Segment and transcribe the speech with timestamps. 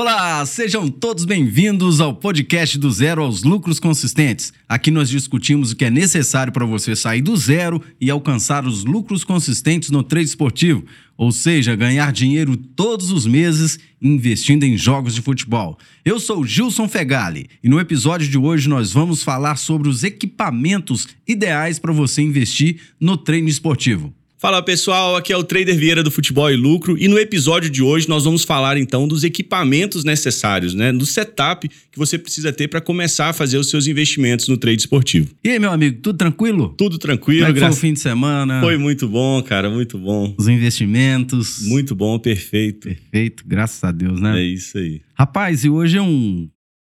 [0.00, 4.50] Olá, sejam todos bem-vindos ao podcast do Zero aos Lucros Consistentes.
[4.66, 8.82] Aqui nós discutimos o que é necessário para você sair do zero e alcançar os
[8.82, 10.86] lucros consistentes no trade esportivo,
[11.18, 15.78] ou seja, ganhar dinheiro todos os meses investindo em jogos de futebol.
[16.02, 21.08] Eu sou Gilson Fegali e no episódio de hoje nós vamos falar sobre os equipamentos
[21.28, 24.14] ideais para você investir no treino esportivo.
[24.40, 27.82] Fala pessoal, aqui é o Trader Vieira do Futebol e Lucro e no episódio de
[27.82, 32.66] hoje nós vamos falar então dos equipamentos necessários, né, do setup que você precisa ter
[32.66, 35.28] para começar a fazer os seus investimentos no trade esportivo.
[35.44, 36.70] E aí, meu amigo, tudo tranquilo?
[36.70, 37.78] Tudo tranquilo, Como é graças...
[37.78, 38.62] foi o fim de semana?
[38.62, 40.34] Foi muito bom, cara, muito bom.
[40.38, 41.60] Os investimentos.
[41.66, 42.88] Muito bom, perfeito.
[42.88, 44.40] Perfeito, graças a Deus, né?
[44.40, 45.02] É isso aí.
[45.12, 46.48] Rapaz, e hoje é um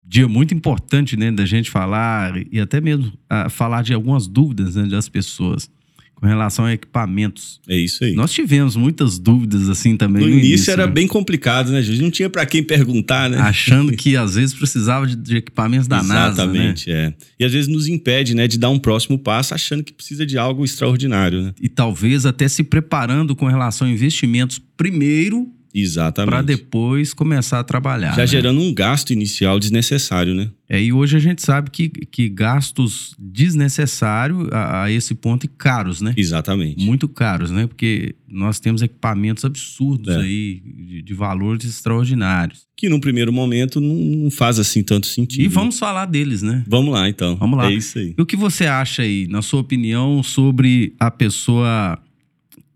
[0.02, 4.76] dia muito importante, né, da gente falar e até mesmo uh, falar de algumas dúvidas
[4.76, 5.68] né, das pessoas
[6.14, 7.60] com relação a equipamentos.
[7.68, 8.14] É isso aí.
[8.14, 10.22] Nós tivemos muitas dúvidas assim também.
[10.22, 10.92] No, no início, início, era né?
[10.92, 12.00] bem complicado, né, gente?
[12.00, 13.38] Não tinha para quem perguntar, né?
[13.38, 17.08] Achando que às vezes precisava de, de equipamentos da Exatamente, NASA.
[17.08, 17.08] Né?
[17.08, 17.14] é.
[17.38, 20.38] E às vezes nos impede, né, de dar um próximo passo achando que precisa de
[20.38, 21.54] algo extraordinário, né?
[21.60, 26.30] E talvez até se preparando com relação a investimentos primeiro Exatamente.
[26.30, 28.12] Para depois começar a trabalhar.
[28.12, 28.26] Já né?
[28.28, 30.50] gerando um gasto inicial desnecessário, né?
[30.68, 35.48] É, e hoje a gente sabe que, que gastos desnecessários a, a, esse ponto e
[35.48, 36.14] caros, né?
[36.16, 36.84] Exatamente.
[36.84, 37.66] Muito caros, né?
[37.66, 40.20] Porque nós temos equipamentos absurdos é.
[40.20, 42.66] aí, de, de, valores extraordinários.
[42.76, 45.42] Que num primeiro momento não faz assim tanto sentido.
[45.42, 46.64] E vamos falar deles, né?
[46.68, 47.34] Vamos lá, então.
[47.36, 47.70] Vamos lá.
[47.70, 48.14] É isso aí.
[48.16, 51.98] E o que você acha aí, na sua opinião, sobre a pessoa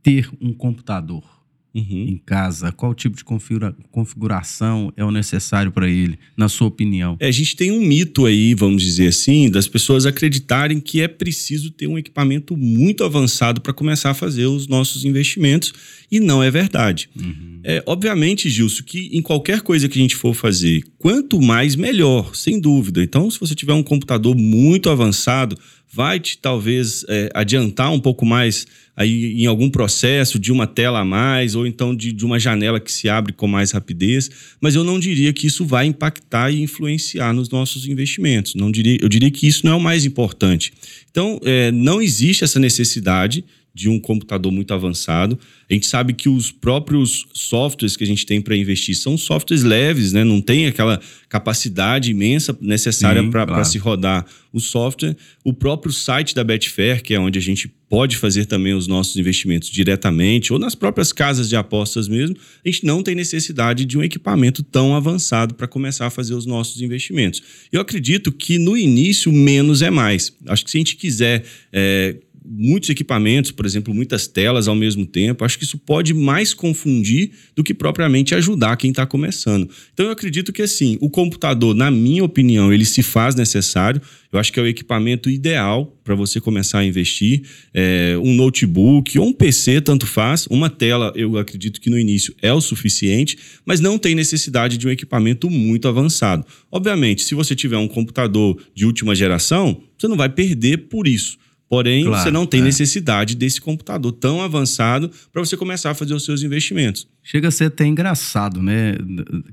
[0.02, 1.37] ter um computador?
[1.78, 2.08] Uhum.
[2.08, 2.72] em casa?
[2.72, 7.16] Qual tipo de configura configuração é o necessário para ele, na sua opinião?
[7.20, 11.08] É, a gente tem um mito aí, vamos dizer assim, das pessoas acreditarem que é
[11.08, 15.72] preciso ter um equipamento muito avançado para começar a fazer os nossos investimentos,
[16.10, 17.08] e não é verdade.
[17.16, 17.60] Uhum.
[17.62, 22.34] É, obviamente, Gilson, que em qualquer coisa que a gente for fazer, quanto mais melhor,
[22.34, 23.02] sem dúvida.
[23.02, 25.58] Então, se você tiver um computador muito avançado,
[25.90, 28.66] vai te talvez é, adiantar um pouco mais
[28.96, 32.80] aí em algum processo de uma tela a mais ou então de, de uma janela
[32.80, 34.28] que se abre com mais rapidez,
[34.60, 38.54] mas eu não diria que isso vai impactar e influenciar nos nossos investimentos.
[38.54, 40.72] Não diria, eu diria que isso não é o mais importante.
[41.10, 43.44] Então, é, não existe essa necessidade
[43.78, 45.38] de um computador muito avançado.
[45.70, 49.62] A gente sabe que os próprios softwares que a gente tem para investir são softwares
[49.62, 50.24] leves, né?
[50.24, 53.64] não tem aquela capacidade imensa necessária para claro.
[53.64, 55.16] se rodar o software.
[55.44, 59.16] O próprio site da Betfair, que é onde a gente pode fazer também os nossos
[59.16, 63.96] investimentos diretamente, ou nas próprias casas de apostas mesmo, a gente não tem necessidade de
[63.96, 67.42] um equipamento tão avançado para começar a fazer os nossos investimentos.
[67.70, 70.32] Eu acredito que no início menos é mais.
[70.46, 72.16] Acho que se a gente quiser é,
[72.50, 77.30] muitos equipamentos, por exemplo, muitas telas ao mesmo tempo, acho que isso pode mais confundir
[77.54, 79.68] do que propriamente ajudar quem está começando.
[79.92, 84.00] Então eu acredito que assim, o computador, na minha opinião, ele se faz necessário.
[84.32, 87.42] Eu acho que é o equipamento ideal para você começar a investir.
[87.72, 90.46] É, um notebook ou um PC, tanto faz.
[90.46, 94.86] Uma tela, eu acredito que no início é o suficiente, mas não tem necessidade de
[94.86, 96.44] um equipamento muito avançado.
[96.70, 101.38] Obviamente, se você tiver um computador de última geração, você não vai perder por isso.
[101.68, 102.64] Porém, claro, você não tem é.
[102.64, 107.06] necessidade desse computador tão avançado para você começar a fazer os seus investimentos.
[107.22, 108.94] Chega a ser até engraçado, né?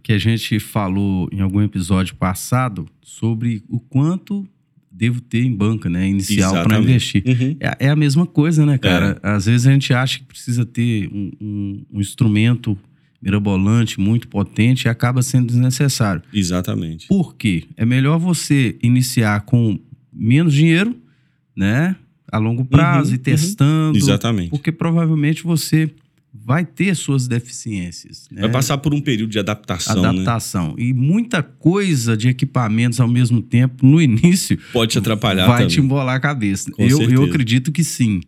[0.02, 4.48] Que a gente falou em algum episódio passado sobre o quanto
[4.90, 6.08] devo ter em banca, né?
[6.08, 7.22] Inicial para investir.
[7.28, 7.58] Uhum.
[7.60, 9.20] É, é, a mesma coisa, né, cara?
[9.22, 9.30] É.
[9.32, 12.78] Às vezes a gente acha que precisa ter um, um, um instrumento
[13.22, 16.22] mirabolante, muito potente e acaba sendo desnecessário.
[16.32, 17.08] Exatamente.
[17.08, 17.66] Por quê?
[17.76, 19.78] É melhor você iniciar com
[20.14, 20.96] menos dinheiro,
[21.56, 21.96] né?
[22.32, 23.98] A longo prazo uhum, e testando.
[23.98, 24.04] Uhum.
[24.04, 24.50] Exatamente.
[24.50, 25.90] Porque provavelmente você
[26.34, 28.28] vai ter suas deficiências.
[28.30, 28.42] Né?
[28.42, 30.02] Vai passar por um período de adaptação.
[30.02, 30.10] Né?
[30.10, 30.70] Adaptação.
[30.70, 30.84] Né?
[30.84, 34.58] E muita coisa de equipamentos ao mesmo tempo, no início.
[34.74, 35.48] Pode te atrapalhar.
[35.48, 35.68] Vai também.
[35.70, 36.72] te embolar a cabeça.
[36.78, 38.22] eu, eu acredito que sim.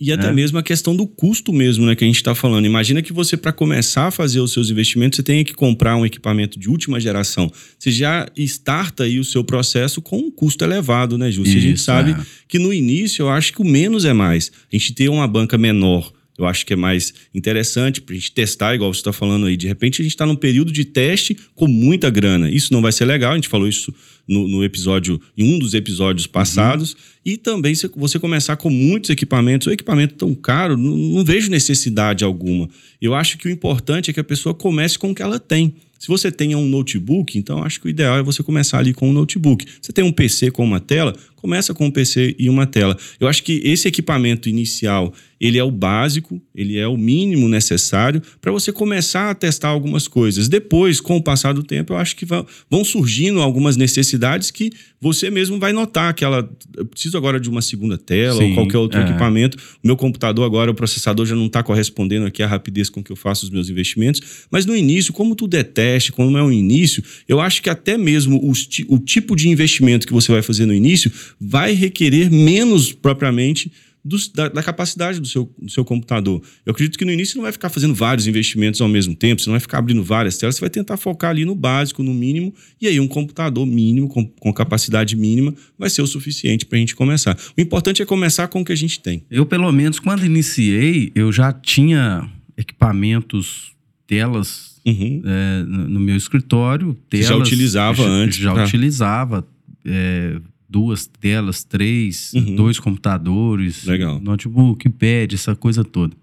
[0.00, 0.32] E até é.
[0.32, 2.64] mesmo a questão do custo mesmo, né, que a gente está falando.
[2.64, 6.06] Imagina que você, para começar a fazer os seus investimentos, você tenha que comprar um
[6.06, 7.52] equipamento de última geração.
[7.78, 11.54] Você já starta aí o seu processo com um custo elevado, né, Justo?
[11.54, 12.16] a gente sabe é.
[12.48, 14.50] que no início, eu acho que o menos é mais.
[14.72, 18.32] A gente ter uma banca menor, eu acho que é mais interessante para a gente
[18.32, 19.56] testar, igual você está falando aí.
[19.56, 22.50] De repente, a gente está num período de teste com muita grana.
[22.50, 23.94] Isso não vai ser legal, a gente falou isso
[24.26, 26.92] no, no episódio, em um dos episódios passados.
[26.92, 26.98] Uhum.
[27.24, 31.50] E também se você começar com muitos equipamentos, o equipamento tão caro, não, não vejo
[31.50, 32.68] necessidade alguma.
[33.00, 35.74] Eu acho que o importante é que a pessoa comece com o que ela tem.
[36.04, 39.08] Se você tem um notebook, então acho que o ideal é você começar ali com
[39.08, 39.64] um notebook.
[39.80, 42.94] Você tem um PC com uma tela, começa com um PC e uma tela.
[43.18, 48.20] Eu acho que esse equipamento inicial, ele é o básico, ele é o mínimo necessário
[48.38, 50.46] para você começar a testar algumas coisas.
[50.46, 54.13] Depois, com o passar do tempo, eu acho que vão surgindo algumas necessidades
[54.52, 54.70] que
[55.00, 58.54] você mesmo vai notar que ela eu preciso agora de uma segunda tela Sim, ou
[58.54, 59.04] qualquer outro é.
[59.04, 59.56] equipamento.
[59.82, 63.12] O meu computador agora, o processador já não está correspondendo aqui à rapidez com que
[63.12, 64.46] eu faço os meus investimentos.
[64.50, 67.96] Mas no início, como tudo é teste, como é o início, eu acho que até
[67.96, 72.92] mesmo os, o tipo de investimento que você vai fazer no início vai requerer menos
[72.92, 73.70] propriamente
[74.04, 76.42] do, da, da, capacidade do seu, do seu computador.
[76.66, 79.40] Eu acredito que no início você não vai ficar fazendo vários investimentos ao mesmo tempo,
[79.40, 82.12] você não vai ficar abrindo várias telas, você vai tentar focar ali no básico, no
[82.12, 86.76] mínimo, e aí um computador mínimo, com, com capacidade mínima, vai ser o suficiente para
[86.76, 87.36] a gente começar.
[87.56, 89.24] O importante é começar com o que a gente tem.
[89.30, 93.72] Eu, pelo menos, quando iniciei, eu já tinha equipamentos,
[94.06, 95.22] telas uhum.
[95.24, 96.94] é, no meu escritório.
[97.08, 98.38] Telas, já utilizava já, antes.
[98.38, 98.64] Já tá.
[98.64, 99.46] utilizava.
[99.86, 100.40] É,
[100.74, 102.56] duas telas, três, uhum.
[102.56, 104.20] dois computadores, Legal.
[104.20, 106.16] notebook, pad, essa coisa toda.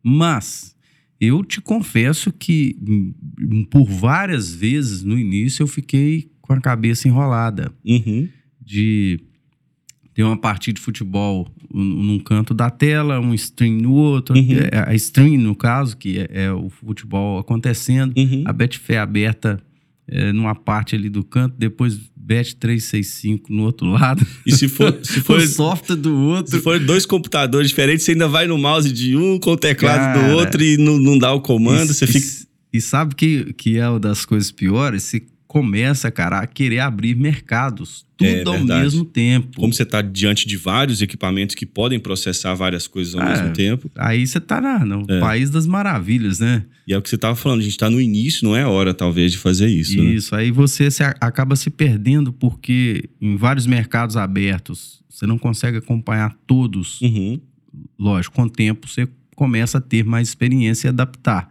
[0.00, 0.76] Mas
[1.20, 7.08] eu te confesso que hum, por várias vezes no início eu fiquei com a cabeça
[7.08, 7.72] enrolada.
[7.84, 8.28] Uhum.
[8.64, 9.18] De
[10.14, 14.36] ter uma partida de futebol num canto da tela, um stream no outro.
[14.36, 14.58] Uhum.
[14.70, 18.44] É, a stream, no caso, que é, é o futebol acontecendo, uhum.
[18.46, 19.60] a Betfair aberta
[20.08, 24.26] é, numa parte ali do canto, depois Bet 365 no outro lado.
[24.44, 26.56] E se for, se for o software do outro.
[26.56, 29.98] Se for dois computadores diferentes, você ainda vai no mouse de um com o teclado
[29.98, 32.26] Cara, do outro e não, não dá o comando, e, você fica.
[32.72, 35.04] E, e sabe que, que é uma das coisas piores?
[35.48, 39.56] Começa, cara, a querer abrir mercados tudo é, ao mesmo tempo.
[39.56, 43.52] Como você está diante de vários equipamentos que podem processar várias coisas ao é, mesmo
[43.54, 43.90] tempo.
[43.96, 45.18] Aí você está no é.
[45.18, 46.64] país das maravilhas, né?
[46.86, 48.92] E é o que você estava falando, a gente está no início, não é hora,
[48.92, 49.96] talvez, de fazer isso.
[49.96, 50.10] Né?
[50.10, 50.42] Isso, né?
[50.42, 56.36] aí você se, acaba se perdendo porque em vários mercados abertos você não consegue acompanhar
[56.46, 57.00] todos.
[57.00, 57.40] Uhum.
[57.98, 61.50] Lógico, com o tempo você começa a ter mais experiência e adaptar.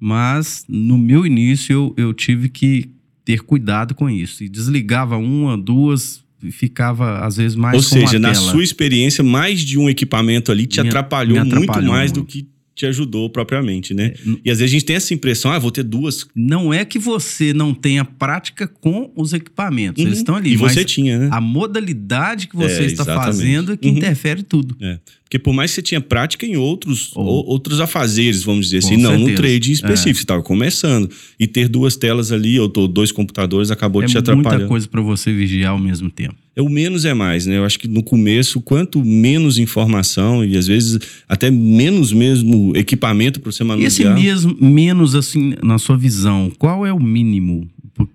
[0.00, 2.96] Mas no meu início eu, eu tive que
[3.28, 4.42] ter cuidado com isso.
[4.42, 9.60] E desligava uma, duas, e ficava às vezes mais Ou seja, na sua experiência, mais
[9.60, 12.24] de um equipamento ali te me, atrapalhou, me atrapalhou muito mais muito.
[12.24, 12.48] do que
[12.78, 14.14] te ajudou propriamente, né?
[14.14, 16.24] É, e às vezes a gente tem essa impressão, ah, vou ter duas.
[16.34, 20.08] Não é que você não tenha prática com os equipamentos, uhum.
[20.08, 20.52] eles estão ali.
[20.52, 21.28] E você tinha, né?
[21.32, 23.96] A modalidade que você é, está fazendo é que uhum.
[23.96, 24.76] interfere tudo.
[24.80, 25.00] É.
[25.24, 27.20] Porque por mais que você tinha prática em outros, oh.
[27.20, 30.14] outros afazeres, vamos dizer assim, não no trade específico, é.
[30.14, 31.10] você estava começando.
[31.38, 34.48] E ter duas telas ali, ou dois computadores, acabou é te atrapalhando.
[34.48, 36.36] É muita coisa para você vigiar ao mesmo tempo.
[36.58, 37.56] É o menos é mais, né?
[37.56, 43.38] Eu acho que no começo, quanto menos informação e às vezes até menos mesmo equipamento
[43.38, 44.16] para você manusear.
[44.16, 47.70] E esse mesmo, menos assim, na sua visão, qual é o mínimo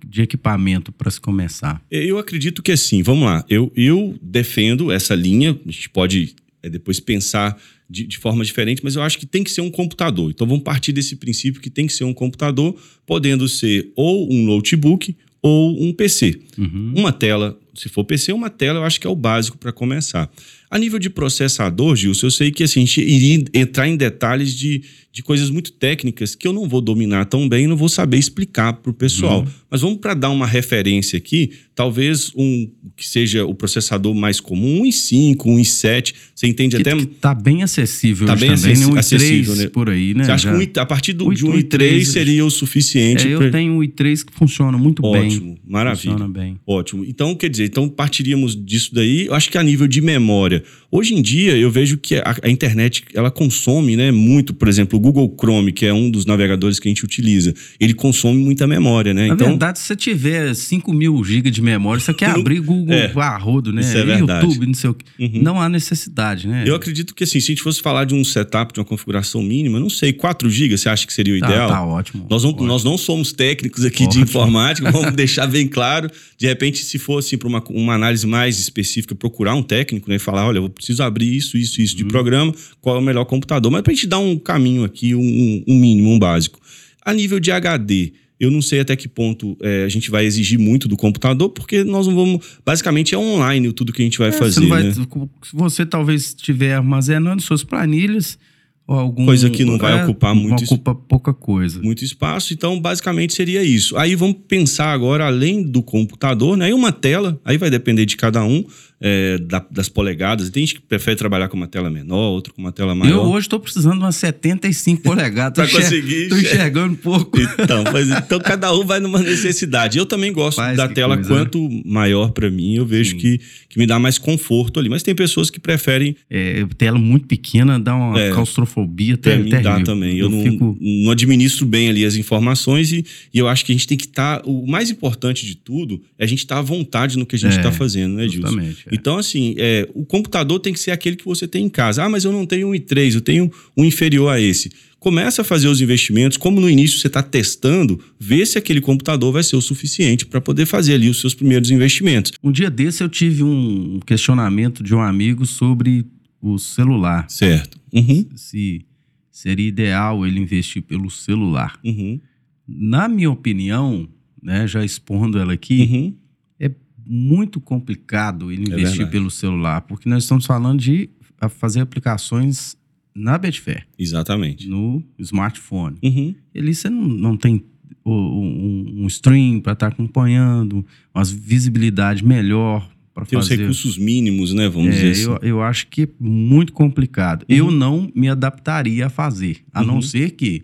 [0.06, 1.82] de equipamento para se começar?
[1.90, 3.46] Eu acredito que assim, vamos lá.
[3.48, 7.58] Eu, eu defendo essa linha, a gente pode é, depois pensar
[7.90, 10.30] de, de, forma diferente, mas eu acho que tem que ser um computador.
[10.30, 12.76] Então vamos partir desse princípio que tem que ser um computador,
[13.06, 16.40] podendo ser ou um notebook ou um PC.
[16.58, 16.94] Uhum.
[16.96, 20.32] Uma tela, se for PC, uma tela eu acho que é o básico para começar.
[20.72, 24.56] A nível de processador, Gilson, eu sei que assim, a gente iria entrar em detalhes
[24.56, 24.82] de,
[25.14, 28.18] de coisas muito técnicas que eu não vou dominar tão bem e não vou saber
[28.18, 29.42] explicar para o pessoal.
[29.42, 29.48] Uhum.
[29.70, 32.68] Mas vamos para dar uma referência aqui, talvez um
[32.98, 36.96] que seja o processador mais comum, um i5, um i7, você entende que, até...
[36.96, 38.86] Que tá bem acessível tá bem também, né?
[38.88, 39.68] um acessível, né?
[39.68, 40.24] por aí, né?
[40.24, 40.66] Você acha Já...
[40.66, 43.28] que a partir do, de um i3 seria o suficiente?
[43.28, 43.52] É, eu pra...
[43.52, 45.28] tenho um i3 que funciona muito Ótimo, bem.
[45.28, 46.14] Ótimo, maravilha.
[46.14, 46.60] Funciona bem.
[46.66, 47.06] Ótimo.
[47.06, 50.64] Então, quer dizer, então partiríamos disso daí, eu acho que a nível de memória.
[50.96, 55.00] Hoje em dia, eu vejo que a, a internet, ela consome né, muito, por exemplo,
[55.00, 58.68] o Google Chrome, que é um dos navegadores que a gente utiliza, ele consome muita
[58.68, 59.26] memória, né?
[59.26, 62.94] Na então, verdade, se você tiver 5 mil GB de memória, você quer abrir Google
[62.94, 63.82] é, a rodo, né?
[63.82, 64.46] Isso é verdade.
[64.46, 65.06] YouTube, não sei o quê.
[65.18, 65.42] Uhum.
[65.42, 66.64] Não há necessidade, né?
[66.64, 69.42] Eu acredito que assim, se a gente fosse falar de um setup, de uma configuração
[69.42, 71.70] mínima, não sei, 4 GB você acha que seria o tá, ideal?
[71.70, 72.28] Tá ótimo.
[72.30, 72.68] Nós não, ótimo.
[72.68, 74.24] nós não somos técnicos aqui ótimo.
[74.24, 76.08] de informática, vamos deixar bem claro.
[76.38, 80.18] De repente, se fosse assim, para uma, uma análise mais específica, procurar um técnico né,
[80.18, 82.10] e falar: olha, eu preciso abrir isso, isso, isso de uhum.
[82.10, 83.72] programa, qual é o melhor computador?
[83.72, 86.60] Mas para a gente dar um caminho aqui, um, um mínimo, um básico.
[87.04, 90.60] A nível de HD, eu não sei até que ponto é, a gente vai exigir
[90.60, 92.60] muito do computador, porque nós não vamos.
[92.66, 94.62] Basicamente é online tudo que a gente vai é, fazer.
[94.62, 94.94] Você vai, né?
[94.94, 95.08] Se
[95.54, 98.38] você talvez estiver armazenando suas planilhas.
[98.86, 103.34] Algum, coisa que não vai é, ocupar muito ocupa pouca coisa muito espaço então basicamente
[103.34, 107.70] seria isso aí vamos pensar agora além do computador né aí uma tela aí vai
[107.70, 108.66] depender de cada um
[109.06, 110.50] é, da, das polegadas.
[110.50, 113.26] Tem gente que prefere trabalhar com uma tela menor, outro com uma tela maior.
[113.26, 115.54] Eu hoje estou precisando de umas 75 polegadas.
[115.70, 116.24] pra conseguir.
[116.24, 117.38] Estou enxergando um pouco.
[117.38, 119.98] Então, mas, então, cada um vai numa necessidade.
[119.98, 121.82] Eu também gosto Faz da tela coisa, quanto né?
[121.86, 124.88] maior para mim, eu vejo que, que me dá mais conforto ali.
[124.88, 126.16] Mas tem pessoas que preferem.
[126.30, 128.73] É, tela muito pequena dá uma é, claustrofobia
[129.14, 130.18] até, mim dá também.
[130.18, 130.78] Eu, eu não, fico...
[130.80, 134.06] não administro bem ali as informações e, e eu acho que a gente tem que
[134.06, 134.40] estar.
[134.40, 137.36] Tá, o mais importante de tudo é a gente estar tá à vontade no que
[137.36, 138.60] a gente está é, fazendo, né, Gilson?
[138.60, 138.74] É.
[138.92, 142.04] Então, assim, é, o computador tem que ser aquele que você tem em casa.
[142.04, 144.72] Ah, mas eu não tenho um i3, eu tenho um inferior a esse.
[145.04, 149.34] Começa a fazer os investimentos, como no início você está testando, vê se aquele computador
[149.34, 152.32] vai ser o suficiente para poder fazer ali os seus primeiros investimentos.
[152.42, 156.06] Um dia desse eu tive um questionamento de um amigo sobre
[156.42, 157.26] o celular.
[157.30, 157.83] Certo.
[157.94, 158.28] Uhum.
[158.36, 158.86] Se
[159.30, 161.80] seria ideal ele investir pelo celular.
[161.84, 162.20] Uhum.
[162.68, 164.08] Na minha opinião,
[164.42, 166.18] né, já expondo ela aqui, uhum.
[166.60, 166.72] é
[167.06, 171.10] muito complicado ele é investir pelo celular, porque nós estamos falando de
[171.50, 172.78] fazer aplicações
[173.16, 173.86] na Betfair.
[173.98, 174.68] Exatamente.
[174.68, 175.98] No smartphone.
[176.04, 176.36] Uhum.
[176.54, 177.64] Ele você não, não tem
[178.06, 183.38] um, um stream para estar tá acompanhando, uma visibilidade melhor para fazer.
[183.38, 184.68] os recursos mínimos, né?
[184.68, 185.24] Vamos é, dizer assim.
[185.24, 187.46] Eu, eu acho que é muito complicado.
[187.50, 187.56] Uhum.
[187.56, 189.88] Eu não me adaptaria a fazer, a uhum.
[189.88, 190.64] não ser que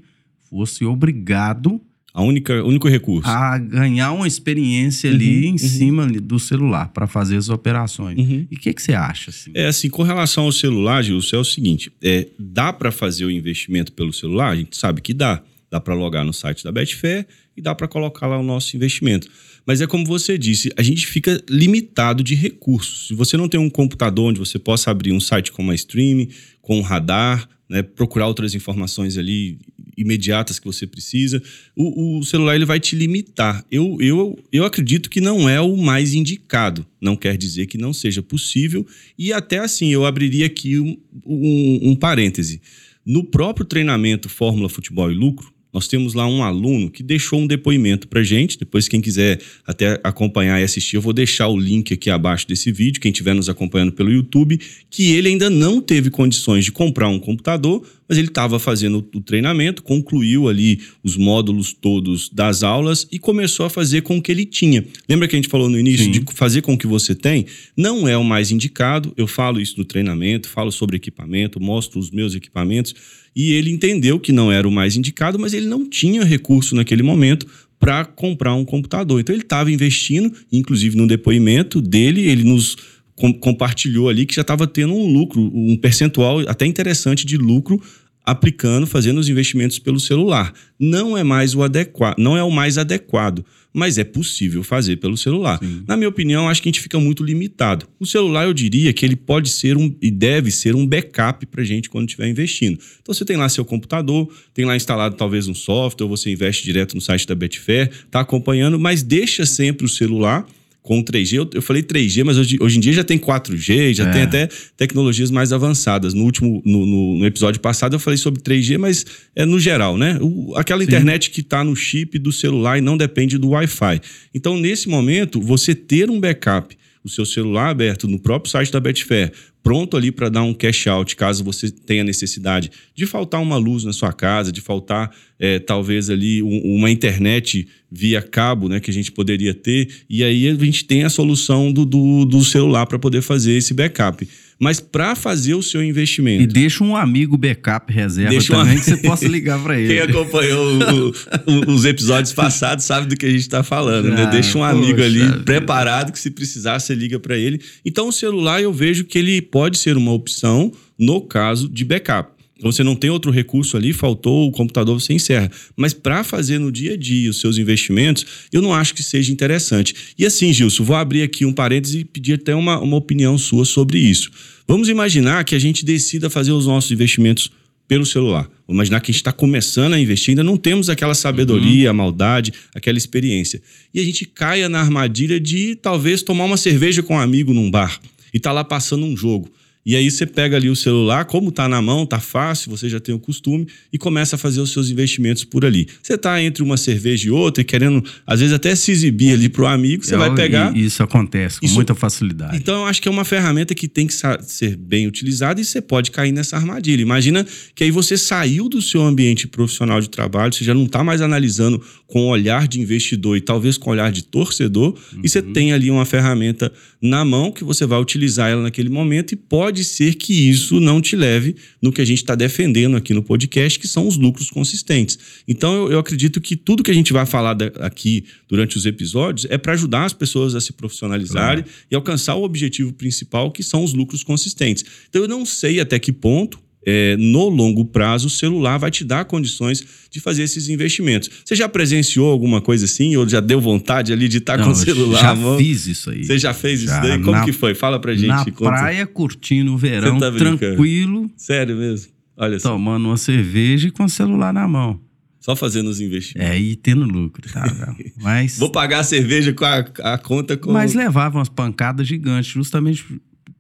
[0.50, 1.80] fosse obrigado
[2.14, 3.30] a única, único recurso.
[3.30, 5.58] A ganhar uma experiência ali uhum, em uhum.
[5.58, 8.18] cima do celular para fazer as operações.
[8.18, 8.48] Uhum.
[8.50, 9.30] E o que, que você acha?
[9.30, 9.52] Assim?
[9.54, 13.32] É assim, com relação ao celular, Gilson, é o seguinte: é, dá para fazer o
[13.32, 14.50] investimento pelo celular?
[14.50, 15.42] A gente sabe que dá.
[15.72, 19.30] Dá para logar no site da Betfair e dá para colocar lá o nosso investimento.
[19.66, 23.08] Mas é como você disse, a gente fica limitado de recursos.
[23.08, 26.28] Se você não tem um computador onde você possa abrir um site como a Stream,
[26.62, 29.60] com um radar, né, procurar outras informações ali
[29.96, 31.42] imediatas que você precisa,
[31.76, 33.64] o, o, celular ele vai te limitar.
[33.70, 36.86] Eu, eu, eu acredito que não é o mais indicado.
[37.00, 38.88] Não quer dizer que não seja possível.
[39.18, 42.62] E até assim, eu abriria aqui um, um, um parêntese.
[43.06, 47.48] No próprio treinamento Fórmula Futebol e Lucro, nós temos lá um aluno que deixou um
[47.48, 48.58] depoimento para gente.
[48.58, 52.72] Depois, quem quiser até acompanhar e assistir, eu vou deixar o link aqui abaixo desse
[52.72, 54.60] vídeo, quem estiver nos acompanhando pelo YouTube,
[54.90, 59.22] que ele ainda não teve condições de comprar um computador, mas ele estava fazendo o
[59.22, 64.32] treinamento, concluiu ali os módulos todos das aulas e começou a fazer com o que
[64.32, 64.84] ele tinha.
[65.08, 66.12] Lembra que a gente falou no início Sim.
[66.12, 67.46] de fazer com o que você tem?
[67.78, 69.14] Não é o mais indicado.
[69.16, 72.96] Eu falo isso no treinamento, falo sobre equipamento, mostro os meus equipamentos
[73.36, 77.04] e ele entendeu que não era o mais indicado, mas ele não tinha recurso naquele
[77.04, 77.46] momento
[77.80, 79.20] para comprar um computador.
[79.20, 82.76] Então ele estava investindo, inclusive no depoimento dele, ele nos
[83.20, 87.82] com, compartilhou ali que já estava tendo um lucro, um percentual até interessante de lucro
[88.26, 90.54] aplicando, fazendo os investimentos pelo celular.
[90.80, 95.16] Não é mais o adequado, não é o mais adequado mas é possível fazer pelo
[95.16, 95.60] celular.
[95.60, 95.84] Sim.
[95.88, 97.88] Na minha opinião, acho que a gente fica muito limitado.
[98.00, 101.64] O celular, eu diria que ele pode ser um e deve ser um backup para
[101.64, 102.80] gente quando estiver investindo.
[103.02, 106.96] Então, você tem lá seu computador, tem lá instalado talvez um software, você investe direto
[106.96, 110.48] no site da Betfair, está acompanhando, mas deixa sempre o celular
[110.82, 111.34] com 3G.
[111.34, 114.12] Eu, eu falei 3G, mas hoje, hoje, em dia já tem 4G, já é.
[114.12, 116.14] tem até tecnologias mais avançadas.
[116.14, 119.06] No último, no, no, no, episódio passado, eu falei sobre 3G, mas
[119.36, 120.18] é no geral, né?
[120.22, 120.88] O, aquela Sim.
[120.88, 124.02] internet que está no chip do celular e não depende do Wi-Fi.
[124.34, 128.80] Então, nesse momento, você ter um backup o seu celular aberto no próprio site da
[128.80, 129.32] Betfair,
[129.64, 133.84] pronto ali para dar um cash out, caso você tenha necessidade de faltar uma luz
[133.84, 138.92] na sua casa, de faltar é, talvez ali um, uma internet via cabo, né, que
[138.92, 142.86] a gente poderia ter, e aí a gente tem a solução do, do, do celular
[142.86, 144.28] para poder fazer esse backup.
[144.60, 146.44] Mas para fazer o seu investimento.
[146.44, 148.80] E deixa um amigo backup reserva deixa também um...
[148.80, 149.94] que você possa ligar para ele.
[149.94, 154.28] Quem acompanhou o, o, os episódios passados sabe do que a gente está falando, né?
[154.28, 155.40] Deixa um amigo ali vida.
[155.40, 157.62] preparado que se precisar você liga para ele.
[157.86, 162.39] Então o celular eu vejo que ele pode ser uma opção no caso de backup.
[162.62, 165.50] Você não tem outro recurso ali, faltou o computador, você encerra.
[165.78, 169.32] Mas para fazer no dia a dia os seus investimentos, eu não acho que seja
[169.32, 169.96] interessante.
[170.18, 173.64] E assim, Gilson, vou abrir aqui um parênteses e pedir até uma, uma opinião sua
[173.64, 174.30] sobre isso.
[174.68, 177.50] Vamos imaginar que a gente decida fazer os nossos investimentos
[177.88, 178.44] pelo celular.
[178.68, 181.90] Vamos imaginar que a gente está começando a investir, ainda não temos aquela sabedoria, uhum.
[181.90, 183.60] a maldade, aquela experiência.
[183.92, 187.72] E a gente caia na armadilha de talvez tomar uma cerveja com um amigo num
[187.72, 188.00] bar
[188.32, 189.50] e tá lá passando um jogo.
[189.90, 193.00] E aí você pega ali o celular, como está na mão, está fácil, você já
[193.00, 195.88] tem o costume e começa a fazer os seus investimentos por ali.
[196.04, 199.50] Você está entre uma cerveja e outra e querendo, às vezes, até se exibir ali
[199.50, 200.78] para o amigo, você vai pegar.
[200.78, 201.74] Isso acontece com isso...
[201.74, 202.56] muita facilidade.
[202.56, 205.82] Então, eu acho que é uma ferramenta que tem que ser bem utilizada e você
[205.82, 207.02] pode cair nessa armadilha.
[207.02, 207.44] Imagina
[207.74, 211.20] que aí você saiu do seu ambiente profissional de trabalho, você já não está mais
[211.20, 215.22] analisando com olhar de investidor e talvez com olhar de torcedor, uhum.
[215.24, 219.32] e você tem ali uma ferramenta na mão que você vai utilizar ela naquele momento
[219.32, 223.14] e pode ser que isso não te leve no que a gente está defendendo aqui
[223.14, 225.18] no podcast, que são os lucros consistentes.
[225.48, 229.46] Então eu, eu acredito que tudo que a gente vai falar aqui durante os episódios
[229.50, 231.70] é para ajudar as pessoas a se profissionalizarem uhum.
[231.92, 234.86] e alcançar o objetivo principal, que são os lucros consistentes.
[235.10, 239.04] Então eu não sei até que ponto é, no longo prazo, o celular vai te
[239.04, 241.30] dar condições de fazer esses investimentos.
[241.44, 243.16] Você já presenciou alguma coisa assim?
[243.16, 245.20] Ou já deu vontade ali de estar tá com o celular?
[245.20, 246.24] Já fiz isso aí.
[246.24, 247.20] Você já fez já, isso daí?
[247.20, 247.76] Como na, que foi?
[247.76, 248.28] Fala pra gente.
[248.28, 248.72] Na conta.
[248.72, 251.30] praia, curtindo o verão, tá tranquilo.
[251.36, 252.12] Sério mesmo?
[252.38, 252.70] Olha só.
[252.70, 255.00] Tomando uma cerveja e com o celular na mão.
[255.42, 256.54] Só fazendo os investimentos.
[256.54, 257.64] É, e tendo lucro, tá?
[258.22, 258.58] Mas...
[258.58, 260.72] Vou pagar a cerveja com a, a conta com...
[260.72, 263.06] Mas levava umas pancadas gigantes, justamente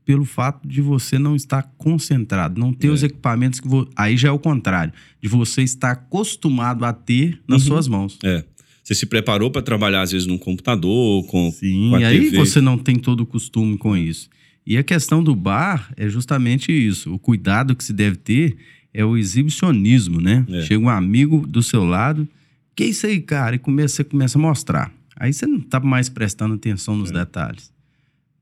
[0.09, 2.89] pelo fato de você não estar concentrado, não ter é.
[2.89, 3.87] os equipamentos que vo...
[3.95, 7.67] aí já é o contrário, de você estar acostumado a ter nas uhum.
[7.67, 8.17] suas mãos.
[8.23, 8.43] É.
[8.83, 12.59] Você se preparou para trabalhar às vezes num computador, com Sim, com e aí você
[12.59, 14.31] não tem todo o costume com isso.
[14.65, 18.57] E a questão do bar é justamente isso, o cuidado que se deve ter
[18.91, 20.43] é o exibicionismo, né?
[20.49, 20.63] É.
[20.63, 22.27] Chega um amigo do seu lado,
[22.75, 23.57] que é isso aí, cara?
[23.57, 24.91] E começa, você começa a mostrar.
[25.15, 27.13] Aí você não está mais prestando atenção nos é.
[27.13, 27.71] detalhes.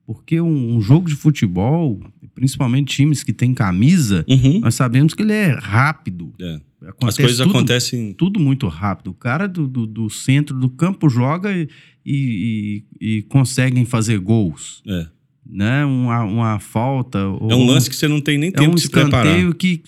[0.08, 2.00] Porque um, um, jogo de futebol,
[2.34, 4.62] principalmente times que têm camisa, uhum.
[4.62, 6.34] nós sabemos que ele é rápido.
[6.40, 6.62] É.
[7.04, 8.14] As coisas tudo, acontecem.
[8.14, 9.10] Tudo muito rápido.
[9.10, 11.68] O cara do, do, do centro do campo joga e,
[12.06, 14.82] e, e, conseguem fazer gols.
[14.88, 15.08] É.
[15.46, 15.84] Né?
[15.84, 17.18] Uma, uma falta.
[17.20, 19.28] É um lance que você não tem nem tempo é um de se preparar.
[19.28, 19.84] É um que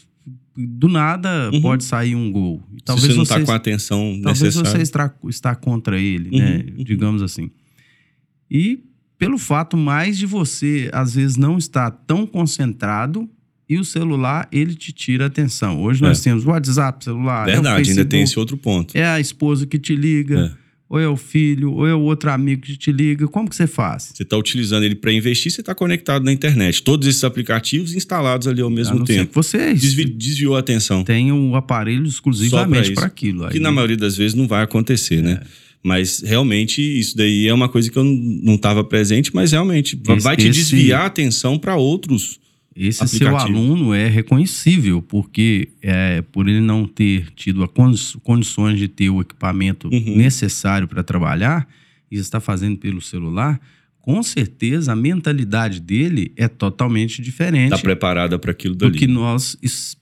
[0.57, 1.61] do nada uhum.
[1.61, 2.61] pode sair um gol.
[2.83, 4.63] Talvez se você não está com a atenção talvez necessária.
[4.63, 6.57] Talvez você está, está contra ele, né?
[6.57, 6.77] uhum.
[6.77, 6.83] né?
[6.83, 7.49] Digamos assim.
[8.51, 8.83] E
[9.19, 13.29] pelo fato mais de você, às vezes, não estar tão concentrado
[13.67, 15.79] e o celular, ele te tira a atenção.
[15.83, 16.23] Hoje nós é.
[16.23, 17.45] temos o WhatsApp, celular.
[17.45, 18.97] Verdade, é Facebook, ainda tem esse outro ponto.
[18.97, 20.55] É a esposa que te liga.
[20.55, 20.69] É.
[20.89, 23.27] Ou é o filho, ou é o outro amigo que te liga.
[23.27, 24.11] Como que você faz?
[24.11, 26.81] Você está utilizando ele para investir, você está conectado na internet.
[26.81, 29.31] Todos esses aplicativos instalados ali ao mesmo tempo.
[29.35, 31.03] Você Desvi desviou a atenção.
[31.03, 33.45] Tem um aparelho exclusivamente para aquilo.
[33.45, 33.51] Aí.
[33.51, 35.41] Que na maioria das vezes não vai acontecer, né?
[35.83, 40.23] Mas realmente isso daí é uma coisa que eu não estava presente, mas realmente esse,
[40.23, 42.39] vai te desviar a atenção para outros.
[42.75, 48.87] Esse seu aluno é reconhecível, porque é, por ele não ter tido as condições de
[48.87, 50.15] ter o equipamento uhum.
[50.15, 51.67] necessário para trabalhar,
[52.11, 53.59] e está fazendo pelo celular,
[54.01, 57.73] com certeza a mentalidade dele é totalmente diferente.
[57.73, 58.91] Está preparada para aquilo dali.
[58.91, 59.57] Do que nós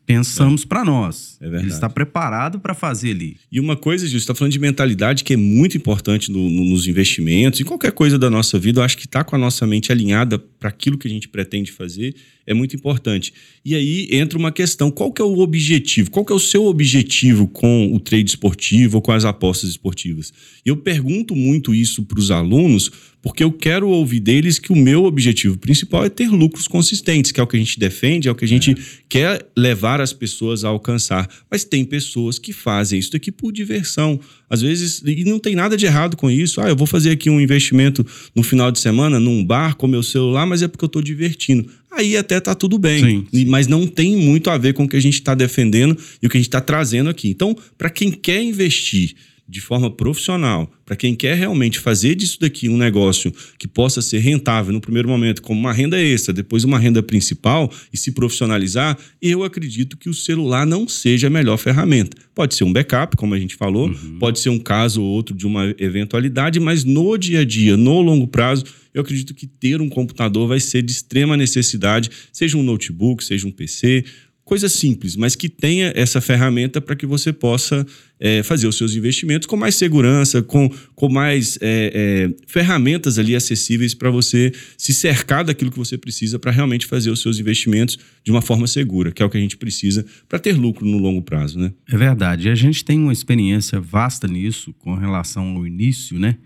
[0.08, 0.66] pensamos é.
[0.66, 1.38] para nós.
[1.42, 1.66] É verdade.
[1.66, 3.36] Ele está preparado para fazer ali.
[3.52, 6.64] E uma coisa, Gil, você está falando de mentalidade que é muito importante no, no,
[6.64, 8.80] nos investimentos, em qualquer coisa da nossa vida.
[8.80, 11.28] Eu acho que estar tá com a nossa mente alinhada para aquilo que a gente
[11.28, 12.16] pretende fazer
[12.48, 13.34] é muito importante.
[13.66, 16.10] E aí entra uma questão: qual que é o objetivo?
[16.10, 20.32] Qual que é o seu objetivo com o trade esportivo ou com as apostas esportivas?
[20.66, 22.90] Eu pergunto muito isso para os alunos
[23.22, 27.40] porque eu quero ouvir deles que o meu objetivo principal é ter lucros consistentes, que
[27.42, 28.76] é o que a gente defende, é o que a gente é.
[29.10, 31.30] quer levar as pessoas a alcançar.
[31.50, 34.20] Mas tem pessoas que fazem isso aqui por diversão.
[34.50, 36.62] Às vezes, e não tem nada de errado com isso.
[36.62, 38.06] Ah, eu vou fazer aqui um investimento
[38.36, 41.70] no final de semana num bar com meu celular, mas é porque eu estou divertindo.
[41.92, 43.04] Aí até tá tudo bem.
[43.04, 43.46] Sim, sim.
[43.46, 46.30] Mas não tem muito a ver com o que a gente está defendendo e o
[46.30, 47.30] que a gente está trazendo aqui.
[47.30, 49.16] Então, para quem quer investir
[49.48, 54.20] de forma profissional, para quem quer realmente fazer disso daqui um negócio que possa ser
[54.20, 58.98] rentável no primeiro momento, como uma renda extra, depois uma renda principal e se profissionalizar,
[59.22, 62.18] eu acredito que o celular não seja a melhor ferramenta.
[62.36, 64.20] Pode ser um backup, como a gente falou, uhum.
[64.20, 68.02] pode ser um caso ou outro de uma eventualidade, mas no dia a dia, no
[68.02, 72.64] longo prazo, eu acredito que ter um computador vai ser de extrema necessidade, seja um
[72.64, 74.04] notebook, seja um PC,
[74.48, 77.86] coisa simples, mas que tenha essa ferramenta para que você possa
[78.18, 83.36] é, fazer os seus investimentos com mais segurança, com, com mais é, é, ferramentas ali
[83.36, 88.00] acessíveis para você se cercar daquilo que você precisa para realmente fazer os seus investimentos
[88.24, 90.98] de uma forma segura, que é o que a gente precisa para ter lucro no
[90.98, 91.74] longo prazo, né?
[91.86, 92.48] É verdade.
[92.48, 96.38] A gente tem uma experiência vasta nisso com relação ao início, né?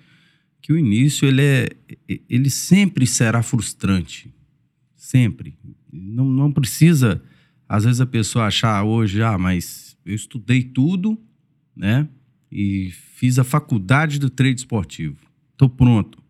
[0.59, 1.69] Que o início ele é,
[2.27, 4.33] ele sempre será frustrante,
[4.97, 5.53] sempre.
[5.93, 7.21] Não, não precisa
[7.71, 11.17] às vezes a pessoa achar hoje, ah, mas eu estudei tudo,
[11.73, 12.05] né?
[12.51, 15.15] E fiz a faculdade do trade esportivo.
[15.55, 16.21] Tô pronto.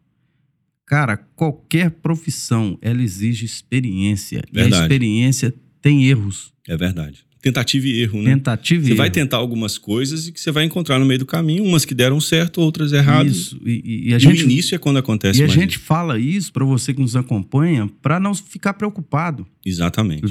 [0.86, 4.44] Cara, qualquer profissão, ela exige experiência.
[4.54, 4.76] Verdade.
[4.76, 6.54] E a experiência tem erros.
[6.68, 8.36] É verdade tentativa e erro, né?
[8.36, 11.26] Tentativa e Você vai tentar algumas coisas e que você vai encontrar no meio do
[11.26, 13.36] caminho, umas que deram certo, outras erradas.
[13.36, 13.62] Isso.
[13.66, 15.84] E, e, a gente, e o início é quando acontece E a gente isso.
[15.84, 19.48] fala isso para você que nos acompanha, para não ficar preocupado.
[19.66, 20.22] Exatamente.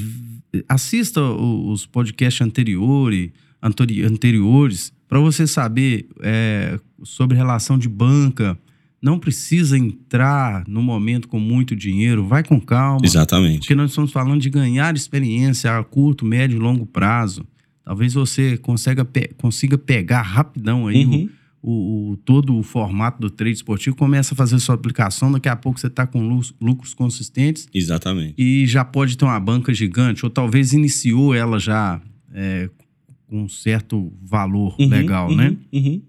[0.68, 3.30] Assista os podcasts anteriores,
[3.62, 8.58] anteriores para você saber é, sobre relação de banca.
[9.02, 13.00] Não precisa entrar no momento com muito dinheiro, vai com calma.
[13.02, 13.60] Exatamente.
[13.60, 17.44] Porque nós estamos falando de ganhar experiência a curto, médio e longo prazo.
[17.82, 21.24] Talvez você consiga, pe consiga pegar rapidão aí uhum.
[21.24, 21.30] o,
[21.62, 25.56] o, o, todo o formato do trade esportivo, começa a fazer sua aplicação, daqui a
[25.56, 27.68] pouco você está com lucros consistentes.
[27.72, 28.34] Exatamente.
[28.38, 32.00] E já pode ter uma banca gigante, ou talvez iniciou ela já
[32.32, 32.70] é,
[33.26, 35.56] com um certo valor uhum, legal, uhum, né?
[35.72, 36.02] Uhum.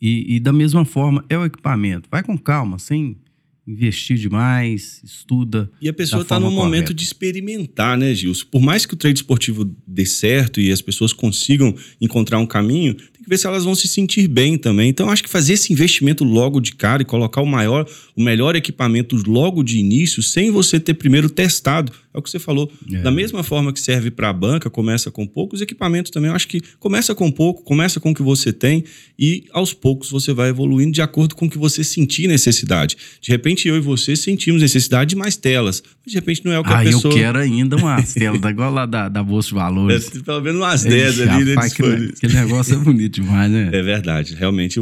[0.00, 2.08] E, e, da mesma forma, é o equipamento.
[2.10, 3.18] Vai com calma, sem
[3.66, 5.70] investir demais, estuda.
[5.80, 8.46] E a pessoa está no momento de experimentar, né, Gilson?
[8.50, 12.96] Por mais que o trade esportivo dê certo e as pessoas consigam encontrar um caminho,
[13.20, 14.88] tem que ver se elas vão se sentir bem também.
[14.88, 18.56] Então, acho que fazer esse investimento logo de cara e colocar o maior, o melhor
[18.56, 22.70] equipamento logo de início, sem você ter primeiro testado, é o que você falou.
[22.92, 22.98] É.
[22.98, 26.34] Da mesma forma que serve para a banca, começa com pouco, os equipamentos também, eu
[26.34, 28.84] acho que começa com pouco, começa com o que você tem
[29.18, 32.96] e aos poucos você vai evoluindo de acordo com o que você sentir necessidade.
[33.20, 36.58] De repente, eu e você sentimos necessidade de mais telas, mas de repente não é
[36.58, 37.14] o que ah, a pessoa...
[37.14, 40.10] eu quero ainda umas telas, igual lá da, da Bolsa de Valores.
[40.14, 41.54] É, pelo menos umas 10 ali, né?
[41.58, 43.70] Aquele, aquele negócio é bonito demais, né?
[43.72, 44.80] É verdade, realmente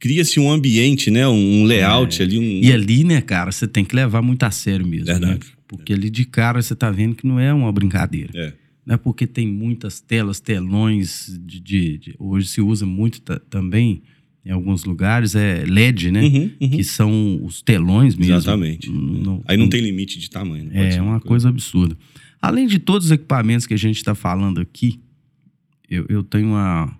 [0.00, 1.28] cria-se um ambiente, né?
[1.28, 2.24] Um layout é.
[2.24, 2.38] ali.
[2.38, 2.64] Um...
[2.64, 5.06] E ali, né, cara, você tem que levar muito a sério mesmo.
[5.06, 5.12] né?
[5.12, 5.46] Verdade.
[5.46, 5.57] Né?
[5.68, 8.32] Porque ali de cara você tá vendo que não é uma brincadeira.
[8.34, 8.54] É.
[8.84, 14.02] Não é porque tem muitas telas, telões, de, de, de hoje se usa muito também
[14.42, 16.22] em alguns lugares, é LED, né?
[16.22, 16.70] Uhum, uhum.
[16.70, 18.34] Que são os telões mesmo.
[18.34, 18.90] Exatamente.
[19.46, 20.70] Aí não tem limite de tamanho.
[20.72, 21.28] É uma coisa.
[21.28, 21.98] coisa absurda.
[22.40, 25.00] Além de todos os equipamentos que a gente está falando aqui,
[25.90, 26.96] eu, eu tenho uma,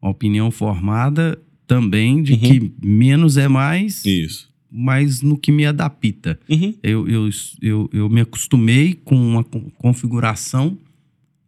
[0.00, 2.38] uma, opinião formada também de uhum.
[2.38, 4.04] que menos é mais.
[4.04, 6.38] Isso mas no que me adapta.
[6.48, 6.74] Uhum.
[6.82, 7.30] Eu, eu,
[7.62, 9.44] eu, eu me acostumei com uma
[9.78, 10.76] configuração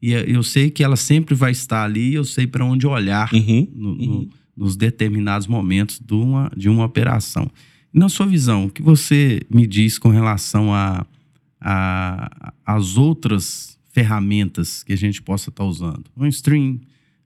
[0.00, 3.68] e eu sei que ela sempre vai estar ali, eu sei para onde olhar uhum.
[3.74, 7.50] No, no, nos determinados momentos de uma, de uma operação.
[7.92, 11.04] Na sua visão, o que você me diz com relação a,
[11.60, 16.04] a, as outras ferramentas que a gente possa estar usando?
[16.16, 16.80] Um stream,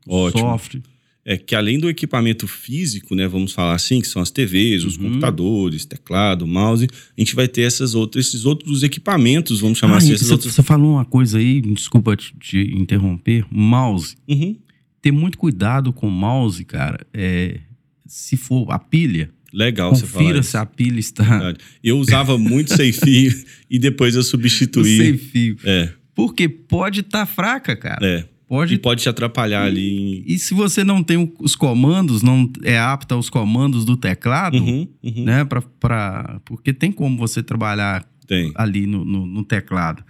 [0.08, 0.40] Ótimo.
[0.40, 0.82] software
[1.24, 4.96] é que além do equipamento físico, né, vamos falar assim, que são as TVs, os
[4.96, 5.04] uhum.
[5.04, 9.98] computadores, teclado, mouse, a gente vai ter essas outras, esses outros equipamentos, vamos chamar ah,
[9.98, 10.16] assim.
[10.16, 10.54] Você, outros...
[10.54, 14.16] você falou uma coisa aí, desculpa te, te interromper, mouse.
[14.26, 14.56] Uhum.
[15.02, 17.06] Ter muito cuidado com o mouse, cara.
[17.12, 17.60] É,
[18.06, 21.24] se for a pilha, Legal Confira você falar se a pilha está.
[21.24, 21.58] Verdade.
[21.82, 23.32] Eu usava muito sem fio
[23.68, 24.96] e depois eu substituí.
[24.96, 25.56] sem fio.
[25.64, 25.90] É.
[26.14, 28.06] Porque pode estar tá fraca, cara.
[28.06, 28.24] É.
[28.50, 30.24] Pode, e pode te atrapalhar e, ali.
[30.26, 34.88] E se você não tem os comandos, não é apto aos comandos do teclado, uhum,
[35.00, 35.24] uhum.
[35.24, 35.44] né?
[35.44, 38.50] Pra, pra, porque tem como você trabalhar tem.
[38.56, 40.02] ali no, no, no teclado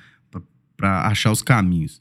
[0.75, 1.99] para achar os caminhos.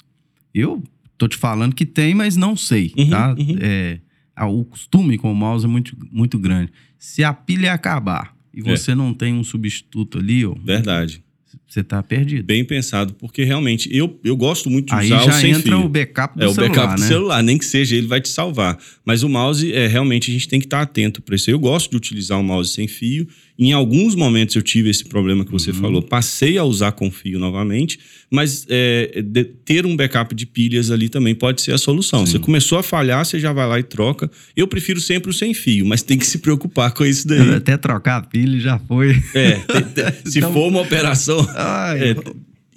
[0.54, 0.82] Eu
[1.18, 3.36] tô te falando que tem, mas não sei, uhum, tá?
[3.38, 3.58] uhum.
[3.60, 4.00] É,
[4.46, 6.72] o costume com o mouse é muito, muito grande.
[6.98, 8.78] Se a pilha acabar e É.
[8.78, 11.22] você não tem um substituto ali, ó, Verdade.
[11.70, 12.44] Você tá perdido.
[12.44, 15.62] Bem pensado, porque realmente eu, eu gosto muito de Aí usar já o sem entra
[15.78, 15.86] fio.
[15.86, 17.08] o backup do É o celular, backup do né?
[17.08, 18.78] celular, nem que seja, ele vai te salvar.
[19.06, 21.50] Mas o mouse, é, realmente, a gente tem que estar atento para isso.
[21.52, 23.28] Eu gosto de utilizar o mouse sem fio.
[23.62, 25.60] Em alguns momentos eu tive esse problema que Uhum.
[25.60, 26.02] você falou.
[26.02, 28.00] Passei a usar com fio novamente,
[28.32, 32.26] mas é, de- ter um backup de pilhas ali também pode ser a solução.
[32.26, 34.32] Você começou a falhar, você já vai lá e troca.
[34.56, 37.56] Eu prefiro sempre o sem fio, mas tem que se preocupar com isso daí.
[37.56, 39.12] Até trocar a pilha já foi.
[39.36, 41.46] É, tem- tem- se Então- for uma operação.
[41.54, 42.16] Ai, É,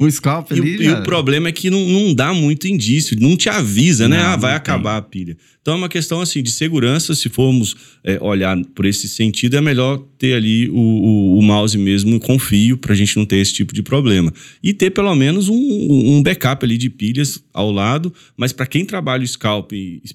[0.05, 1.01] o scalp E, o- ali e já...
[1.01, 4.19] o problema é que não, não dá muito indício, não te avisa, né?
[4.19, 5.37] Não, Ah, vai acabar a pilha.
[5.61, 7.15] Então é uma questão assim de segurança.
[7.15, 11.79] Se formos é, olhar por esse sentido, é melhor ter ali o, o, o mouse
[11.79, 14.33] mesmo com fio para a gente não ter esse tipo de problema.
[14.61, 15.55] E ter pelo menos um,
[16.17, 18.12] um backup ali de pilhas ao lado.
[18.37, 19.71] Mas para quem trabalha o scalp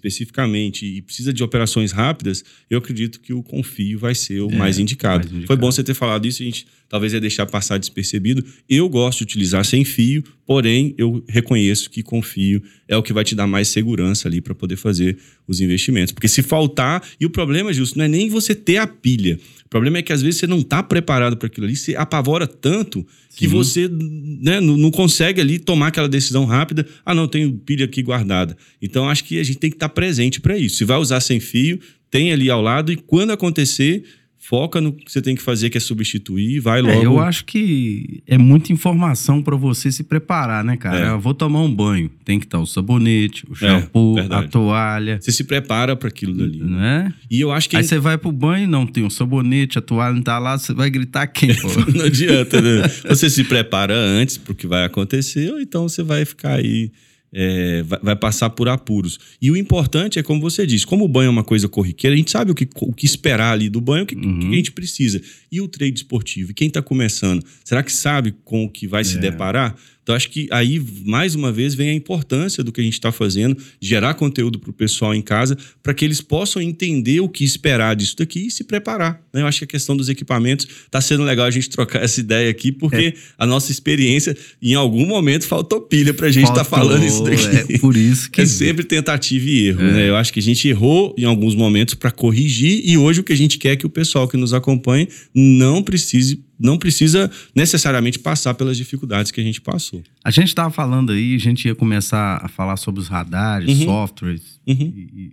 [0.08, 4.50] especificamente e precisa de operações rápidas, eu acredito que o com fio vai ser o
[4.52, 5.20] É, mais, indicado.
[5.20, 5.48] mais indicado.
[5.48, 6.42] Foi bom você ter falado isso.
[6.42, 8.44] A gente talvez ia deixar passar despercebido.
[8.70, 13.14] Eu gosto de utilizar sem fio, porém eu reconheço que com fio é o que
[13.14, 16.14] vai te dar mais segurança ali para poder fazer os investimentos.
[16.14, 19.40] Porque se faltar, e o problema, Justo, não é nem você ter a pilha.
[19.66, 22.48] O problema é que às vezes você não está preparado para aquilo ali, você apavora
[22.48, 23.52] tanto que Sim.
[23.52, 26.88] você né, não, não consegue ali tomar aquela decisão rápida.
[27.06, 28.56] Ah, não, tenho pilha aqui guardada.
[28.82, 30.78] Então acho que a gente tem que estar presente para isso.
[30.78, 34.04] Se vai usar sem fio, tem ali ao lado e quando acontecer,
[34.40, 36.94] foca no que você tem que fazer, que é substituir, vai logo.
[36.94, 41.00] É, eu acho que é muita informação para você se preparar, né, cara?
[41.08, 41.10] É.
[41.10, 44.50] Eu vou tomar um banho, tem que estar o sabonete, o shampoo, a verdade.
[44.50, 46.64] toalha, Você se prepara para aquilo dali.
[46.64, 47.14] né?
[47.30, 50.14] E eu acho que Aí você vai pro banho, não tem o sabonete, a toalha
[50.14, 51.68] não tá lá, você vai gritar quem, pô?
[51.94, 52.88] não adianta, né?
[53.10, 56.92] Você se prepara antes para o que vai acontecer, ou então você vai ficar aí
[57.40, 59.20] é, vai, vai, passar por apuros.
[59.40, 62.18] E o importante é, como você disse, como o banho é uma coisa corriqueira, a
[62.18, 64.40] gente sabe o que, o que esperar ali do banho, o que, uhum.
[64.40, 65.22] que a gente precisa.
[65.52, 66.50] E o trade esportivo?
[66.50, 67.46] E quem está começando?
[67.64, 69.04] Será que sabe com o que vai é.
[69.04, 69.76] se deparar?
[70.08, 73.12] Então, acho que aí, mais uma vez, vem a importância do que a gente está
[73.12, 77.44] fazendo, gerar conteúdo para o pessoal em casa, para que eles possam entender o que
[77.44, 79.22] esperar disso daqui e se preparar.
[79.34, 79.42] Né?
[79.42, 82.50] Eu acho que a questão dos equipamentos está sendo legal a gente trocar essa ideia
[82.50, 83.14] aqui, porque é.
[83.38, 87.22] a nossa experiência, em algum momento, faltou pilha para a gente estar tá falando isso
[87.26, 87.74] daqui.
[87.74, 88.38] É por isso que.
[88.48, 89.82] É sempre tentativa e erro.
[89.82, 89.92] É.
[89.92, 90.10] Né?
[90.10, 93.34] Eu acho que a gente errou em alguns momentos para corrigir, e hoje o que
[93.34, 98.20] a gente quer é que o pessoal que nos acompanhe não precise não precisa necessariamente
[98.20, 100.02] passar pelas dificuldades que a gente passou.
[100.24, 103.86] A gente estava falando aí, a gente ia começar a falar sobre os radares, uhum.
[103.86, 104.94] softwares uhum.
[104.96, 105.32] E,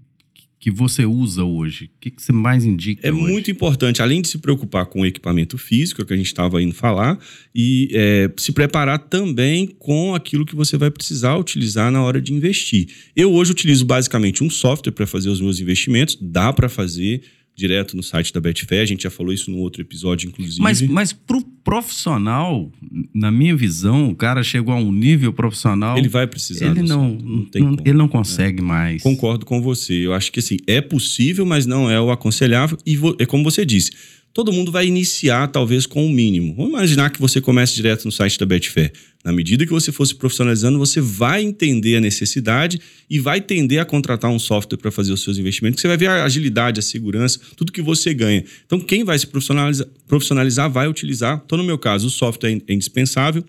[0.64, 1.90] que você usa hoje.
[1.94, 3.06] O que, que você mais indica?
[3.06, 3.20] É hoje?
[3.20, 6.74] muito importante, além de se preocupar com o equipamento físico, que a gente estava indo
[6.74, 7.18] falar,
[7.54, 12.32] e é, se preparar também com aquilo que você vai precisar utilizar na hora de
[12.32, 12.88] investir.
[13.14, 17.20] Eu hoje utilizo basicamente um software para fazer os meus investimentos, dá para fazer
[17.54, 18.82] direto no site da Betfair.
[18.82, 20.60] A gente já falou isso no outro episódio, inclusive.
[20.60, 22.70] Mas, mas pro profissional,
[23.14, 25.96] na minha visão, o cara chegou a um nível profissional.
[25.96, 26.66] Ele vai precisar.
[26.66, 28.64] Ele não, não, não ele não consegue é.
[28.64, 29.02] mais.
[29.02, 30.06] Concordo com você.
[30.06, 32.76] Eu acho que assim, é possível, mas não é o aconselhável.
[32.84, 33.92] E é como você disse
[34.34, 36.56] todo mundo vai iniciar talvez com o mínimo.
[36.56, 38.92] Vamos imaginar que você comece direto no site da Betfair.
[39.24, 43.80] Na medida que você for se profissionalizando, você vai entender a necessidade e vai tender
[43.80, 46.82] a contratar um software para fazer os seus investimentos, você vai ver a agilidade, a
[46.82, 48.44] segurança, tudo que você ganha.
[48.66, 51.40] Então, quem vai se profissionalizar, profissionalizar vai utilizar.
[51.46, 53.44] Então, no meu caso, o software é indispensável.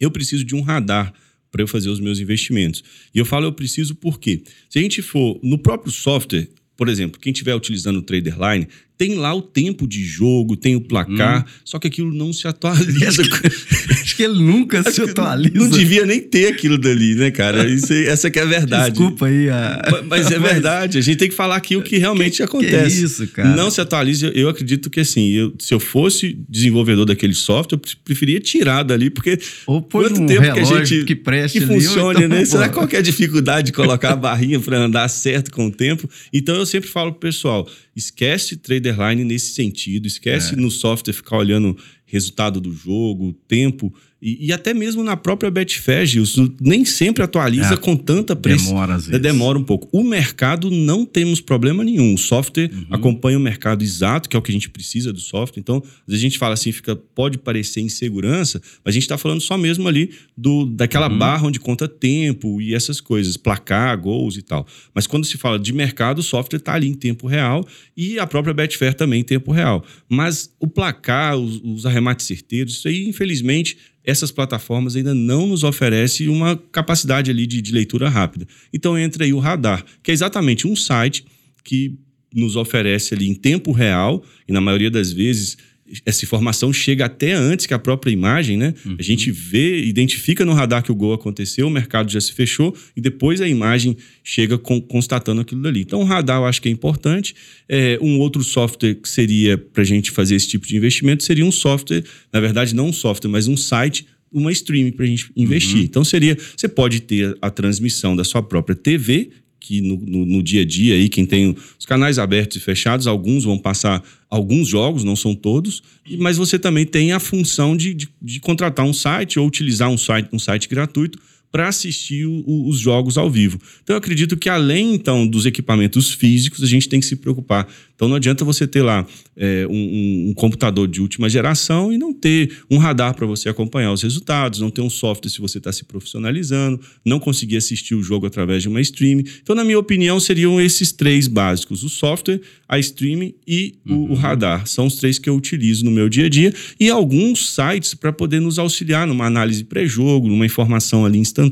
[0.00, 1.12] Eu preciso de um radar
[1.50, 2.84] para eu fazer os meus investimentos.
[3.12, 7.18] E eu falo eu preciso porque se a gente for no próprio software, por exemplo,
[7.18, 11.50] quem estiver utilizando o Traderline, tem lá o tempo de jogo, tem o placar, hum.
[11.64, 13.22] só que aquilo não se atualiza.
[14.16, 15.54] Acho que ele nunca Acho se atualiza.
[15.54, 17.68] Não devia nem ter aquilo dali, né, cara?
[17.68, 18.90] Isso, essa que é a verdade.
[18.92, 19.50] Desculpa aí.
[19.50, 20.02] A...
[20.08, 20.98] Mas, é verdade.
[20.98, 22.96] A gente tem que falar aqui o que realmente que, acontece.
[22.96, 23.54] Que isso, cara?
[23.54, 24.28] Não se atualiza.
[24.28, 29.10] Eu acredito que, assim, eu, se eu fosse desenvolvedor daquele software, eu preferia tirar dali,
[29.10, 32.44] porque Ou quanto um tempo que a gente que, preste que funcione, então, né?
[32.44, 36.08] Será qual é a dificuldade de colocar a barrinha para andar certo com o tempo?
[36.32, 40.56] Então, eu sempre falo pro pessoal, esquece traderline nesse sentido, esquece é.
[40.56, 41.76] no software ficar olhando
[42.06, 43.92] resultado do jogo, tempo.
[44.26, 48.70] E, e, até mesmo na própria Betfair, Gilson, nem sempre atualiza é, com tanta pressão.
[48.70, 49.22] Demora às vezes.
[49.22, 49.88] Demora um pouco.
[49.92, 52.12] O mercado não temos problema nenhum.
[52.12, 52.86] O software uhum.
[52.90, 55.60] acompanha o mercado exato, que é o que a gente precisa do software.
[55.60, 59.16] Então, às vezes a gente fala assim, fica, pode parecer insegurança, mas a gente está
[59.16, 61.18] falando só mesmo ali do, daquela uhum.
[61.18, 64.66] barra onde conta tempo e essas coisas, placar, gols e tal.
[64.92, 67.64] Mas quando se fala de mercado, o software está ali em tempo real
[67.96, 69.84] e a própria Betfair também em tempo real.
[70.08, 75.64] Mas o placar, os, os arremates certeiros, isso aí, infelizmente, essas plataformas ainda não nos
[75.64, 78.46] oferecem uma capacidade ali de, de leitura rápida.
[78.72, 81.24] Então entra aí o radar, que é exatamente um site
[81.64, 81.98] que
[82.32, 85.56] nos oferece ali em tempo real, e na maioria das vezes
[86.04, 88.74] essa informação chega até antes que a própria imagem, né?
[88.84, 88.96] Uhum.
[88.98, 92.74] A gente vê, identifica no radar que o gol aconteceu, o mercado já se fechou
[92.96, 95.80] e depois a imagem chega com, constatando aquilo dali.
[95.80, 97.34] Então, o radar eu acho que é importante.
[97.68, 101.44] É, um outro software que seria para a gente fazer esse tipo de investimento seria
[101.44, 105.30] um software, na verdade, não um software, mas um site uma streaming para a gente
[105.36, 105.78] investir.
[105.78, 105.84] Uhum.
[105.84, 109.30] Então seria, você pode ter a transmissão da sua própria TV,
[109.66, 113.08] que no, no, no, dia a dia aí, quem tem os canais abertos e fechados,
[113.08, 114.00] alguns vão passar
[114.30, 115.82] alguns jogos, não são todos,
[116.18, 119.98] mas você também tem a função de, de, de contratar um site ou utilizar um
[119.98, 121.18] site, um site gratuito
[121.56, 123.58] para assistir o, os jogos ao vivo.
[123.82, 127.66] Então eu acredito que além então dos equipamentos físicos, a gente tem que se preocupar.
[127.94, 132.12] Então não adianta você ter lá é, um, um, computador de última geração e não
[132.12, 135.72] ter um radar para você acompanhar os resultados, não ter um software se você está
[135.72, 139.22] se profissionalizando, não conseguir assistir o jogo através de uma stream.
[139.42, 143.96] Então, na minha opinião, seriam esses três básicos: o software, a streaming e uhum.
[143.96, 144.66] o, o, radar.
[144.66, 148.12] São os três que eu utilizo no meu dia a dia e alguns sites para
[148.12, 151.45] poder nos auxiliar numa análise pré-jogo, numa informação ali instantânea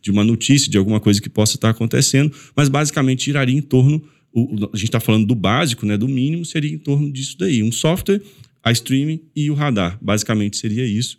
[0.00, 4.02] de uma notícia, de alguma coisa que possa estar acontecendo, mas basicamente giraria em torno,
[4.32, 7.62] o, a gente está falando do básico, né, do mínimo, seria em torno disso daí.
[7.62, 8.20] Um software,
[8.62, 9.98] a streaming e o radar.
[10.00, 11.18] Basicamente seria isso,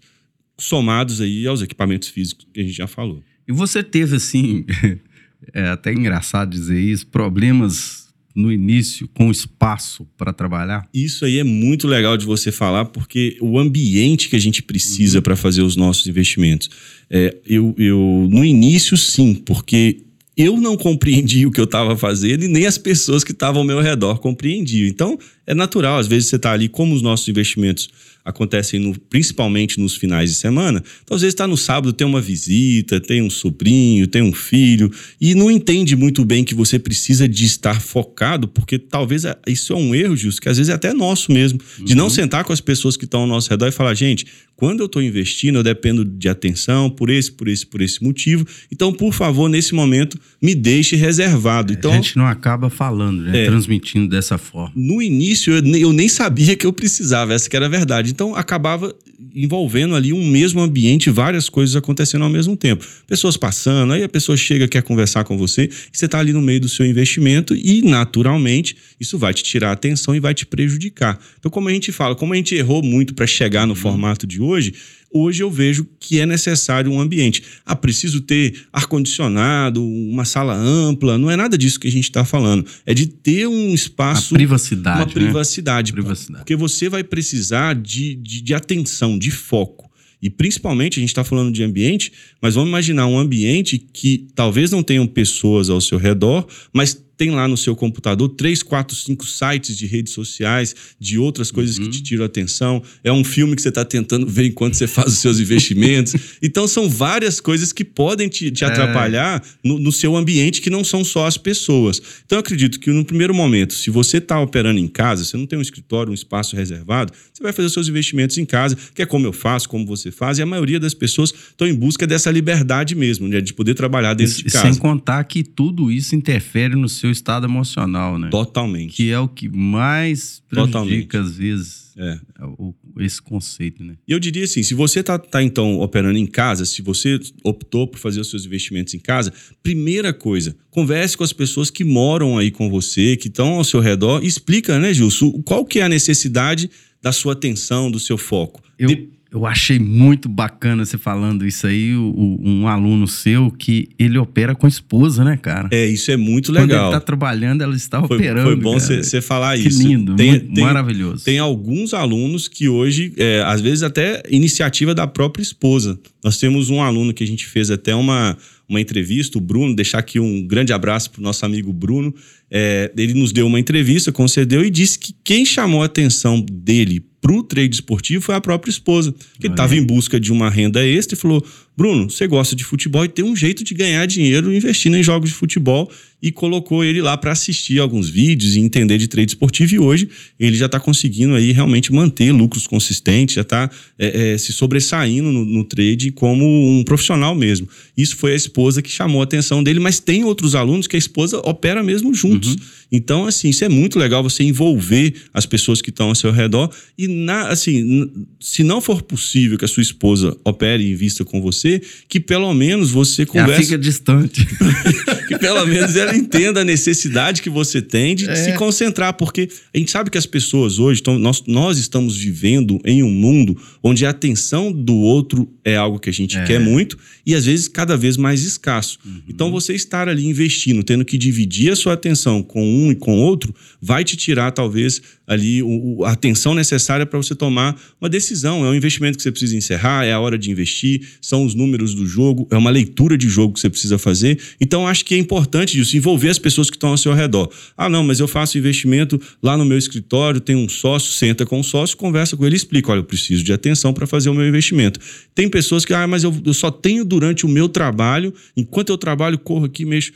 [0.58, 3.23] somados aí aos equipamentos físicos que a gente já falou.
[3.47, 4.65] E você teve, assim,
[5.54, 8.04] é até engraçado dizer isso, problemas
[8.36, 10.88] no início com espaço para trabalhar?
[10.93, 15.21] Isso aí é muito legal de você falar, porque o ambiente que a gente precisa
[15.21, 16.69] para fazer os nossos investimentos.
[17.10, 20.02] É, eu, eu, no início, sim, porque
[20.36, 23.67] eu não compreendi o que eu estava fazendo e nem as pessoas que estavam ao
[23.67, 24.88] meu redor compreendiam.
[24.88, 25.17] Então,
[25.48, 27.89] é natural, às vezes você está ali, como os nossos investimentos
[28.25, 30.83] acontecem no, principalmente nos finais de semana.
[31.03, 34.91] Então, às vezes está no sábado, tem uma visita, tem um sobrinho, tem um filho,
[35.21, 39.75] e não entende muito bem que você precisa de estar focado, porque talvez isso é
[39.75, 41.99] um erro, Gilson, que às vezes é até nosso mesmo, de uhum.
[41.99, 44.85] não sentar com as pessoas que estão ao nosso redor e falar, gente, quando eu
[44.85, 48.45] estou investindo, eu dependo de atenção por esse, por esse, por esse motivo.
[48.71, 51.73] Então, por favor, nesse momento, me deixe reservado.
[51.73, 53.43] É, então, a gente não acaba falando, né?
[53.43, 54.71] É, transmitindo dessa forma.
[54.75, 58.11] No início, eu, eu nem sabia que eu precisava, essa que era a verdade.
[58.11, 58.95] Então, acabava
[59.33, 62.85] envolvendo ali um mesmo ambiente, várias coisas acontecendo ao mesmo tempo.
[63.07, 66.41] Pessoas passando, aí a pessoa chega, quer conversar com você, e você está ali no
[66.41, 70.45] meio do seu investimento e, naturalmente, isso vai te tirar a atenção e vai te
[70.45, 71.19] prejudicar.
[71.39, 73.79] Então, como a gente fala, como a gente errou muito para chegar no uhum.
[73.79, 74.73] formato de hoje,
[75.15, 77.41] hoje eu vejo que é necessário um ambiente.
[77.65, 82.25] Ah, preciso ter ar-condicionado, uma sala ampla, não é nada disso que a gente está
[82.25, 82.65] falando.
[82.86, 84.34] É de ter um espaço.
[84.34, 84.99] Uma privacidade.
[84.99, 85.91] Uma privacidade.
[85.91, 85.95] Né?
[85.95, 86.39] privacidade.
[86.39, 89.89] Porque você vai precisar de, de, de atenção, de foco.
[90.21, 94.71] E principalmente, a gente está falando de ambiente, mas vamos imaginar um ambiente que talvez
[94.71, 99.25] não tenham pessoas ao seu redor, mas tem lá no seu computador três, quatro, cinco
[99.25, 101.86] sites de redes sociais, de outras coisas uhum.
[101.86, 102.82] que te tiram a atenção.
[103.04, 106.15] É um filme que você está tentando ver enquanto você faz os seus investimentos.
[106.41, 108.67] então, são várias coisas que podem te, te é.
[108.67, 112.01] atrapalhar no, no, seu ambiente, que não são só as pessoas.
[112.25, 115.45] Então, eu acredito que no primeiro momento, se você está operando em casa, você não
[115.45, 119.01] tem um escritório, um espaço reservado, você vai fazer os seus investimentos em casa, que
[119.01, 122.06] é como eu faço, como você faz, e a maioria das pessoas estão em busca
[122.06, 124.65] dessa liberdade mesmo, né, de poder trabalhar dentro e, de casa.
[124.65, 128.29] Sem contar que tudo isso interfere no seu seu estado emocional, né?
[128.29, 128.95] Totalmente.
[128.95, 131.17] Que é o que mais prejudica, Totalmente.
[131.17, 132.19] às vezes, é.
[132.57, 133.95] o, esse conceito, né?
[134.07, 137.87] E eu diria assim, se você tá, tá, então, operando em casa, se você optou
[137.87, 142.37] por fazer os seus investimentos em casa, primeira coisa, converse com as pessoas que moram
[142.37, 145.83] aí com você, que estão ao seu redor, e explica, né, Gilson, qual que é
[145.83, 146.69] a necessidade
[147.01, 148.63] da sua atenção, do seu foco.
[148.79, 148.87] Eu...
[148.87, 154.17] De eu achei muito bacana você falando isso aí, o, um aluno seu que ele
[154.17, 155.67] opera com a esposa, né, cara?
[155.74, 156.67] É, isso é muito legal.
[156.67, 158.48] Quando ele tá trabalhando, ela está foi, operando.
[158.48, 159.80] Foi bom você falar que isso.
[159.80, 161.26] Que lindo, tem, muito, tem, maravilhoso.
[161.26, 166.00] Tem alguns alunos que hoje, é, às vezes até iniciativa da própria esposa.
[166.24, 168.38] Nós temos um aluno que a gente fez até uma,
[168.69, 172.15] uma entrevista, o Bruno, deixar aqui um grande abraço para o nosso amigo Bruno.
[172.50, 177.04] É, ele nos deu uma entrevista, concedeu e disse que quem chamou a atenção dele
[177.25, 180.85] para o trade esportivo foi a própria esposa, que estava em busca de uma renda
[180.85, 181.43] extra e falou:
[181.75, 185.31] Bruno, você gosta de futebol e tem um jeito de ganhar dinheiro investindo em jogos
[185.31, 185.91] de futebol
[186.25, 190.09] e colocou ele lá para assistir alguns vídeos e entender de trade esportivo e hoje
[190.39, 195.31] ele já está conseguindo aí realmente manter lucros consistentes, já está é, é, se sobressaindo
[195.31, 197.69] no, no, trade como um profissional mesmo.
[197.95, 200.99] Isso foi a esposa que chamou a atenção dele, mas tem outros alunos que a
[200.99, 202.55] esposa opera mesmo juntos.
[202.55, 202.61] Uhum.
[202.91, 206.71] Então, assim, isso é muito legal você envolver as pessoas que estão ao seu redor
[206.97, 208.09] e, na, assim,
[208.39, 212.51] se não for possível que a sua esposa opere e invista com você, que pelo
[212.53, 213.53] menos você converse.
[213.53, 214.47] Ela fica distante.
[215.27, 218.36] que pelo menos ela entenda a necessidade que você tem de é.
[218.36, 222.80] se concentrar, porque a gente sabe que as pessoas hoje, então, nós, nós estamos vivendo
[222.86, 226.43] em um mundo onde a atenção do outro é algo que a gente é.
[226.43, 228.99] quer muito e às vezes cada vez mais escasso.
[229.06, 229.21] Uhum.
[229.28, 233.17] Então você estar ali investindo, tendo que dividir a sua atenção com um e com
[233.17, 238.65] outro, vai te tirar talvez ali o, a atenção necessária para você tomar uma decisão.
[238.65, 241.93] É um investimento que você precisa encerrar, é a hora de investir, são os números
[241.93, 244.39] do jogo, é uma leitura de jogo que você precisa fazer.
[244.59, 247.49] Então, acho que é importante isso, envolver as pessoas que estão ao seu redor.
[247.77, 251.59] Ah, não, mas eu faço investimento lá no meu escritório, tem um sócio, senta com
[251.59, 254.47] o sócio, conversa com ele explica: olha, eu preciso de atenção para fazer o meu
[254.47, 254.99] investimento.
[255.33, 258.97] Tem pessoas que, ah, mas eu, eu só tenho durante o meu trabalho, enquanto eu
[258.97, 260.11] trabalho, corro aqui, mexo.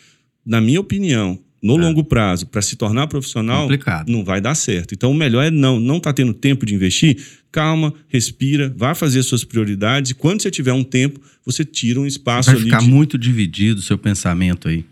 [0.46, 1.82] Na minha opinião, no é.
[1.82, 4.10] longo prazo, para se tornar profissional, Complicado.
[4.10, 4.94] não vai dar certo.
[4.94, 7.18] Então, o melhor é não, não tá tendo tempo de investir,
[7.52, 12.06] calma, respira, vá fazer suas prioridades e quando você tiver um tempo, você tira um
[12.06, 12.70] espaço vai ali.
[12.70, 12.94] Vai ficar de...
[12.94, 14.86] muito dividido o seu pensamento aí.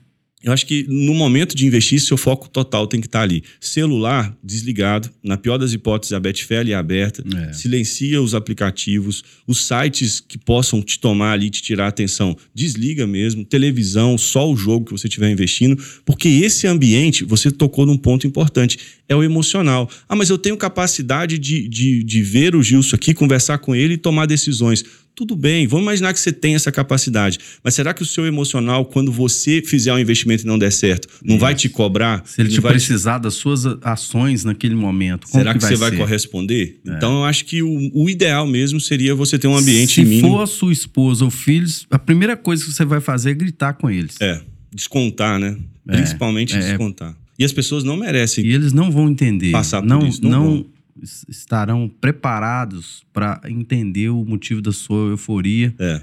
[0.44, 3.44] Eu acho que no momento de investir, seu foco total tem que estar ali.
[3.60, 7.54] Celular desligado, na pior das hipóteses, a Betfair é aberta, é.
[7.54, 13.08] silencia os aplicativos, os sites que possam te tomar ali, te tirar a atenção, desliga
[13.08, 17.98] mesmo, televisão, só o jogo que você estiver investindo, porque esse ambiente, você tocou num
[17.98, 18.78] ponto importante,
[19.10, 19.90] é o emocional.
[20.08, 23.96] Ah, mas eu tenho capacidade de, de, de ver o Gilson aqui, conversar com ele
[23.96, 24.86] e tomar decisões
[25.18, 27.40] tudo bem, vamos imaginar que você tem essa capacidade.
[27.64, 31.08] Mas será que o seu emocional, quando você fizer um investimento e não der certo,
[31.24, 31.42] não Isso.
[31.42, 32.22] vai te cobrar?
[32.24, 33.24] Se ele te precisar te...
[33.24, 35.90] das suas ações naquele momento, será que, que vai você ser?
[35.90, 36.80] vai corresponder?
[36.86, 36.92] É.
[36.92, 40.30] Então eu acho que o, o, ideal mesmo seria você ter um ambiente Se mínimo.
[40.30, 43.74] for a sua esposa ou filhos, a primeira coisa que você vai fazer é gritar
[43.74, 44.18] com eles.
[44.22, 44.40] É
[44.72, 45.58] descontar, né?
[45.88, 46.60] É, Principalmente é.
[46.60, 47.18] descontar.
[47.40, 48.46] E as pessoas não merecem.
[48.46, 49.52] E eles não vão entender.
[49.52, 50.66] Passar por não, isso, não não vão.
[51.02, 56.02] Es- estarão preparados para entender o motivo da sua euforia, É.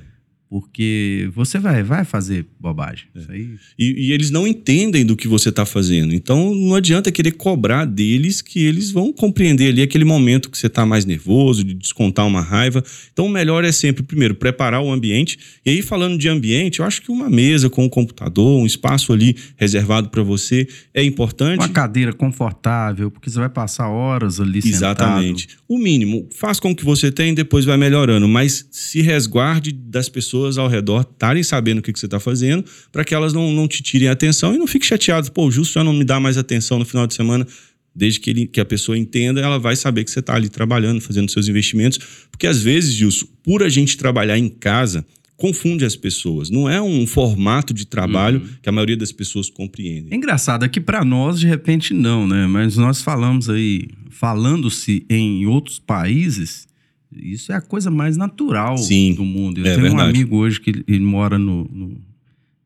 [0.55, 3.07] porque você vai, vai fazer bobagem.
[3.13, 3.19] É.
[3.19, 3.51] Isso aí.
[3.77, 6.15] E, e eles não entendem do que você está fazendo.
[6.15, 10.69] Então não adianta querer cobrar deles que eles vão compreender ali aquele momento que você
[10.69, 12.85] está mais nervoso, de descontar uma raiva.
[13.13, 15.41] Então o melhor é sempre, primeiro, preparar o ambiente.
[15.67, 19.13] E aí, falando de ambiente, eu acho que uma mesa com um computador, um espaço
[19.13, 21.59] ali reservado para você é importante.
[21.59, 25.49] Uma cadeira confortável, porque você vai passar horas ali Exatamente.
[25.67, 26.29] O mínimo.
[26.31, 28.29] Faz com o que você tem, depois vai melhorando.
[28.29, 32.65] Mas se resguarde das pessoas ao redor estarem sabendo o que, que você está fazendo,
[32.93, 35.31] para que elas não, não te tirem a atenção e não fique chateado.
[35.33, 37.47] Pô, o Justo já não me dá mais atenção no final de semana.
[37.97, 41.01] Desde que, ele, que a pessoa entenda, ela vai saber que você está ali trabalhando,
[41.01, 41.99] fazendo seus investimentos.
[42.29, 46.51] Porque às vezes, Gilson, por a gente trabalhar em casa, confunde as pessoas.
[46.51, 50.13] Não é um formato de trabalho que a maioria das pessoas compreendem.
[50.13, 52.47] É engraçado, aqui para nós, de repente, não, né?
[52.47, 56.67] Mas nós falamos aí, falando-se em outros países,
[57.17, 59.59] isso é a coisa mais natural Sim, do mundo.
[59.59, 60.11] Eu é tenho um verdade.
[60.11, 62.01] amigo hoje que ele, ele mora no, no-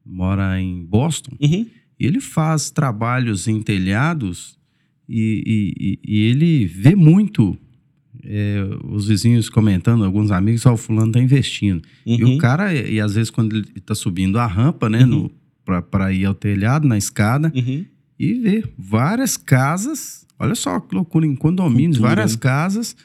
[0.04, 1.66] mora em Boston Uhum.
[2.00, 4.58] e ele faz trabalhos em telhados
[5.08, 7.56] e, e- e- e ele vê muito
[8.24, 8.58] é,
[8.90, 11.82] os vizinhos comentando, alguns amigos, ó, o fulano tá investindo.
[12.04, 12.34] E Uhum.
[12.34, 15.00] o cara, e às vezes quando ele tá subindo a rampa, né,
[15.64, 17.84] pra, pra ir ao telhado, na escada, Uhum.
[18.18, 22.96] e vê várias casas, olha só que loucura, em condomínios, Cultura, várias casas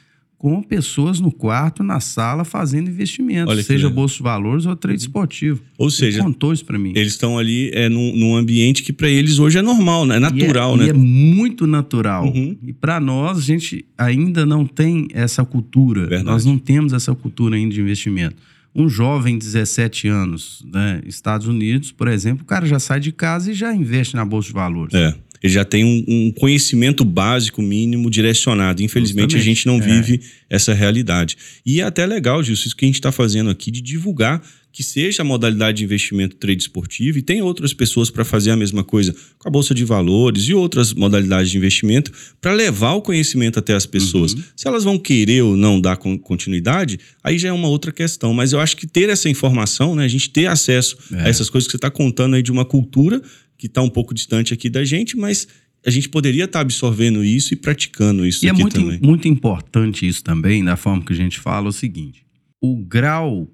[0.44, 3.88] com pessoas no quarto, na sala, fazendo investimentos, Olha seja legal.
[3.88, 3.94] Uhum.
[3.94, 5.62] bolsa de valores ou trade esportivo.
[5.78, 6.92] Ou Ele seja, contou isso pra mim.
[6.94, 10.16] eles estão ali é, num, num ambiente que para eles hoje é normal, né?
[10.16, 10.86] É natural, e é, né?
[10.88, 12.26] E é muito natural.
[12.26, 12.58] Uhum.
[12.62, 16.02] E para nós, a gente ainda não tem essa cultura.
[16.02, 16.24] Verdade.
[16.24, 18.36] Nós não temos essa cultura ainda de investimento.
[18.74, 23.12] Um jovem de 17 anos, né, Estados Unidos, por exemplo, o cara já sai de
[23.12, 24.92] casa e já investe na bolsa de valores.
[24.92, 25.14] É.
[25.44, 28.82] Ele já tem um, um conhecimento básico mínimo direcionado.
[28.82, 29.44] Infelizmente, a Justamente.
[29.44, 29.80] gente não É.
[30.00, 31.36] vive essa realidade.
[31.66, 34.42] E é até legal, Gilson, isso que a gente está fazendo aqui, de divulgar
[34.72, 38.56] que seja a modalidade de investimento trade esportivo e tem outras pessoas para fazer a
[38.56, 43.00] mesma coisa com a Bolsa de Valores e outras modalidades de investimento para levar o
[43.00, 44.32] conhecimento até as pessoas.
[44.34, 44.42] Uhum.
[44.56, 48.34] Se elas vão querer ou não dar con- continuidade, aí já é uma outra questão.
[48.34, 51.20] Mas eu acho que ter essa informação, né, a gente ter acesso É.
[51.20, 53.22] a essas coisas que você está contando aí de uma cultura
[53.64, 55.48] que está um pouco distante aqui da gente, mas
[55.86, 59.00] a gente poderia estar absorvendo isso e praticando isso E é aqui muito, também.
[59.02, 62.26] muito importante isso também, da forma que a gente fala, é o seguinte:
[62.60, 63.50] o grau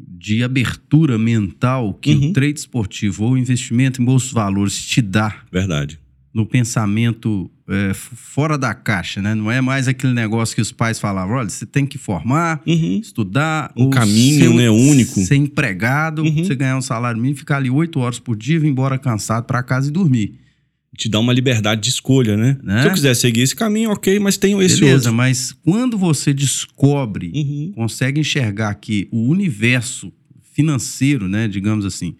[0.00, 2.30] de abertura mental que Uhum.
[2.30, 5.96] o trade esportivo ou o investimento em bolsa de valores te dá Verdade.
[6.34, 9.34] No pensamento é, fora da caixa, né?
[9.34, 12.98] Não é mais aquele negócio que os pais falavam, olha, você tem que formar, Uhum.
[13.02, 15.20] estudar, Um caminho, ser, né, único.
[15.20, 16.44] ser empregado, Uhum.
[16.44, 19.62] você ganhar um salário mínimo, ficar ali oito horas por dia, vir embora cansado para
[19.62, 20.38] casa e dormir.
[20.96, 22.58] Te dá uma liberdade de escolha, né?
[22.62, 22.82] Né?
[22.82, 25.14] Se eu quiser seguir esse caminho, ok, mas tenho esse Beleza, outro.
[25.14, 27.72] mas quando você descobre Uhum.
[27.74, 30.12] consegue enxergar que o universo
[30.52, 32.14] financeiro, né, digamos assim,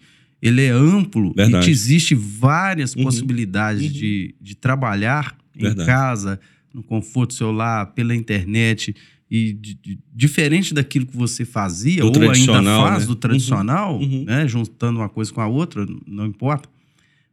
[0.45, 1.67] ele é amplo Verdade.
[1.67, 3.03] e existe várias Uhum.
[3.03, 3.91] possibilidades Uhum.
[3.91, 5.87] de, de trabalhar em Verdade.
[5.87, 6.39] casa,
[6.73, 8.95] no conforto do seu lar, pela internet
[9.29, 13.05] e de- de- diferente daquilo que você fazia Do ou ainda faz né?
[13.07, 14.03] do tradicional, Uhum.
[14.19, 14.23] Uhum.
[14.25, 16.67] né, juntando uma coisa com a outra, não importa,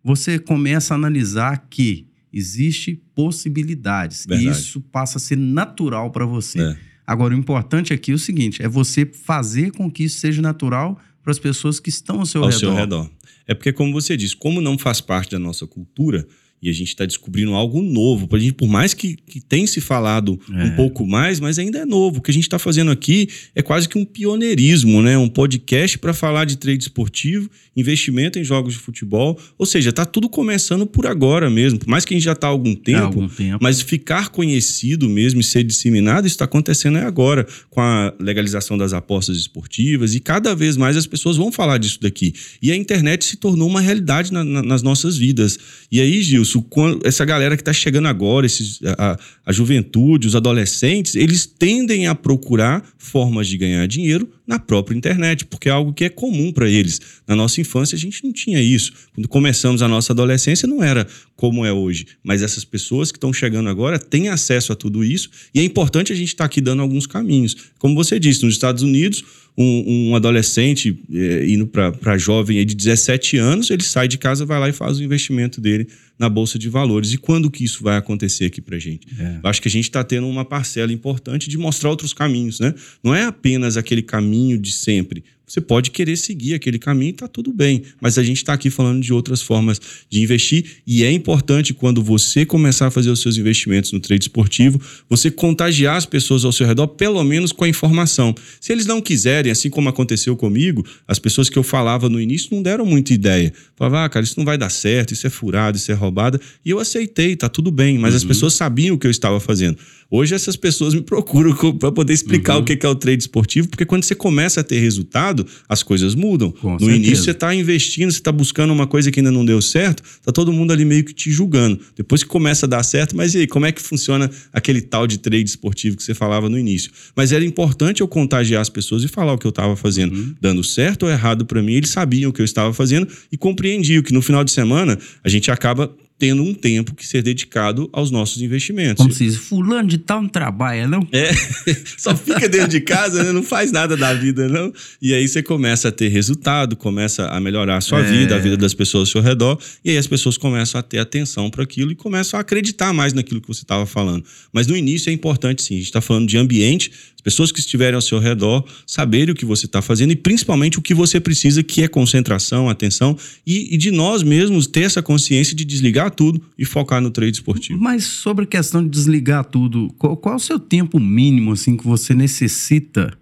[0.02, 4.48] você começa a analisar que existe possibilidades Verdade.
[4.48, 6.60] e isso passa a ser natural para você.
[6.60, 6.76] É.
[7.06, 10.98] Agora, o importante aqui é o seguinte: é você fazer com que isso seja natural
[11.30, 12.58] para as pessoas que estão ao seu ao redor.
[12.58, 13.10] seu redor.
[13.46, 16.26] É porque, como você disse, como não faz parte da nossa cultura
[16.62, 19.80] e a gente está descobrindo algo novo, pra gente, por mais que, que tenha se
[19.80, 20.64] falado É.
[20.64, 22.18] um pouco mais, mas ainda é novo.
[22.18, 25.16] O que a gente está fazendo aqui é quase que um pioneirismo, né?
[25.16, 29.38] Um podcast para falar de trade esportivo, investimento em jogos de futebol.
[29.58, 31.78] Ou seja, está tudo começando por agora mesmo.
[31.78, 33.58] Por mais que a gente já está há algum Há tempo, algum tempo.
[33.62, 38.76] mas ficar conhecido mesmo e ser disseminado, isso está acontecendo é agora, com a legalização
[38.76, 42.34] das apostas esportivas, e cada vez mais as pessoas vão falar disso daqui.
[42.60, 45.58] E a internet se tornou uma realidade na- na- nas nossas vidas.
[45.90, 50.34] E aí, Gilson, quando- essa galera que está chegando agora, esses, a, a juventude, os
[50.34, 55.92] adolescentes, eles tendem a procurar formas de ganhar dinheiro na própria internet, porque é algo
[55.92, 57.00] que é comum para eles.
[57.26, 58.92] Na nossa infância, a gente não tinha isso.
[59.14, 62.06] Quando começamos a nossa adolescência, não era como é hoje.
[62.22, 66.12] Mas essas pessoas que estão chegando agora têm acesso a tudo isso e é importante
[66.12, 67.56] a gente estar aqui dando alguns caminhos.
[67.78, 69.24] Como você disse, nos Estados Unidos,
[69.62, 74.58] um, um adolescente eh, indo para jovem de 17 anos, ele sai de casa, vai
[74.58, 75.86] lá e faz o investimento dele
[76.18, 77.12] na Bolsa de Valores.
[77.12, 79.06] E quando que isso vai acontecer aqui para gente?
[79.18, 79.40] É.
[79.42, 82.74] Eu acho que a gente está tendo uma parcela importante de mostrar outros caminhos, né?
[83.04, 85.22] Não é apenas aquele caminho de sempre.
[85.50, 87.82] Você pode querer seguir aquele caminho e tá tudo bem.
[88.00, 92.04] Mas a gente está aqui falando de outras formas de investir e é importante quando
[92.04, 96.52] você começar a fazer os seus investimentos no trade esportivo, você contagiar as pessoas ao
[96.52, 98.32] seu redor, pelo menos com a informação.
[98.60, 102.54] Se eles não quiserem, assim como aconteceu comigo, as pessoas que eu falava no início
[102.54, 103.52] não deram muita ideia.
[103.74, 106.40] Falavam, ah, cara, isso não vai dar certo, isso é furado, isso é roubada.
[106.64, 108.18] E eu aceitei, tá tudo bem, mas uhum.
[108.18, 109.76] as pessoas sabiam o que eu estava fazendo.
[110.10, 112.62] Hoje essas pessoas me procuram para poder explicar uhum.
[112.62, 116.16] o que é o trade esportivo, porque quando você começa a ter resultado, as coisas
[116.16, 116.50] mudam.
[116.50, 116.96] Com no certeza.
[116.96, 120.32] início você está investindo, você está buscando uma coisa que ainda não deu certo, tá
[120.32, 121.78] todo mundo ali meio que te julgando.
[121.96, 125.06] Depois que começa a dar certo, mas e aí, como é que funciona aquele tal
[125.06, 126.90] de trade esportivo que você falava no início?
[127.14, 130.34] Mas era importante eu contagiar as pessoas e falar o que eu estava fazendo, uhum.
[130.40, 131.74] dando certo ou errado para mim.
[131.74, 135.28] Eles sabiam o que eu estava fazendo e compreendiam que no final de semana a
[135.28, 139.02] gente acaba tendo um tempo que ser dedicado aos nossos investimentos.
[139.02, 141.00] Como se diz, fulano de tal não trabalha, não?
[141.10, 141.32] É,
[141.96, 143.32] só fica dentro de casa, né?
[143.32, 144.70] não faz nada da vida, não.
[145.00, 148.02] E aí você começa a ter resultado, começa a melhorar a sua é.
[148.02, 150.98] vida, a vida das pessoas ao seu redor, e aí as pessoas começam a ter
[150.98, 154.22] atenção para aquilo e começam a acreditar mais naquilo que você estava falando.
[154.52, 157.60] Mas no início é importante sim, a gente está falando de ambiente, as pessoas que
[157.60, 161.20] estiverem ao seu redor saberem o que você está fazendo e principalmente o que você
[161.20, 163.14] precisa, que é concentração, atenção,
[163.46, 167.36] e, e de nós mesmos ter essa consciência de desligar tudo e focar no trade
[167.36, 167.78] esportivo.
[167.78, 171.76] Mas sobre a questão de desligar tudo, qual, qual é o seu tempo mínimo assim
[171.76, 173.12] que você necessita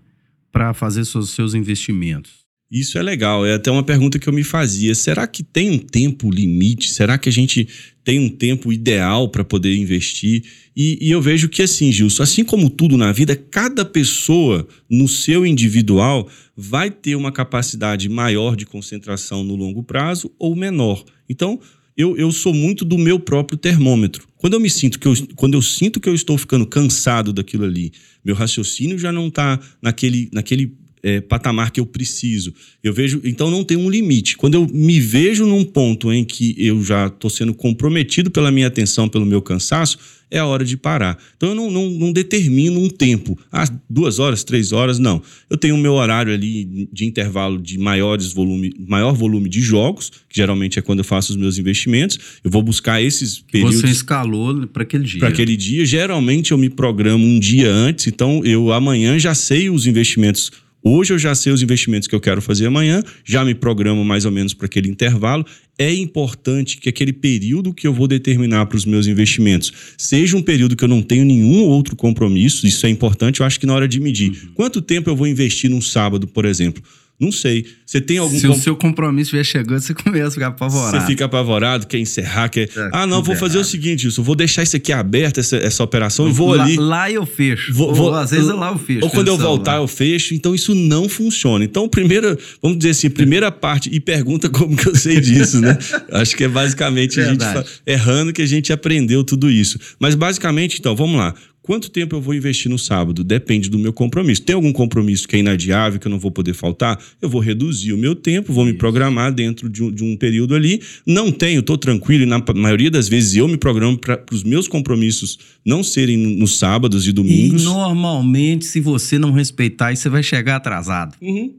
[0.53, 2.48] para fazer seus, seus investimentos?
[2.71, 4.95] Isso é legal, é até uma pergunta que eu me fazia.
[4.95, 6.91] Será que tem um tempo limite?
[6.91, 7.67] Será que a gente
[8.05, 10.45] tem um tempo ideal para poder investir?
[10.77, 15.09] E, e, eu vejo que assim, Gilson, assim como tudo na vida, cada pessoa no
[15.09, 21.03] seu individual vai ter uma capacidade maior de concentração no longo prazo ou menor.
[21.27, 21.59] Então,
[21.97, 24.29] eu, eu sou muito do meu próprio termômetro.
[24.37, 27.65] Quando eu me sinto que eu, quando eu sinto que eu estou ficando cansado daquilo
[27.65, 27.93] ali,
[28.25, 32.55] meu raciocínio já não está naquele, naquele é, patamar que eu preciso.
[32.83, 34.37] Eu vejo, então não tem um limite.
[34.37, 38.67] Quando eu me vejo num ponto em que eu já estou sendo comprometido pela minha
[38.67, 39.99] atenção, pelo meu cansaço,
[40.31, 41.19] é a hora de parar.
[41.37, 45.23] Então eu não, não, não determino um tempo, ah, duas horas, três horas, não.
[45.49, 50.11] Eu tenho o meu horário ali de intervalo de maiores volume, maior volume de jogos,
[50.29, 52.19] que geralmente é quando eu faço os meus investimentos.
[52.45, 53.81] Eu vou buscar esses períodos.
[53.81, 55.21] Você escalou para aquele dia.
[55.21, 55.85] Para aquele dia.
[55.87, 60.51] Geralmente eu me programo um dia antes, então eu amanhã já sei os investimentos
[60.83, 64.25] Hoje eu já sei os investimentos que eu quero fazer amanhã, já me programo mais
[64.25, 65.45] ou menos para aquele intervalo.
[65.77, 70.43] É importante que aquele período que eu vou determinar para os meus investimentos seja um
[70.43, 72.67] período que eu não tenho nenhum outro compromisso.
[72.67, 74.31] Isso é importante, eu acho que na hora de medir.
[74.31, 74.53] Uhum.
[74.55, 76.83] Quanto tempo eu vou investir num sábado, por exemplo?
[77.21, 77.67] Não sei.
[77.85, 78.39] Você tem algum.
[78.39, 81.01] Se o seu compromisso vier chegando, você começa a ficar apavorado.
[81.01, 82.69] Você fica apavorado, quer encerrar, quer.
[82.69, 83.67] É, ah, não, vou fazer errado.
[83.67, 84.23] o seguinte, isso.
[84.23, 86.77] Vou deixar isso aqui aberto, essa, essa operação, e vou lá, ali.
[86.77, 87.75] Lá eu fecho.
[87.75, 89.05] Vou, vou, ou, às vezes lá eu fecho.
[89.05, 89.79] Ou quando eu voltar, lá.
[89.79, 90.33] eu fecho.
[90.33, 91.65] Então isso não funciona.
[91.65, 95.77] Então, primeira, vamos dizer assim, primeira parte, e pergunta como que eu sei disso, né?
[96.13, 97.45] Acho que é basicamente a gente
[97.85, 99.77] errando que a gente aprendeu tudo isso.
[99.99, 101.35] Mas basicamente, então, vamos lá.
[101.69, 103.23] Quanto tempo eu vou investir no sábado?
[103.23, 104.41] Depende do meu compromisso.
[104.41, 106.99] Tem algum compromisso que é inadiável, que eu não vou poder faltar?
[107.21, 110.55] Eu vou reduzir o meu tempo, vou me programar dentro de um, de um, período
[110.55, 110.81] ali.
[111.05, 114.67] Não tenho, estou tranquilo, e na maioria das vezes eu me programo para os meus
[114.67, 117.61] compromissos não serem nos sábados e domingos.
[117.61, 121.17] E normalmente, se você não respeitar, você vai chegar atrasado.
[121.21, 121.53] Uhum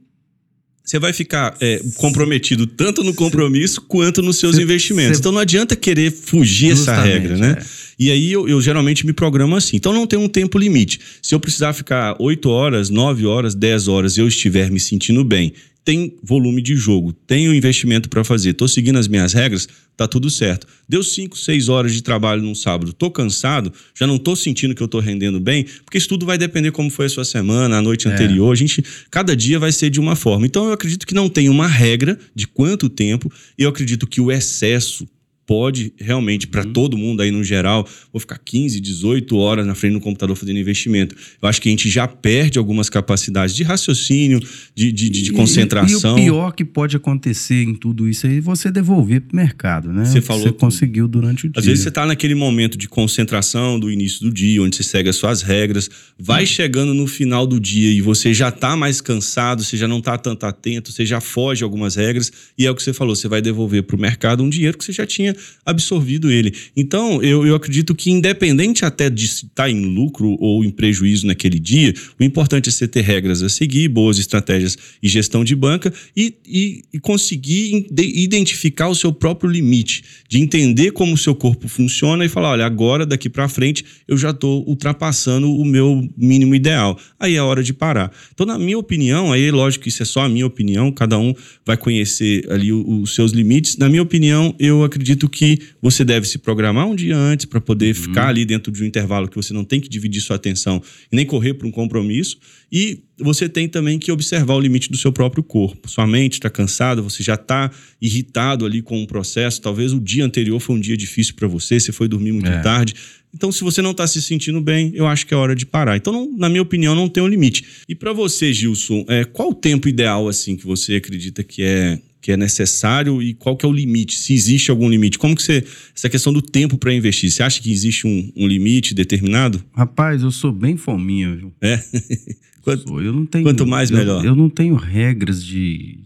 [0.89, 5.17] você vai ficar é, comprometido tanto no compromisso quanto nos seus cê, investimentos.
[5.17, 5.19] Cê...
[5.19, 7.57] Então não adianta querer fugir Justamente, essa regra, né?
[7.59, 7.65] É.
[7.99, 9.77] E aí eu, eu, geralmente me programo assim.
[9.77, 10.99] Então não tem um tempo limite.
[11.21, 15.23] Se eu precisar ficar 8 horas, 9 horas, 10 horas e eu estiver me sentindo
[15.23, 15.53] bem
[15.83, 19.67] tem volume de jogo, tenho investimento para fazer, estou seguindo as minhas regras,
[19.97, 20.67] tá tudo certo.
[20.87, 24.81] Deu 5, 6 horas de trabalho num sábado, estou cansado, já não estou sentindo que
[24.81, 27.81] eu estou rendendo bem, porque isso tudo vai depender como foi a sua semana, a
[27.81, 28.11] noite é.
[28.11, 28.51] anterior.
[28.51, 30.45] A gente, cada dia vai ser de uma forma.
[30.45, 34.21] Então eu acredito que não tem uma regra de quanto tempo, e eu acredito que
[34.21, 35.07] o excesso
[35.49, 36.73] pode realmente, para uhum.
[36.73, 37.83] todo mundo aí no geral,
[38.13, 41.15] vou ficar 15, 18 horas na frente do computador fazendo investimento.
[41.41, 44.39] Eu acho que a gente já perde algumas capacidades de raciocínio,
[44.75, 46.19] de, de, de, de concentração.
[46.19, 49.35] E, e, o pior que pode acontecer em tudo isso é você devolver para o
[49.37, 50.05] mercado, né?
[50.05, 50.43] Você falou.
[50.43, 51.59] Você conseguiu durante o dia.
[51.59, 55.09] Às vezes você está naquele momento de concentração do início do dia, onde você segue
[55.09, 56.47] as suas regras, vai uhum.
[56.47, 60.15] chegando no final do dia e você já está mais cansado, você já não está
[60.15, 63.41] tanto atento, você já foge algumas regras, e é o que você falou, você vai
[63.41, 65.35] devolver para o mercado um dinheiro que você já tinha
[65.65, 66.53] absorvido ele.
[66.75, 71.27] Então, eu, eu acredito que, independente até de estar tá em lucro ou em prejuízo
[71.27, 75.55] naquele dia, o importante é você ter regras a seguir, boas estratégias e gestão de
[75.55, 81.35] banca e, e, e conseguir identificar o seu próprio limite, de entender como o seu
[81.35, 86.07] corpo funciona e falar: olha, agora daqui para frente eu já estou ultrapassando o meu
[86.17, 86.99] mínimo ideal.
[87.19, 88.11] Aí é hora de parar.
[88.33, 91.33] Então, na minha opinião, aí lógico que isso é só a minha opinião, cada um
[91.65, 93.77] vai conhecer ali os seus limites.
[93.77, 97.95] Na minha opinião, eu acredito que você deve se programar um dia antes para poder
[97.95, 98.01] uhum.
[98.03, 101.15] ficar ali dentro de um intervalo que você não tem que dividir sua atenção e
[101.15, 102.37] nem correr para um compromisso.
[102.71, 105.89] E você tem também que observar o limite do seu próprio corpo.
[105.89, 107.71] Sua mente está cansada, você já está
[108.01, 109.61] irritado ali com o processo.
[109.61, 112.61] Talvez o dia anterior foi um dia difícil para você, você foi dormir muito é.
[112.61, 112.95] tarde.
[113.33, 115.95] Então, se você não está se sentindo bem, eu acho que é hora de parar.
[115.95, 117.63] Então, não, na minha opinião, não tem um limite.
[117.87, 121.99] E para você, Gilson, é, qual o tempo ideal assim que você acredita que é
[122.21, 124.17] que é necessário e qual que é o limite?
[124.17, 125.17] Se existe algum limite?
[125.17, 125.65] Como que você
[125.95, 127.31] essa questão do tempo para investir?
[127.31, 129.63] Você acha que existe um, um, limite determinado?
[129.73, 131.53] Rapaz, eu sou bem fominha, viu?
[131.61, 131.81] É.
[132.61, 134.25] quanto, sou, eu não tenho, quanto mais eu, melhor.
[134.25, 135.99] Eu não tenho regras de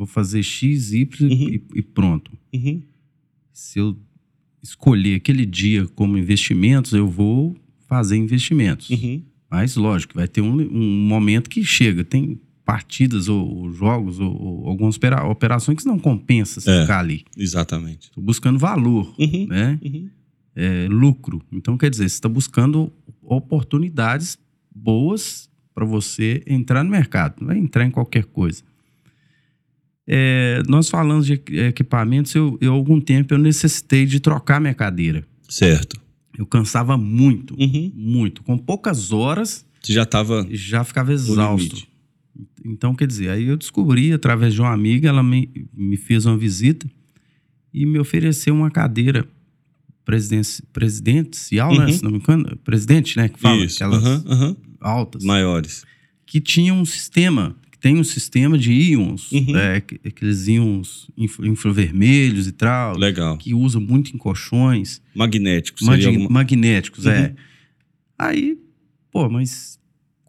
[0.00, 1.48] vou fazer x, y uhum.
[1.48, 2.30] e, e, pronto.
[2.54, 2.82] Uhum.
[3.52, 3.96] Se eu
[4.62, 7.54] escolher aquele dia como investimentos, eu vou
[7.86, 8.88] fazer investimentos.
[8.88, 9.22] Uhum.
[9.50, 12.02] Mas, lógico, vai ter um, um, momento que chega.
[12.02, 14.98] Tem partidas ou, ou jogos ou, ou, algumas
[15.28, 17.24] operações que não compensa você é, ficar ali.
[17.36, 18.08] Exatamente.
[18.08, 19.78] Estou buscando valor, uhum, né?
[19.82, 20.08] Uhum.
[20.54, 21.42] É, lucro.
[21.52, 22.92] Então, quer dizer, você está buscando
[23.22, 24.38] oportunidades
[24.74, 27.36] boas para você entrar no mercado.
[27.40, 28.62] Não vai entrar em qualquer coisa.
[30.06, 31.34] É, nós falamos de
[31.68, 35.24] equipamentos, eu, eu, algum tempo eu necessitei de trocar minha cadeira.
[35.48, 36.00] Certo.
[36.36, 37.92] Eu cansava muito, uhum.
[37.94, 38.42] muito.
[38.42, 39.64] Com poucas horas.
[39.82, 40.46] Você já estava.
[40.50, 41.89] Já ficava exausto.
[42.64, 46.36] Então, quer dizer, aí eu descobri através de uma amiga, ela me, me fez uma
[46.36, 46.86] visita
[47.72, 49.26] e me ofereceu uma cadeira
[50.72, 51.86] presidencial, né, uhum.
[51.86, 51.92] né?
[51.92, 53.28] Se não me engano, presidente, né?
[53.28, 53.76] Que fala Isso.
[53.76, 54.56] aquelas uhum, uhum.
[54.80, 55.24] altas.
[55.24, 55.84] Maiores.
[56.26, 62.96] Que tinha um sistema tem um sistema de íons, é, aqueles íons infravermelhos e tal.
[62.96, 63.38] Legal.
[63.38, 65.00] Que usa muito em colchões.
[65.14, 65.86] Magnéticos.
[65.86, 66.28] Mag alguma...
[66.28, 67.08] Magnéticos, é.
[67.08, 67.24] uhum.
[67.24, 67.34] é.
[68.18, 68.58] Aí,
[69.10, 69.79] pô, mas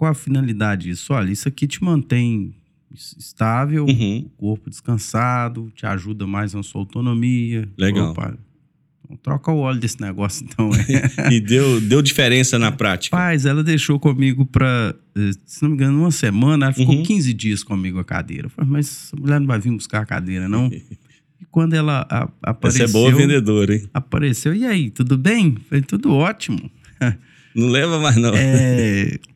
[0.02, 1.14] qual a finalidade disso?
[1.14, 2.56] Olha, isso aqui te mantém
[2.91, 4.26] estável, uhum.
[4.26, 7.70] o corpo descansado, te ajuda mais na sua autonomia.
[7.78, 8.10] Legal.
[8.10, 8.36] Opa,
[9.22, 10.72] troca o óleo desse negócio, então.
[11.32, 13.16] e deu, deu diferença na prática?
[13.16, 16.66] Paz, ela deixou comigo para, eh, se não me engano, uma semana.
[16.66, 17.04] Ela ficou uhum.
[17.04, 18.47] 15 dias comigo a cadeira.
[18.47, 20.66] Eu falei, mas a mulher não vai vir buscar a cadeira, não?
[21.39, 22.86] e quando ela a, apareceu...
[22.86, 23.88] Essa é boa vendedora, hein?
[23.93, 25.58] Apareceu, e aí, tudo bem?
[25.70, 26.72] Falei, tudo ótimo.
[27.56, 28.34] não leva mais, não.
[28.36, 29.20] É...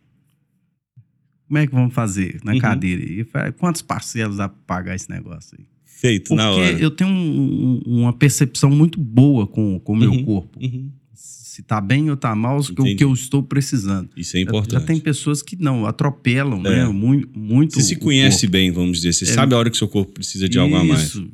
[1.48, 2.60] Como é que vamos fazer na uhum.
[2.60, 3.04] cadeira?
[3.04, 5.66] E falei, quantos parcelos dá para pagar esse negócio aí?
[5.84, 6.72] Feito Porque na hora.
[6.80, 10.60] eu tenho um, uma percepção muito boa com o meu uhum, corpo.
[10.60, 10.92] Uhum.
[11.14, 14.10] Se tá bem ou tá mal, o que eu estou precisando.
[14.18, 14.82] Isso é importante.
[14.82, 16.64] Já tem pessoas que não, atropelam, é.
[16.64, 16.88] né?
[16.90, 18.52] Muito, muito Você se conhece corpo.
[18.52, 19.14] bem, vamos dizer.
[19.14, 21.04] Você é, sabe a hora que seu corpo precisa de algo a mais.
[21.04, 21.32] Isso.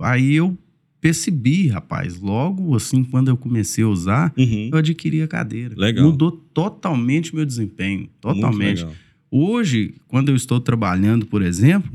[0.00, 0.58] Aí eu
[1.00, 4.70] percebi, rapaz, logo assim, quando eu comecei a usar, uhum.
[4.72, 5.74] eu adquiri a cadeira.
[5.76, 6.04] Legal.
[6.04, 8.08] Mudou totalmente meu desempenho.
[8.20, 8.84] Totalmente.
[9.30, 11.90] Hoje, quando eu estou trabalhando, por exemplo,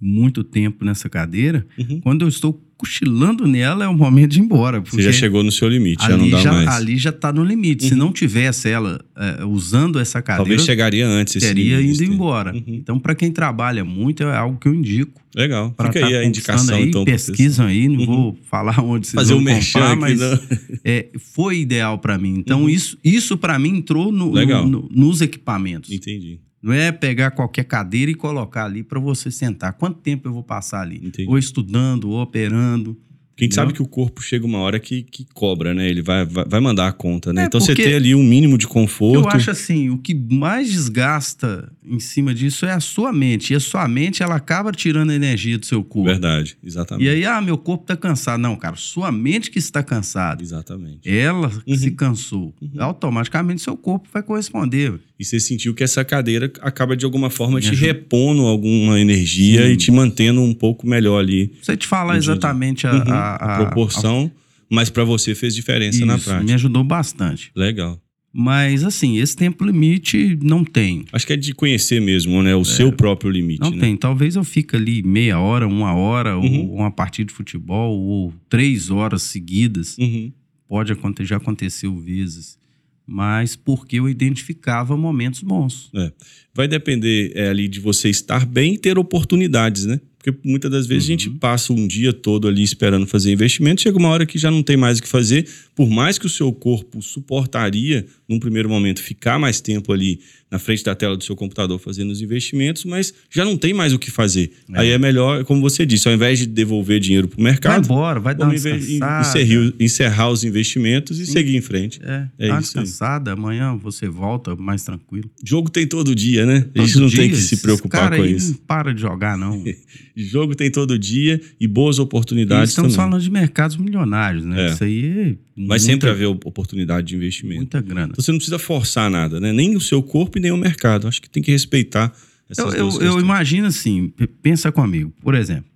[0.00, 2.00] muito tempo nessa cadeira, uhum.
[2.00, 4.80] quando eu estou cochilando nela, é o momento de ir embora.
[4.80, 6.68] Você já chegou no seu limite, já não dá já, mais.
[6.68, 7.84] Ali já está no limite.
[7.84, 7.88] Uhum.
[7.88, 10.44] Se não tivesse ela é, usando essa cadeira...
[10.44, 11.42] Talvez chegaria antes.
[11.42, 12.52] Teria ido embora.
[12.52, 12.62] Uhum.
[12.66, 15.23] Então, para quem trabalha muito, é algo que eu indico.
[15.34, 15.70] Legal.
[15.70, 17.04] Fica tá aí a indicação, aí, então.
[17.04, 18.36] Pesquisam aí, não vou uhum.
[18.44, 20.20] falar onde vocês Fazer vão um comprar, mas
[20.84, 22.36] é, foi ideal para mim.
[22.38, 22.68] Então, uhum.
[22.68, 25.90] isso, isso para mim entrou no, no, no, nos equipamentos.
[25.90, 26.40] Entendi.
[26.62, 29.74] Não é pegar qualquer cadeira e colocar ali para você sentar.
[29.74, 30.96] Quanto tempo eu vou passar ali?
[30.96, 31.28] Entendi.
[31.28, 32.96] Ou estudando, ou operando.
[33.34, 35.88] Porque a gente sabe que o corpo chega uma hora que, que cobra, né?
[35.88, 37.42] Ele vai, vai, vai mandar a conta, né?
[37.42, 39.24] É então você ter ali um mínimo de conforto.
[39.24, 43.52] Eu acho assim, o que mais desgasta em cima disso é a sua mente.
[43.52, 46.08] E a sua mente, ela acaba tirando a energia do seu corpo.
[46.08, 47.04] Verdade, exatamente.
[47.04, 48.40] E aí, ah, meu corpo tá cansado.
[48.40, 50.40] Não, cara, sua mente que está cansada.
[50.40, 51.00] Exatamente.
[51.04, 51.76] Ela uhum.
[51.76, 52.54] se cansou.
[52.62, 52.70] Uhum.
[52.78, 54.94] Automaticamente seu corpo vai corresponder.
[55.18, 59.72] E você sentiu que essa cadeira acaba de alguma forma te repondo alguma energia Sim.
[59.72, 61.52] e te mantendo um pouco melhor ali.
[61.62, 63.12] Você te falar exatamente a, uhum.
[63.12, 64.64] a a, proporção, a...
[64.68, 66.44] mas para você fez diferença Isso, na prática.
[66.44, 67.52] Me ajudou bastante.
[67.54, 68.00] Legal.
[68.36, 71.04] Mas, assim, esse tempo limite não tem.
[71.12, 72.56] Acho que é de conhecer mesmo, né?
[72.56, 73.60] O é, seu próprio limite.
[73.60, 73.78] Não né?
[73.78, 73.96] tem.
[73.96, 76.70] Talvez eu fique ali meia hora, uma hora, uhum.
[76.70, 79.96] ou uma partida de futebol, ou três horas seguidas.
[79.98, 80.32] Uhum.
[80.66, 82.58] Pode acontecer, já aconteceu vezes.
[83.06, 85.90] Mas porque eu identificava momentos bons.
[85.94, 86.12] É.
[86.54, 90.00] Vai depender é, ali de você estar bem e ter oportunidades, né?
[90.24, 91.14] Porque muitas das vezes uhum.
[91.14, 91.36] a gente uhum.
[91.36, 94.74] passa um dia todo ali esperando fazer investimento, chega uma hora que já não tem
[94.74, 99.38] mais o que fazer, por mais que o seu corpo suportaria, num primeiro momento, ficar
[99.38, 100.20] mais tempo ali
[100.50, 103.92] na frente da tela do seu computador fazendo os investimentos, mas já não tem mais
[103.92, 104.52] o que fazer.
[104.72, 104.80] É.
[104.80, 107.96] Aí é melhor, como você disse, ao invés de devolver dinheiro para o mercado, vai
[107.96, 109.34] embora, vai dar uma encerrar,
[109.80, 111.32] encerrar os investimentos e Sim.
[111.32, 112.00] seguir em frente.
[112.04, 115.28] É, é dá isso descansada, amanhã você volta mais tranquilo.
[115.44, 116.66] Jogo tem todo dia, né?
[116.72, 118.52] A gente não dia, tem que se preocupar com isso.
[118.52, 119.64] Não para de jogar, não.
[120.14, 122.70] Jogo tem todo dia e boas oportunidades.
[122.70, 123.10] E estamos também.
[123.10, 124.68] falando de mercados milionários, né?
[124.68, 124.72] É.
[124.72, 127.58] Isso aí Vai sempre haver oportunidade de investimento.
[127.58, 128.08] Muita grana.
[128.12, 129.52] Então você não precisa forçar nada, né?
[129.52, 131.06] Nem o seu corpo e nem o mercado.
[131.06, 132.12] Acho que tem que respeitar
[132.48, 135.12] essas eu, eu, eu imagino assim, pensa comigo.
[135.22, 135.70] Por exemplo,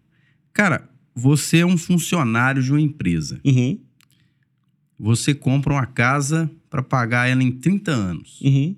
[0.53, 3.41] cara, você é um funcionário de uma empresa.
[3.45, 3.79] Uhum.
[4.99, 8.41] Você compra uma casa para pagar ela em 30 anos.
[8.43, 8.77] Uhum.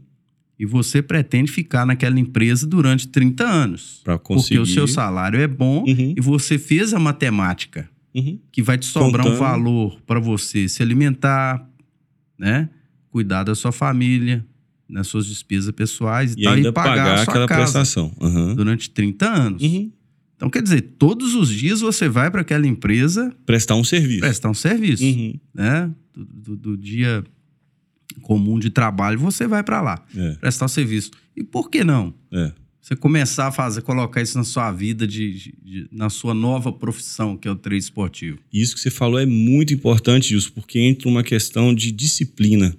[0.59, 4.01] E você pretende ficar naquela empresa durante 30 anos.
[4.05, 4.59] Para conseguir.
[4.59, 6.14] Porque o seu salário é bom uhum.
[6.16, 8.38] e você fez a matemática uhum.
[8.50, 9.36] que vai te sobrar Contando.
[9.36, 11.68] um valor para você se alimentar,
[12.38, 12.68] né?
[13.11, 14.44] Cuidar da sua família,
[14.88, 18.12] nas suas despesas pessoais e, e tal, e pagar, pagar a sua aquela casa prestação
[18.20, 18.54] uhum.
[18.54, 19.62] durante 30 anos.
[19.62, 19.90] Uhum.
[20.36, 24.20] Então, quer dizer, todos os dias você vai para aquela empresa prestar um serviço.
[24.20, 25.38] Prestar um serviço, uhum.
[25.54, 25.90] né?
[26.14, 27.22] Do, do, do, dia
[28.22, 30.32] comum de trabalho, você vai para lá é.
[30.34, 31.11] prestar o serviço.
[31.36, 32.12] E por que não?
[32.32, 32.52] É.
[32.80, 36.72] Você começar a fazer, colocar isso na sua vida, de, de, de, na sua nova
[36.72, 38.38] profissão, que é o trade esportivo.
[38.52, 42.74] Isso que você falou é muito importante, Wilson, porque entra uma questão de disciplina.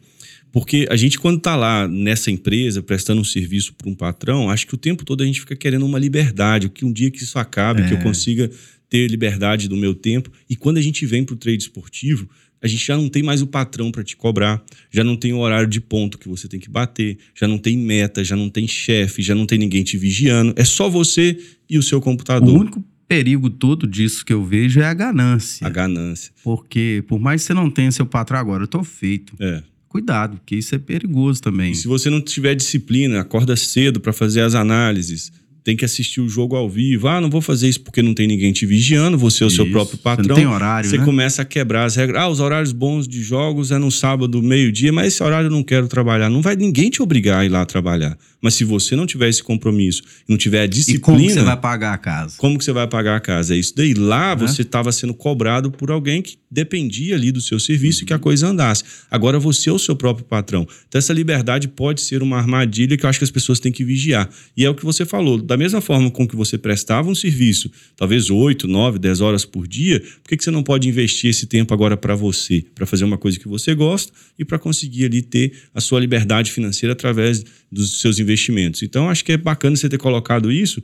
[0.51, 4.67] Porque a gente, quando está lá nessa empresa, prestando um serviço para um patrão, acho
[4.67, 7.39] que o tempo todo a gente fica querendo uma liberdade, que um dia que isso
[7.39, 7.87] acabe, é.
[7.87, 8.03] que eu é.
[8.03, 8.51] consiga
[8.89, 10.29] ter liberdade do meu tempo.
[10.49, 12.27] E quando a gente vem para o trade esportivo,
[12.61, 15.39] a gente já não tem mais o patrão para te cobrar, já não tem o
[15.39, 18.67] horário de ponto que você tem que bater, já não tem meta, já não tem
[18.67, 20.53] chefe, já não tem ninguém te vigiando.
[20.55, 21.37] É só você
[21.69, 22.55] e o seu computador.
[22.55, 25.65] O único perigo todo disso que eu vejo é a ganância.
[25.65, 26.31] A ganância.
[26.43, 29.35] Porque por mais que você não tenha seu patrão agora, eu tô feito.
[29.39, 29.63] É.
[29.89, 31.73] Cuidado, porque isso é perigoso também.
[31.73, 35.33] E se você não tiver disciplina, acorda cedo para fazer as análises,
[35.63, 37.07] tem que assistir o jogo ao vivo.
[37.07, 39.69] Ah, não vou fazer isso porque não tem ninguém te vigiando, você é o seu
[39.69, 40.23] próprio patrão.
[40.23, 41.05] Você não tem horário, Você né?
[41.05, 42.21] começa a quebrar as regras.
[42.21, 45.63] Ah, os horários bons de jogos é no sábado, meio-dia, mas esse horário eu não
[45.63, 46.29] quero trabalhar.
[46.29, 48.17] Não vai ninguém te obrigar a ir lá trabalhar.
[48.41, 50.97] Mas se você não tiver esse compromisso, não tiver a disciplina.
[50.97, 52.35] E como você vai pagar a casa?
[52.37, 53.53] Como que você vai pagar a casa?
[53.53, 53.93] É isso daí.
[53.93, 58.03] Lá você estava sendo cobrado por alguém que dependia ali do seu serviço uhum.
[58.03, 58.83] e que a coisa andasse.
[59.11, 60.67] Agora você é o seu próprio patrão.
[60.87, 63.83] Então essa liberdade pode ser uma armadilha que eu acho que as pessoas têm que
[63.83, 64.27] vigiar.
[64.57, 65.37] E é o que você falou.
[65.51, 69.67] Da mesma forma com que você prestava um serviço, talvez 8, 9, 10 horas por
[69.67, 73.03] dia, por que, que você não pode investir esse tempo agora para você, para fazer
[73.03, 77.43] uma coisa que você gosta e para conseguir ali ter a sua liberdade financeira através
[77.69, 78.81] dos seus investimentos.
[78.81, 80.81] Então, acho que é bacana você ter colocado isso,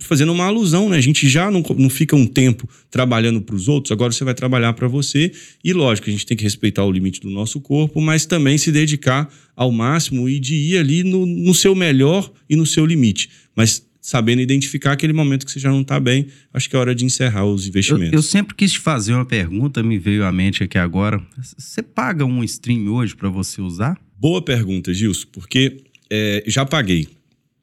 [0.00, 0.96] fazendo uma alusão, né?
[0.96, 4.34] A gente já não, não fica um tempo trabalhando para os outros, agora você vai
[4.34, 5.30] trabalhar para você.
[5.62, 8.72] E, lógico, a gente tem que respeitar o limite do nosso corpo, mas também se
[8.72, 13.28] dedicar ao máximo e de ir ali no, no seu melhor e no seu limite.
[13.54, 16.94] Mas sabendo identificar aquele momento que você já não está bem, acho que é hora
[16.94, 18.10] de encerrar os investimentos.
[18.14, 21.20] Eu, eu, sempre quis te fazer uma pergunta, me veio à mente aqui agora.
[21.36, 24.00] Você paga um stream hoje para você usar?
[24.18, 27.17] Boa pergunta, Gilson, porque é, já paguei.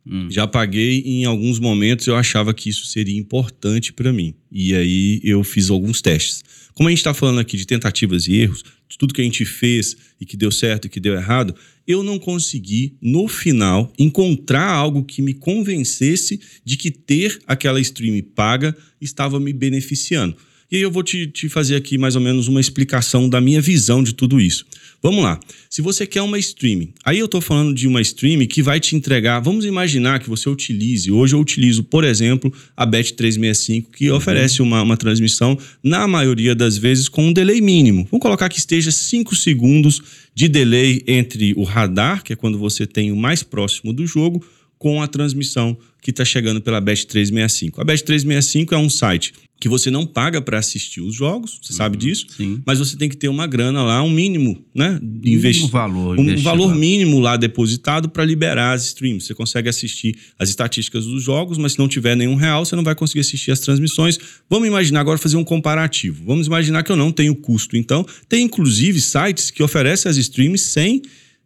[0.08, 0.28] Hum.
[0.30, 4.36] Já paguei em alguns momentos eu achava que isso seria importante para mim.
[4.52, 6.44] E aí eu fiz alguns testes.
[6.74, 9.46] Como a gente está falando aqui de tentativas e erros, de tudo que a gente
[9.46, 11.56] fez e que deu certo e que deu errado,
[11.88, 18.22] eu não consegui, no final, encontrar algo que me convencesse de que ter aquela stream
[18.36, 20.36] paga estava me beneficiando.
[20.72, 23.62] E aí eu vou te, te fazer aqui mais ou menos uma explicação da minha
[23.62, 24.66] visão de tudo isso.
[25.02, 25.40] Vamos lá.
[25.70, 28.96] Se você quer uma streaming, aí eu estou falando de uma streaming que vai te
[28.96, 29.40] entregar.
[29.40, 31.12] Vamos imaginar que você utilize.
[31.12, 34.18] Hoje eu utilizo, por exemplo, a Bet365, que uhum.
[34.18, 38.08] oferece uma, uma transmissão, na maioria das vezes, com um delay mínimo.
[38.10, 40.02] Vamos colocar que esteja 5 segundos
[40.34, 44.44] de delay entre o radar, que é quando você tem o mais próximo do jogo,
[44.80, 47.80] com a transmissão que está chegando pela Bet365.
[47.80, 51.78] A Bet365 é um site que você não paga para assistir os jogos, você uhum,
[51.78, 52.62] sabe disso, sim.
[52.64, 55.00] mas você tem que ter uma grana lá, um mínimo, né?
[55.24, 59.26] Investi valor, um valor mínimo lá depositado para liberar as streams.
[59.26, 62.84] Você consegue assistir as estatísticas dos jogos, mas se não tiver nenhum real, você não
[62.84, 64.20] vai conseguir assistir as transmissões.
[64.48, 66.24] Vamos imaginar agora fazer um comparativo.
[66.24, 67.76] Vamos imaginar que eu não tenho custo.
[67.76, 71.02] Então, tem inclusive sites que oferecem as streams sem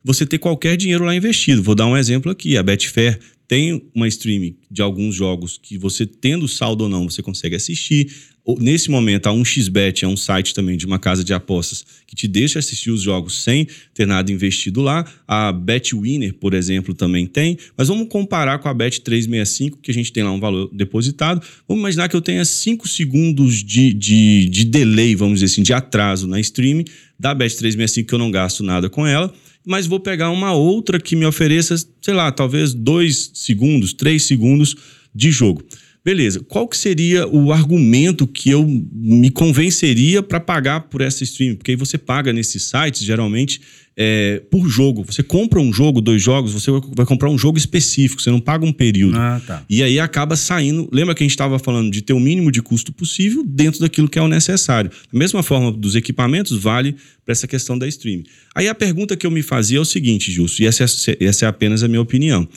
[0.09, 1.61] você ter qualquer dinheiro lá investido.
[1.61, 6.03] Vou dar um exemplo aqui, a Betfair tem uma streaming de alguns jogos que você
[6.05, 8.11] tendo saldo ou não, você consegue assistir.
[8.59, 12.27] nesse momento, a 1xBet é um site também de uma casa de apostas que te
[12.27, 15.05] deixa assistir os jogos sem ter nada investido lá.
[15.27, 17.57] A BetWinner, por exemplo, também tem.
[17.77, 21.45] Mas vamos comparar com a Bet365, que a gente tem lá um valor depositado.
[21.67, 25.73] Vamos imaginar que eu tenha 5 segundos de, de, de delay, vamos dizer assim, de
[25.73, 26.83] atraso na stream
[27.19, 29.31] da Bet365, que eu não gasto nada com ela
[29.65, 34.75] mas vou pegar uma outra que me ofereça, sei lá, talvez dois segundos, três segundos
[35.13, 35.63] de jogo.
[36.03, 41.55] Beleza, qual que seria o argumento que eu me convenceria para pagar por essa stream?
[41.55, 43.61] Porque aí você paga nesses sites, geralmente,
[44.01, 45.03] é, por jogo.
[45.03, 48.65] Você compra um jogo, dois jogos, você vai comprar um jogo específico, você não paga
[48.65, 49.17] um período.
[49.17, 49.65] Ah, tá.
[49.69, 50.87] E aí acaba saindo.
[50.89, 54.07] Lembra que a gente estava falando de ter o mínimo de custo possível dentro daquilo
[54.07, 54.89] que é o necessário.
[55.11, 56.95] Da mesma forma dos equipamentos, vale
[57.25, 58.23] para essa questão da stream.
[58.55, 61.45] Aí a pergunta que eu me fazia é o seguinte, Justo, e essa é, essa
[61.45, 62.47] é apenas a minha opinião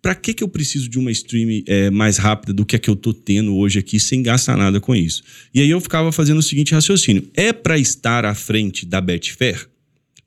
[0.00, 2.88] para que, que eu preciso de uma stream é, mais rápida do que a que
[2.88, 5.20] eu tô tendo hoje aqui sem gastar nada com isso?
[5.52, 9.66] E aí eu ficava fazendo o seguinte raciocínio: é para estar à frente da Betfair?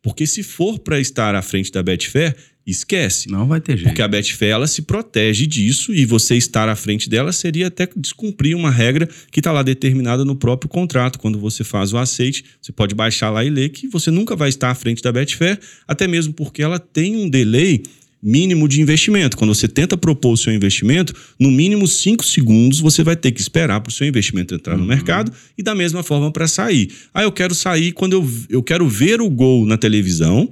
[0.01, 2.35] Porque se for para estar à frente da Betfair,
[2.65, 3.29] esquece.
[3.29, 3.89] Não vai ter jeito.
[3.89, 7.87] Porque a Betfair ela se protege disso e você estar à frente dela seria até
[7.95, 11.19] descumprir uma regra que está lá determinada no próprio contrato.
[11.19, 14.49] Quando você faz o aceite, você pode baixar lá e ler que você nunca vai
[14.49, 17.83] estar à frente da Betfair, até mesmo porque ela tem um delay
[18.21, 19.37] mínimo de investimento.
[19.37, 23.41] Quando você tenta propor o seu investimento, no mínimo cinco segundos você vai ter que
[23.41, 24.89] esperar para o seu investimento entrar no uhum.
[24.89, 26.91] mercado e da mesma forma para sair.
[27.13, 30.51] Ah, eu quero sair quando eu, eu quero ver o gol na televisão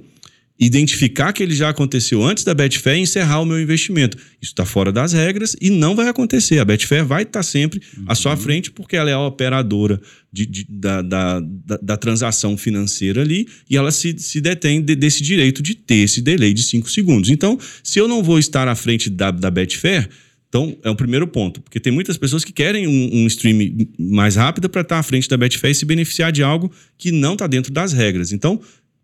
[0.58, 4.16] identificar que ele já aconteceu antes da Betfair e encerrar o meu investimento.
[4.40, 6.58] Isso está fora das regras e não vai acontecer.
[6.58, 8.04] A Betfair vai estar tá sempre uhum.
[8.08, 8.38] à sua uhum.
[8.38, 10.00] frente porque ela é a operadora
[10.32, 14.96] de, de, da, da, da, da, transação financeira ali e ela se, se detém de,
[14.96, 17.30] desse direito de ter esse delay de 5 segundos.
[17.30, 20.08] Então, se eu não vou estar à frente da, da Betfair,
[20.48, 24.34] então, é o primeiro ponto, porque tem muitas pessoas que querem um, um stream mais
[24.36, 27.34] rápido para estar tá à frente da Betfair e se beneficiar de algo que não
[27.34, 28.32] está dentro das regras.
[28.32, 28.58] Então,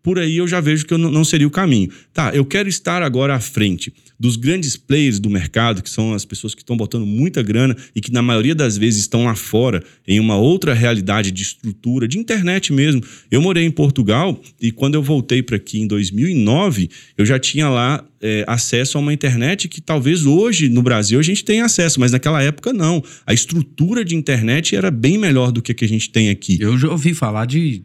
[0.05, 1.89] por aí eu já vejo que eu não seria o caminho.
[2.13, 6.23] Tá, eu quero estar agora à frente dos grandes players do mercado, que são as
[6.23, 9.83] pessoas que estão botando muita grana e que na maioria das vezes estão lá fora
[10.07, 13.01] em uma outra realidade de estrutura, de internet mesmo.
[13.29, 16.87] Eu morei em Portugal e quando eu voltei para aqui em 2009,
[17.17, 21.23] eu já tinha lá é, acesso a uma internet que talvez hoje no Brasil a
[21.23, 23.03] gente tenha acesso, mas naquela época não.
[23.25, 26.57] A estrutura de internet era bem melhor do que a que a gente tem aqui.
[26.61, 27.83] Eu já ouvi falar de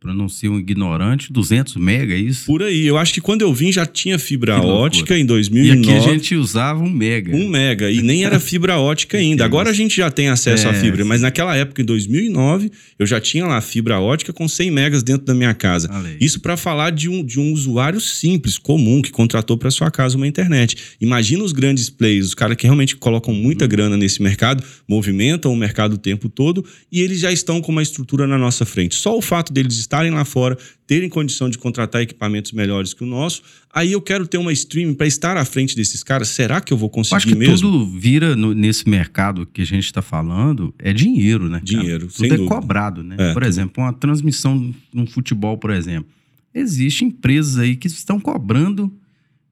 [0.00, 2.46] para não ser um ignorante, 200 mega, é isso?
[2.46, 2.86] Por aí.
[2.86, 5.76] Eu acho que quando eu vim já tinha fibra ótica em 2009.
[5.76, 7.34] E aqui a gente usava um mega.
[7.34, 7.90] Um mega.
[7.90, 9.44] E nem era fibra ótica ainda.
[9.44, 11.04] Agora a gente já tem acesso é, à fibra.
[11.04, 15.26] Mas naquela época, em 2009, eu já tinha lá fibra ótica com 100 megas dentro
[15.26, 15.90] da minha casa.
[16.20, 20.16] Isso para falar de um, de um usuário simples, comum, que contratou para sua casa
[20.16, 20.76] uma internet.
[21.00, 23.68] Imagina os grandes players, os caras que realmente colocam muita uhum.
[23.68, 27.82] grana nesse mercado, movimentam o mercado o tempo todo e eles já estão com uma
[27.82, 28.94] estrutura na nossa frente.
[28.94, 33.06] Só o fato deles estarem lá fora, terem condição de contratar equipamentos melhores que o
[33.06, 36.28] nosso, aí eu quero ter uma streaming para estar à frente desses caras.
[36.28, 37.52] Será que eu vou conseguir mesmo?
[37.54, 37.70] Acho que mesmo?
[37.70, 41.60] tudo vira no, nesse mercado que a gente está falando é dinheiro, né?
[41.64, 42.48] Dinheiro, Tudo é dúvida.
[42.54, 43.16] cobrado, né?
[43.18, 43.48] É, por tudo.
[43.48, 46.10] exemplo, uma transmissão no futebol, por exemplo.
[46.54, 48.92] Existem empresas aí que estão cobrando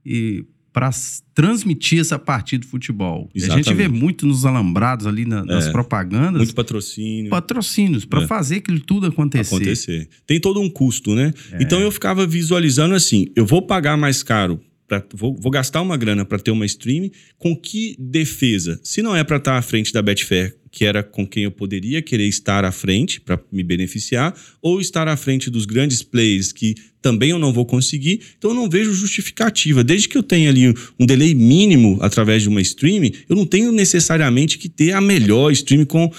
[0.05, 0.45] e
[0.77, 0.91] para
[1.35, 3.31] transmitir essa partida de futebol.
[3.35, 6.37] A gente vê muito nos alambrados ali na, nas é, propagandas.
[6.37, 7.31] Muito patrocínio.
[7.31, 8.27] Patrocínios, para é.
[8.27, 9.55] fazer aquilo tudo acontecer.
[9.55, 10.09] Acontecer.
[10.27, 11.33] Tem todo um custo, né?
[11.53, 11.63] É.
[11.63, 15.97] Então eu ficava visualizando assim: eu vou pagar mais caro Pra, vou, vou, gastar uma
[15.97, 18.79] grana para ter uma stream, com que defesa?
[18.85, 21.51] Se não é para estar tá à frente da Betfair, que era com quem eu
[21.51, 26.53] poderia querer estar à frente para me beneficiar, ou estar à frente dos grandes players
[26.53, 29.83] que também eu não vou conseguir, então eu não vejo justificativa.
[29.83, 33.73] Desde que eu tenha ali um delay mínimo através de uma stream, eu não tenho
[33.73, 36.13] necessariamente que ter a melhor stream com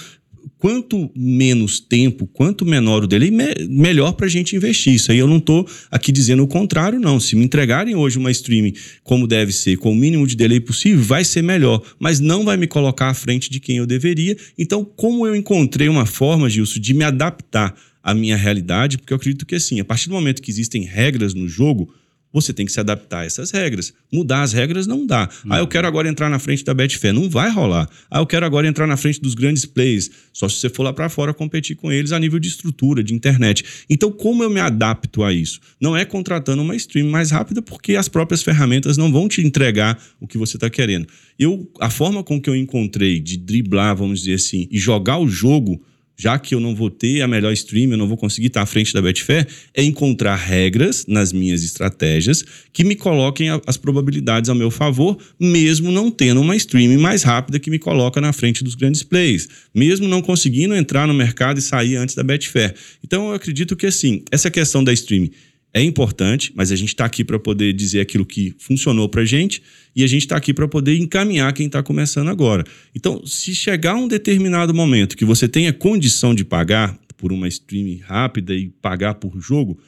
[0.58, 4.94] quanto menos tempo, quanto menor o delay, me melhor para a gente investir.
[4.94, 7.20] Isso aí eu não estou aqui dizendo o contrário, não.
[7.20, 11.02] Se me entregarem hoje uma streaming como deve ser, com o mínimo de delay possível,
[11.02, 14.36] vai ser melhor, mas não vai me colocar à frente de quem eu deveria.
[14.58, 19.16] Então, como eu encontrei uma forma, Gilson, de me adaptar à minha realidade, porque eu
[19.16, 21.92] acredito que assim, a partir do momento que existem regras no jogo,
[22.32, 23.92] você tem que se adaptar a essas regras.
[24.12, 25.28] Mudar as regras não dá.
[25.44, 25.52] Uhum.
[25.52, 27.14] Ah, eu quero agora entrar na frente da Betfair.
[27.14, 27.88] Não vai rolar.
[28.10, 30.10] Ah, eu quero agora entrar na frente dos grandes players.
[30.32, 33.14] Só se você for lá para fora competir com eles a nível de estrutura, de
[33.14, 33.64] internet.
[33.88, 35.60] Então, como eu me adapto a isso?
[35.80, 40.00] Não é contratando uma stream mais rápida, porque as próprias ferramentas não vão te entregar
[40.20, 41.06] o que você está querendo.
[41.38, 45.28] Eu, a forma com que eu encontrei de driblar, vamos dizer assim, e jogar o
[45.28, 45.80] jogo
[46.18, 48.66] já que eu não vou ter a melhor stream, eu não vou conseguir estar à
[48.66, 54.56] frente da Betfair, é encontrar regras nas minhas estratégias que me coloquem as probabilidades ao
[54.56, 58.74] meu favor, mesmo não tendo uma stream mais rápida que me coloca na frente dos
[58.74, 62.74] grandes players, mesmo não conseguindo entrar no mercado e sair antes da Betfair.
[63.04, 65.28] Então eu acredito que assim, essa questão da stream
[65.72, 69.24] é importante, mas a gente está aqui para poder dizer aquilo que funcionou para a
[69.24, 69.62] gente
[69.94, 72.64] e a gente está aqui para poder encaminhar quem está começando agora.
[72.94, 77.98] Então, se chegar um determinado momento que você tenha condição de pagar por uma stream
[78.02, 79.78] rápida e pagar por jogo,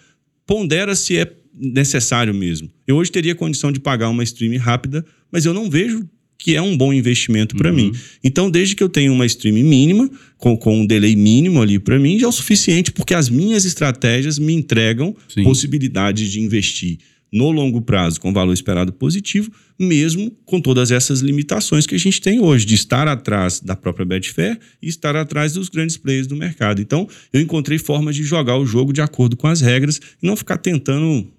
[0.46, 2.70] pondera se é necessário mesmo.
[2.86, 6.08] Eu hoje teria condição de pagar uma stream rápida, mas eu não vejo
[6.40, 7.76] que é um bom investimento para uhum.
[7.76, 7.92] mim.
[8.24, 11.98] Então, desde que eu tenha uma stream mínima, com, com um delay mínimo ali para
[11.98, 15.44] mim, já é o suficiente, porque as minhas estratégias me entregam Sim.
[15.44, 16.98] possibilidades de investir
[17.32, 22.20] no longo prazo com valor esperado positivo, mesmo com todas essas limitações que a gente
[22.20, 26.34] tem hoje, de estar atrás da própria Betfair e estar atrás dos grandes players do
[26.34, 26.80] mercado.
[26.80, 30.34] Então, eu encontrei formas de jogar o jogo de acordo com as regras e não
[30.34, 31.30] ficar tentando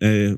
[0.00, 0.36] é,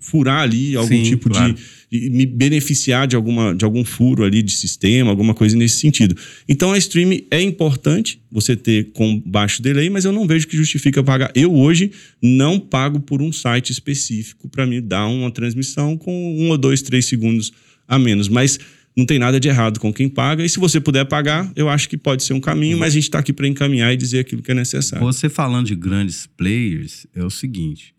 [0.00, 1.54] furar ali algum Sim, tipo claro.
[1.90, 5.76] de, de, me beneficiar de, alguma, de algum furo ali de sistema, alguma coisa nesse
[5.76, 6.16] sentido.
[6.48, 10.56] Então a stream é importante você ter com baixo delay, mas eu não vejo que
[10.56, 11.30] justifica pagar.
[11.34, 11.90] Eu hoje
[12.20, 16.82] não pago por um site específico para me dar uma transmissão com um ou dois,
[16.82, 17.52] três segundos
[17.88, 18.58] a menos, mas
[18.96, 20.44] não tem nada de errado com quem paga.
[20.44, 23.04] E se você puder pagar, eu acho que pode ser um caminho, mas a gente
[23.04, 25.04] está aqui para encaminhar e dizer aquilo que é necessário.
[25.04, 27.94] Você falando de grandes players, é o seguinte: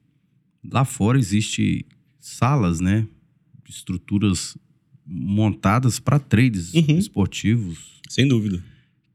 [0.72, 1.86] Lá fora existe
[2.20, 3.08] salas, né?
[3.68, 4.58] Estruturas
[5.06, 6.98] montadas para trades uhum.
[6.98, 8.02] esportivos.
[8.10, 8.64] Sem dúvida.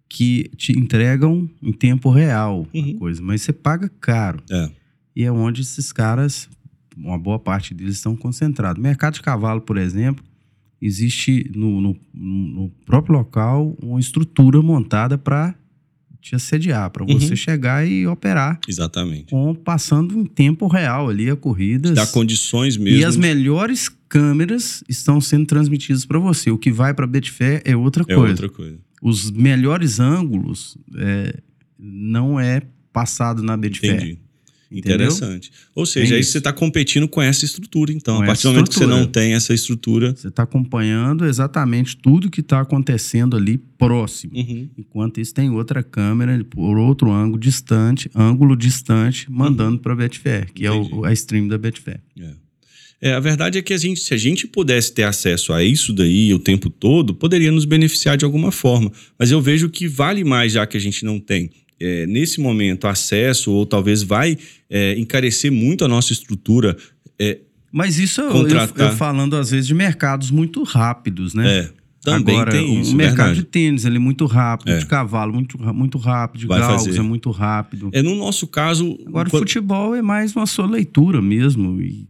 [0.09, 2.94] Que te entregam em tempo real uhum.
[2.96, 4.42] a coisa, mas você paga caro.
[4.51, 4.70] É.
[5.14, 6.49] E é onde esses caras,
[6.96, 8.82] uma boa parte deles estão concentrados.
[8.82, 10.24] Mercado de cavalo, por exemplo,
[10.80, 15.55] existe no, no, no próprio local uma estrutura montada para
[16.29, 17.37] te assediar, para você uhum.
[17.37, 18.61] chegar e operar.
[18.68, 19.31] Exatamente.
[19.31, 21.93] Com, passando em tempo real ali a corrida.
[21.93, 22.99] Dá condições mesmo.
[22.99, 26.51] E as melhores câmeras estão sendo transmitidas para você.
[26.51, 28.26] O que vai para Betfair é outra é coisa.
[28.26, 28.79] É outra coisa.
[29.01, 31.35] Os melhores ângulos é,
[31.79, 32.62] não é
[32.93, 33.95] passado na Betfair.
[33.95, 34.18] Entendi.
[34.71, 35.51] Interessante.
[35.75, 38.16] Ou seja, aí você está competindo com essa estrutura, então.
[38.16, 40.14] Com a partir do momento que você não tem essa estrutura.
[40.14, 44.33] Você está acompanhando exatamente tudo que está acontecendo ali próximo.
[44.37, 44.69] Uhum.
[44.77, 49.79] Enquanto isso, tem outra câmera por outro ângulo distante, ângulo distante, mandando uhum.
[49.79, 50.93] para a Betfair, que Entendi.
[50.93, 52.01] é o, a stream da Betfair.
[52.19, 52.49] É.
[53.01, 55.93] É, a verdade é que a gente, se a gente pudesse ter acesso a isso
[55.93, 58.91] daí o tempo todo, poderia nos beneficiar de alguma forma.
[59.16, 61.49] Mas eu vejo que vale mais já que a gente não tem
[61.81, 64.37] é, nesse momento, acesso, ou talvez vai
[64.68, 66.76] é, encarecer muito a nossa estrutura.
[67.18, 67.39] É,
[67.72, 68.87] Mas isso contratar...
[68.87, 71.59] eu, eu, falando às vezes de mercados muito rápidos, né?
[71.59, 71.79] É.
[72.01, 73.41] Também Agora, tem isso, o mercado verdade.
[73.41, 74.79] de tênis ele é muito rápido, é.
[74.79, 76.99] de cavalo muito, muito rápido, de Vai galgos fazer.
[76.99, 77.91] é muito rápido.
[77.93, 78.97] É no nosso caso.
[79.07, 79.41] Agora, quando...
[79.41, 81.83] futebol é mais uma sua leitura mesmo.
[81.83, 82.09] E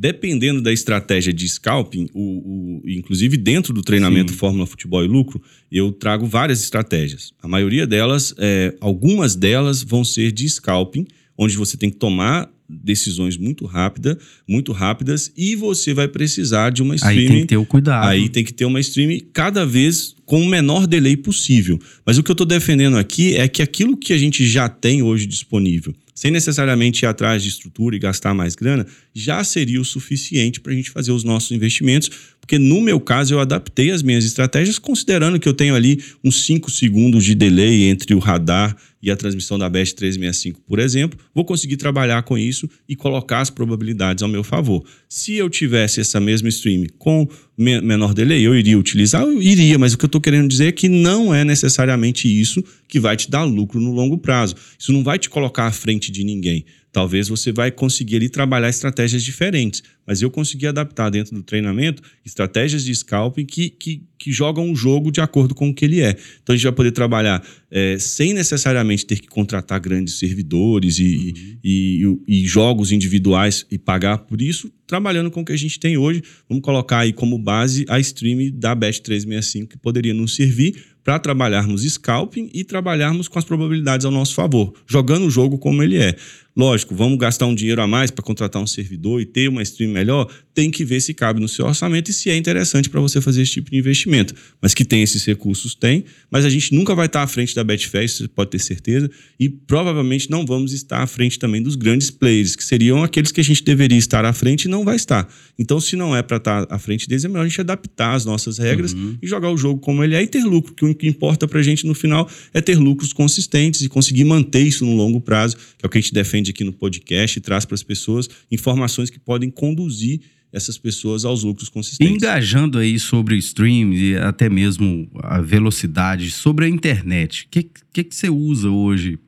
[0.00, 4.38] Dependendo da estratégia de scalping, o, o, inclusive dentro do treinamento Sim.
[4.38, 5.42] Fórmula Futebol e Lucro,
[5.72, 7.32] eu trago várias estratégias.
[7.42, 11.04] A maioria delas, é, algumas delas vão ser de scalping,
[11.36, 16.80] onde você tem que tomar decisões muito rápidas, muito rápidas, e você vai precisar de
[16.80, 17.18] uma stream.
[17.18, 18.06] Aí tem que ter o cuidado.
[18.06, 21.80] Aí tem que ter uma stream cada vez com o menor delay possível.
[22.04, 25.02] Mas o que eu estou defendendo aqui é que aquilo que a gente já tem
[25.02, 29.84] hoje disponível sem necessariamente ir atrás de estrutura e gastar mais grana, já seria o
[29.84, 32.10] suficiente para a gente fazer os nossos investimentos,
[32.40, 36.44] porque no meu caso eu adaptei as minhas estratégias considerando que eu tenho ali uns
[36.44, 41.16] 5 segundos de delay entre o radar e a transmissão da BEST 365, por exemplo,
[41.32, 44.84] vou conseguir trabalhar com isso e colocar as probabilidades ao meu favor.
[45.08, 47.28] Se eu tivesse essa mesma stream com
[47.58, 49.22] menor delay, eu iria utilizar?
[49.22, 52.62] Eu iria, mas o que eu estou querendo dizer é que não é necessariamente isso
[52.86, 54.54] que vai te dar lucro no longo prazo.
[54.78, 56.64] Isso não vai te colocar à frente de ninguém.
[56.90, 62.02] Talvez você vai conseguir ali trabalhar estratégias diferentes, mas eu consegui adaptar dentro do treinamento
[62.24, 66.00] estratégias de scalping que, que, que jogam o jogo de acordo com o que ele
[66.00, 66.16] é.
[66.42, 71.02] Então a gente vai poder trabalhar é, sem necessariamente ter que contratar grandes servidores e,
[71.04, 71.58] uhum.
[71.62, 75.78] e, e, e, jogos individuais e pagar por isso, trabalhando com o que a gente
[75.78, 76.22] tem hoje.
[76.48, 80.74] Vamos colocar aí como base a stream da Best 365 que poderia nos servir
[81.08, 85.82] para trabalharmos scalping e trabalharmos com as probabilidades ao nosso favor, jogando o jogo como
[85.82, 86.14] ele é.
[86.58, 89.92] Lógico, vamos gastar um dinheiro a mais para contratar um servidor e ter uma stream
[89.92, 93.20] melhor, tem que ver se cabe no seu orçamento e se é interessante para você
[93.20, 94.34] fazer esse tipo de investimento.
[94.60, 97.62] Mas que tem esses recursos, tem, mas a gente nunca vai estar à frente da
[97.62, 102.10] Betfair, você pode ter certeza, e provavelmente não vamos estar à frente também dos grandes
[102.10, 105.32] players, que seriam aqueles que a gente deveria estar à frente e não vai estar.
[105.56, 108.24] Então, se não é para estar à frente deles, é melhor a gente adaptar as
[108.24, 109.16] nossas regras uhum.
[109.22, 111.60] e jogar o jogo como ele é e ter lucro, que o que importa para
[111.60, 115.56] a gente no final é ter lucros consistentes e conseguir manter isso no longo prazo,
[115.56, 118.28] que é o que a gente defende aqui no podcast e traz para as pessoas
[118.50, 120.20] informações que podem conduzir
[120.52, 122.14] essas pessoas aos lucros consistentes.
[122.14, 127.70] Engajando aí sobre o stream e até mesmo a velocidade, sobre a internet, o que,
[127.92, 129.18] que, que você usa hoje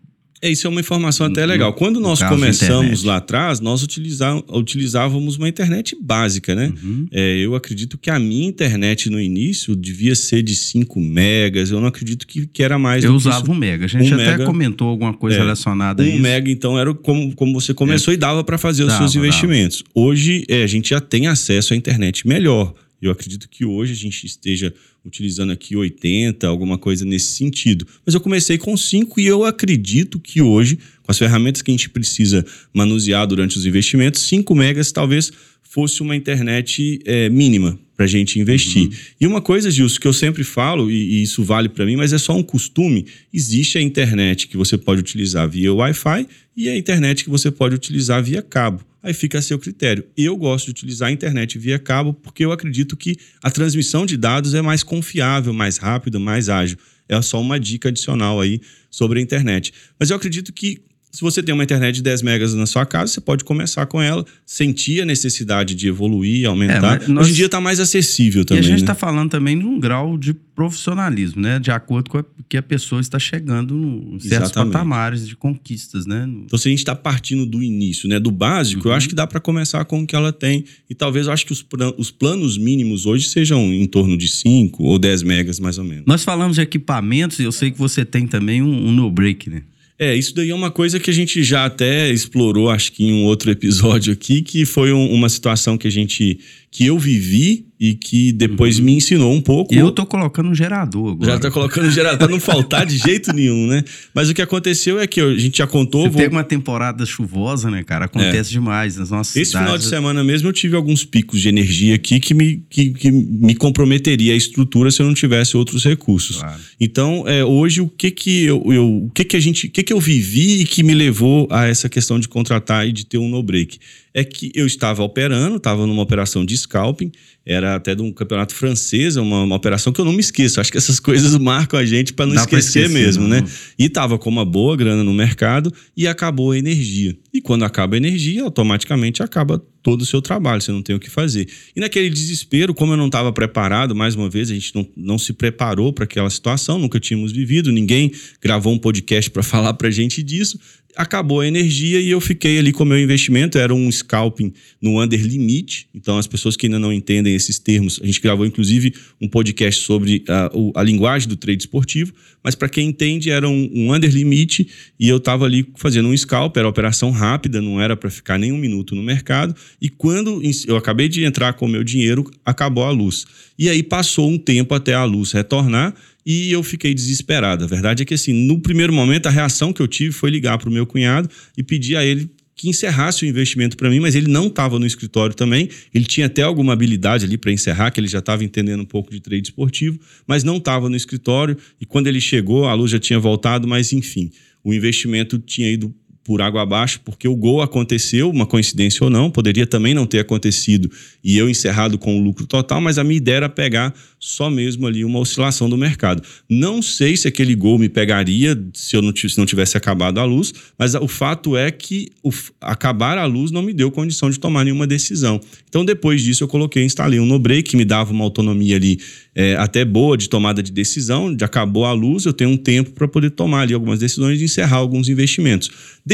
[0.42, 1.74] é, isso é uma informação até legal.
[1.74, 6.72] Quando nós começamos lá atrás, nós utilizávamos uma internet básica, né?
[6.82, 7.06] Uhum.
[7.12, 11.70] É, eu acredito que a minha internet no início devia ser de 5 megas.
[11.70, 13.04] Eu não acredito que, que era mais.
[13.04, 13.52] Eu usava isso.
[13.52, 13.84] um mega.
[13.84, 16.18] A gente um até mega, comentou alguma coisa é, relacionada um a isso.
[16.18, 18.14] Um mega, então, era como, como você começou é.
[18.14, 19.82] e dava para fazer dava, os seus investimentos.
[19.82, 20.06] Dava.
[20.06, 22.72] Hoje, é, a gente já tem acesso à internet melhor.
[23.00, 24.72] Eu acredito que hoje a gente esteja
[25.04, 27.86] utilizando aqui 80, alguma coisa nesse sentido.
[28.04, 31.74] Mas eu comecei com 5 e eu acredito que hoje, com as ferramentas que a
[31.74, 32.44] gente precisa
[32.74, 35.32] manusear durante os investimentos, 5 megas talvez
[35.62, 38.88] fosse uma internet é, mínima para a gente investir.
[38.88, 38.94] Uhum.
[39.20, 42.12] E uma coisa, Gilson, que eu sempre falo, e, e isso vale para mim, mas
[42.12, 46.26] é só um costume: existe a internet que você pode utilizar via Wi-Fi
[46.56, 50.04] e a internet que você pode utilizar via cabo aí fica a seu critério.
[50.16, 54.16] Eu gosto de utilizar a internet via cabo porque eu acredito que a transmissão de
[54.16, 56.78] dados é mais confiável, mais rápida, mais ágil.
[57.08, 59.72] É só uma dica adicional aí sobre a internet.
[59.98, 60.80] Mas eu acredito que
[61.10, 64.00] se você tem uma internet de 10 megas na sua casa, você pode começar com
[64.00, 67.02] ela, sentir a necessidade de evoluir, aumentar.
[67.02, 67.26] É, nós...
[67.26, 68.62] Hoje em dia está mais acessível também.
[68.62, 68.98] E a gente está né?
[68.98, 71.58] falando também de um grau de profissionalismo, né?
[71.58, 73.74] De acordo com a, que a pessoa está chegando
[74.12, 74.72] em certos Exatamente.
[74.72, 76.28] patamares de conquistas, né?
[76.44, 78.20] Então, se a gente está partindo do início, né?
[78.20, 78.92] Do básico, uhum.
[78.92, 80.64] eu acho que dá para começar com o que ela tem.
[80.88, 81.64] E talvez eu acho que os,
[81.96, 86.04] os planos mínimos hoje sejam em torno de 5 ou 10 megas, mais ou menos.
[86.06, 89.62] Nós falamos de equipamentos, e eu sei que você tem também um, um no-break, né?
[90.02, 93.12] É, isso daí é uma coisa que a gente já até explorou, acho que em
[93.12, 96.40] um outro episódio aqui, que foi um, uma situação que a gente
[96.70, 98.84] que eu vivi e que depois uhum.
[98.84, 99.74] me ensinou um pouco.
[99.74, 101.32] Eu tô colocando um gerador agora.
[101.32, 103.82] Já tá colocando um gerador, pra não faltar de jeito nenhum, né?
[104.12, 106.02] Mas o que aconteceu é que a gente já contou.
[106.02, 106.28] Você vou...
[106.28, 108.04] uma temporada chuvosa, né, cara?
[108.04, 108.52] Acontece é.
[108.52, 109.66] demais nas nossas Esse cidades.
[109.66, 113.10] final de semana mesmo eu tive alguns picos de energia aqui que me, que, que
[113.10, 116.36] me comprometeria a estrutura se eu não tivesse outros recursos.
[116.36, 116.60] Claro.
[116.78, 119.82] Então, é, hoje, o que que eu, eu, o que que a gente, o que
[119.82, 123.16] que eu vivi e que me levou a essa questão de contratar e de ter
[123.16, 123.78] um no-break?
[124.12, 127.12] É que eu estava operando, estava numa operação de scalping,
[127.46, 130.60] era até de um campeonato francês, uma, uma operação que eu não me esqueço.
[130.60, 133.40] Acho que essas coisas marcam a gente para não esquecer, esquecer, mesmo, não.
[133.40, 133.44] né?
[133.78, 137.16] E estava com uma boa grana no mercado e acabou a energia.
[137.32, 141.00] E quando acaba a energia, automaticamente acaba todo o seu trabalho, você não tem o
[141.00, 141.48] que fazer.
[141.74, 145.18] E naquele desespero, como eu não estava preparado, mais uma vez, a gente não, não
[145.18, 149.88] se preparou para aquela situação, nunca tínhamos vivido, ninguém gravou um podcast para falar para
[149.88, 150.58] a gente disso
[150.96, 153.58] acabou a energia e eu fiquei ali com o meu investimento.
[153.58, 155.88] Era um scalping no under limit.
[155.94, 159.82] Então, as pessoas que ainda não entendem esses termos, a gente gravou inclusive um podcast
[159.82, 162.12] sobre a, a linguagem do trade esportivo.
[162.42, 164.66] Mas para quem entende, era um, um under limit
[164.98, 166.56] e eu estava ali fazendo um scalp.
[166.56, 169.54] Era operação rápida, não era para ficar nem um minuto no mercado.
[169.80, 173.26] E quando eu acabei de entrar com o meu dinheiro, acabou a luz.
[173.58, 175.94] E aí passou um tempo até a luz retornar
[176.32, 177.64] e eu fiquei desesperado.
[177.64, 180.58] A verdade é que, assim, no primeiro momento, a reação que eu tive foi ligar
[180.58, 181.28] para o meu cunhado
[181.58, 184.86] e pedir a ele que encerrasse o investimento para mim, mas ele não estava no
[184.86, 185.68] escritório também.
[185.92, 189.10] Ele tinha até alguma habilidade ali para encerrar, que ele já estava entendendo um pouco
[189.10, 191.56] de trade esportivo, mas não estava no escritório.
[191.80, 194.30] E quando ele chegou, a luz já tinha voltado, mas enfim,
[194.62, 195.92] o investimento tinha ido
[196.30, 200.20] por água abaixo, porque o gol aconteceu, uma coincidência ou não, poderia também não ter
[200.20, 200.88] acontecido
[201.24, 204.86] e eu encerrado com o lucro total, mas a minha ideia era pegar só mesmo
[204.86, 206.22] ali uma oscilação do mercado.
[206.48, 210.24] Não sei se aquele gol me pegaria se eu não, se não tivesse acabado a
[210.24, 214.38] luz, mas o fato é que o, acabar a luz não me deu condição de
[214.38, 215.40] tomar nenhuma decisão.
[215.68, 219.00] Então, depois disso, eu coloquei, instalei um no break que me dava uma autonomia ali
[219.34, 222.90] é, até boa de tomada de decisão, de acabou a luz, eu tenho um tempo
[222.90, 225.70] para poder tomar ali algumas decisões e encerrar alguns investimentos.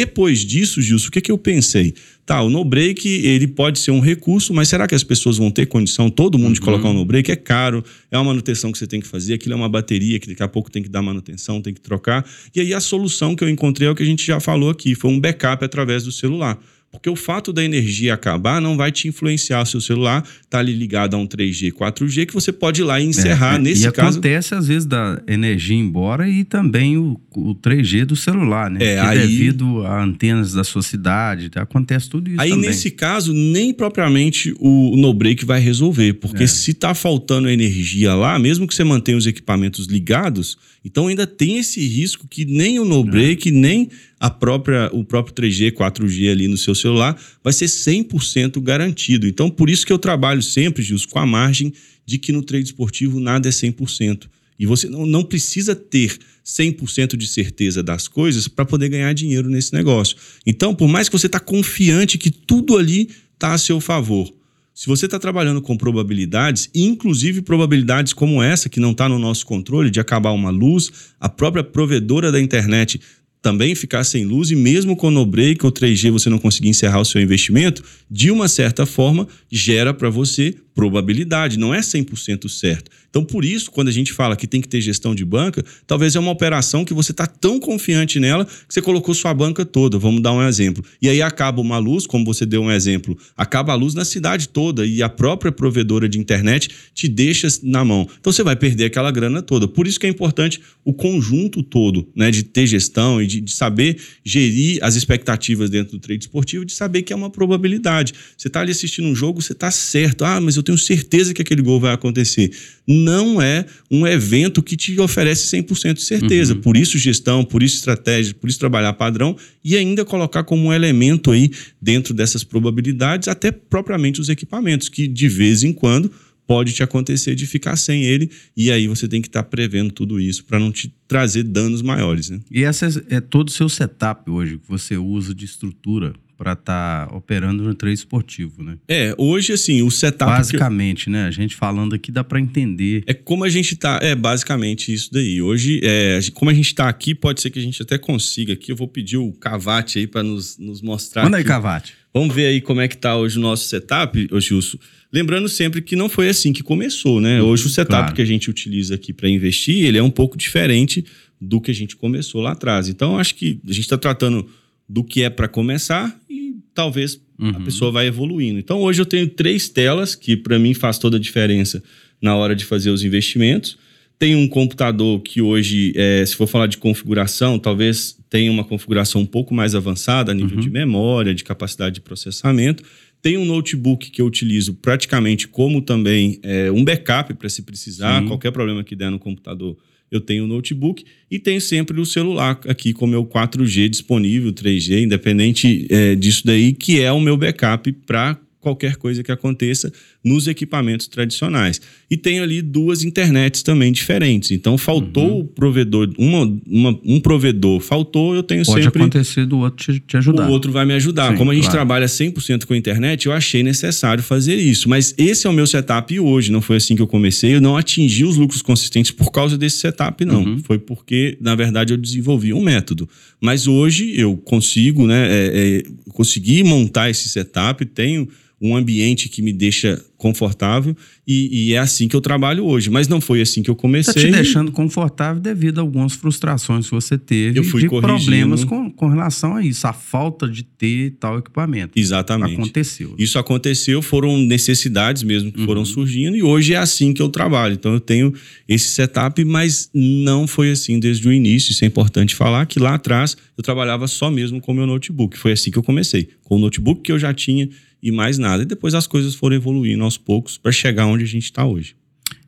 [0.06, 1.94] Depois disso, Gilson, o que, que eu pensei?
[2.24, 5.66] Tá, o no-break ele pode ser um recurso, mas será que as pessoas vão ter
[5.66, 6.64] condição, todo mundo, de uhum.
[6.64, 7.30] colocar um no-break?
[7.30, 10.28] É caro, é uma manutenção que você tem que fazer, aquilo é uma bateria que
[10.28, 12.24] daqui a pouco tem que dar manutenção, tem que trocar.
[12.54, 14.94] E aí a solução que eu encontrei é o que a gente já falou aqui,
[14.94, 16.58] foi um backup através do celular.
[16.90, 19.62] Porque o fato da energia acabar não vai te influenciar.
[19.62, 22.98] O seu celular está ali ligado a um 3G, 4G, que você pode ir lá
[23.00, 23.56] e encerrar.
[23.56, 24.18] É, Nesse e caso.
[24.18, 28.82] acontece, às vezes, da energia embora e também o, o 3G do celular, né?
[28.82, 29.18] É, aí...
[29.18, 31.62] devido a antenas da sua cidade, tá?
[31.62, 32.40] acontece tudo isso.
[32.40, 32.68] Aí, também.
[32.68, 36.14] nesse caso, nem propriamente o no-break vai resolver.
[36.14, 36.46] Porque é.
[36.46, 40.56] se está faltando energia lá, mesmo que você mantenha os equipamentos ligados,
[40.86, 43.52] então ainda tem esse risco que nem o no-break, é.
[43.52, 49.26] nem a própria, o próprio 3G, 4G ali no seu celular vai ser 100% garantido.
[49.26, 51.72] Então, por isso que eu trabalho sempre, Gilson, com a margem
[52.06, 54.28] de que no trade esportivo nada é 100%.
[54.56, 56.16] E você não, não precisa ter
[56.46, 60.16] 100% de certeza das coisas para poder ganhar dinheiro nesse negócio.
[60.46, 64.32] Então, por mais que você está confiante que tudo ali está a seu favor,
[64.76, 69.46] se você está trabalhando com probabilidades, inclusive probabilidades como essa, que não está no nosso
[69.46, 73.00] controle, de acabar uma luz, a própria provedora da internet
[73.40, 76.68] também ficar sem luz, e mesmo com o no break ou 3G você não conseguir
[76.68, 82.50] encerrar o seu investimento, de uma certa forma, gera para você probabilidade, não é 100%
[82.50, 82.90] certo.
[83.08, 86.14] Então, por isso, quando a gente fala que tem que ter gestão de banca, talvez
[86.14, 89.98] é uma operação que você está tão confiante nela que você colocou sua banca toda.
[89.98, 90.84] Vamos dar um exemplo.
[91.00, 94.50] E aí acaba uma luz, como você deu um exemplo, acaba a luz na cidade
[94.50, 98.06] toda e a própria provedora de internet te deixa na mão.
[98.20, 99.66] Então, você vai perder aquela grana toda.
[99.66, 103.52] Por isso que é importante o conjunto todo, né, de ter gestão e de, de
[103.52, 108.12] saber gerir as expectativas dentro do trade esportivo, de saber que é uma probabilidade.
[108.36, 110.24] Você está ali assistindo um jogo, você está certo.
[110.24, 112.50] Ah, mas eu tenho certeza que aquele gol vai acontecer.
[112.86, 116.54] Não é um evento que te oferece 100% de certeza.
[116.54, 116.60] Uhum.
[116.60, 120.72] Por isso, gestão, por isso, estratégia, por isso, trabalhar padrão e ainda colocar como um
[120.72, 121.50] elemento aí
[121.80, 126.10] dentro dessas probabilidades, até propriamente os equipamentos, que de vez em quando
[126.46, 129.90] pode te acontecer de ficar sem ele e aí você tem que estar tá prevendo
[129.92, 132.30] tudo isso para não te trazer danos maiores.
[132.30, 132.40] Né?
[132.50, 136.52] E essa é, é todo o seu setup hoje que você usa de estrutura para
[136.52, 138.76] estar tá operando no trade esportivo, né?
[138.86, 141.24] É, hoje assim, o setup basicamente, né?
[141.24, 143.02] A gente falando aqui dá para entender.
[143.06, 145.40] É como a gente tá, é basicamente isso daí.
[145.40, 148.70] Hoje, é, como a gente tá aqui, pode ser que a gente até consiga aqui.
[148.70, 151.24] Eu vou pedir o Cavate aí para nos, nos mostrar.
[151.24, 151.46] Manda aqui.
[151.46, 151.94] aí, Cavate.
[152.16, 154.78] Vamos ver aí como é que tá hoje o nosso setup, ô Gilson.
[155.12, 157.42] Lembrando sempre que não foi assim que começou, né?
[157.42, 158.14] Hoje o setup claro.
[158.14, 161.04] que a gente utiliza aqui para investir, ele é um pouco diferente
[161.38, 162.88] do que a gente começou lá atrás.
[162.88, 164.48] Então, acho que a gente está tratando
[164.88, 167.50] do que é para começar e talvez uhum.
[167.50, 168.58] a pessoa vai evoluindo.
[168.58, 171.82] Então hoje eu tenho três telas que para mim faz toda a diferença
[172.22, 173.76] na hora de fazer os investimentos.
[174.18, 179.20] Tem um computador que hoje, é, se for falar de configuração, talvez tenha uma configuração
[179.20, 180.62] um pouco mais avançada a nível uhum.
[180.62, 182.82] de memória, de capacidade de processamento.
[183.20, 188.22] Tem um notebook que eu utilizo praticamente como também é, um backup para se precisar,
[188.22, 188.28] Sim.
[188.28, 189.76] qualquer problema que der no computador
[190.10, 194.52] eu tenho o notebook e tenho sempre o celular aqui com o meu 4G disponível,
[194.52, 199.92] 3G, independente é, disso daí, que é o meu backup para qualquer coisa que aconteça
[200.24, 201.80] nos equipamentos tradicionais.
[202.10, 204.50] E tem ali duas internets também diferentes.
[204.50, 205.40] Então faltou uhum.
[205.40, 208.98] o provedor, uma, uma, um provedor faltou, eu tenho Pode sempre.
[208.98, 210.48] Pode acontecer do outro te, te, ajudar.
[210.48, 211.30] O outro vai me ajudar.
[211.30, 211.76] Sim, Como a gente claro.
[211.76, 214.88] trabalha 100% com a internet, eu achei necessário fazer isso.
[214.88, 216.50] Mas esse é o meu setup hoje.
[216.50, 217.54] Não foi assim que eu comecei.
[217.54, 220.42] Eu não atingi os lucros consistentes por causa desse setup, não.
[220.42, 220.58] Uhum.
[220.64, 223.08] Foi porque, na verdade, eu desenvolvi um método.
[223.40, 225.28] Mas hoje eu consigo, né?
[225.30, 225.82] É, é,
[226.12, 228.28] consegui montar esse setup, tenho
[228.60, 230.96] um ambiente que me deixa confortável
[231.26, 232.88] e, e, é assim que eu trabalho hoje.
[232.88, 234.14] Mas não foi assim que eu comecei.
[234.14, 238.16] Está te deixando confortável devido a algumas frustrações que você teve eu fui de corrigindo.
[238.16, 241.98] problemas com, com relação a isso, a falta de ter tal equipamento.
[241.98, 242.54] Exatamente.
[242.54, 243.14] Aconteceu.
[243.18, 245.66] Isso aconteceu, foram necessidades mesmo que uhum.
[245.66, 247.74] foram surgindo e hoje é assim que eu trabalho.
[247.74, 248.32] Então eu tenho
[248.66, 251.72] esse setup, mas não foi assim desde o início.
[251.72, 255.36] Isso é importante falar que lá atrás eu trabalhava só mesmo com o meu notebook.
[255.36, 257.68] Foi assim que eu comecei, com o notebook que eu já tinha
[258.06, 258.62] e mais nada.
[258.62, 261.96] E depois as coisas foram evoluindo aos poucos para chegar onde a gente está hoje.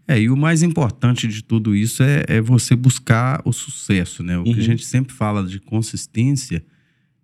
[0.06, 4.36] É, e o mais importante de tudo isso é, é você buscar o sucesso, né?
[4.36, 4.44] O uhum.
[4.44, 4.62] que a uhum.
[4.62, 6.64] gente sempre fala de consistência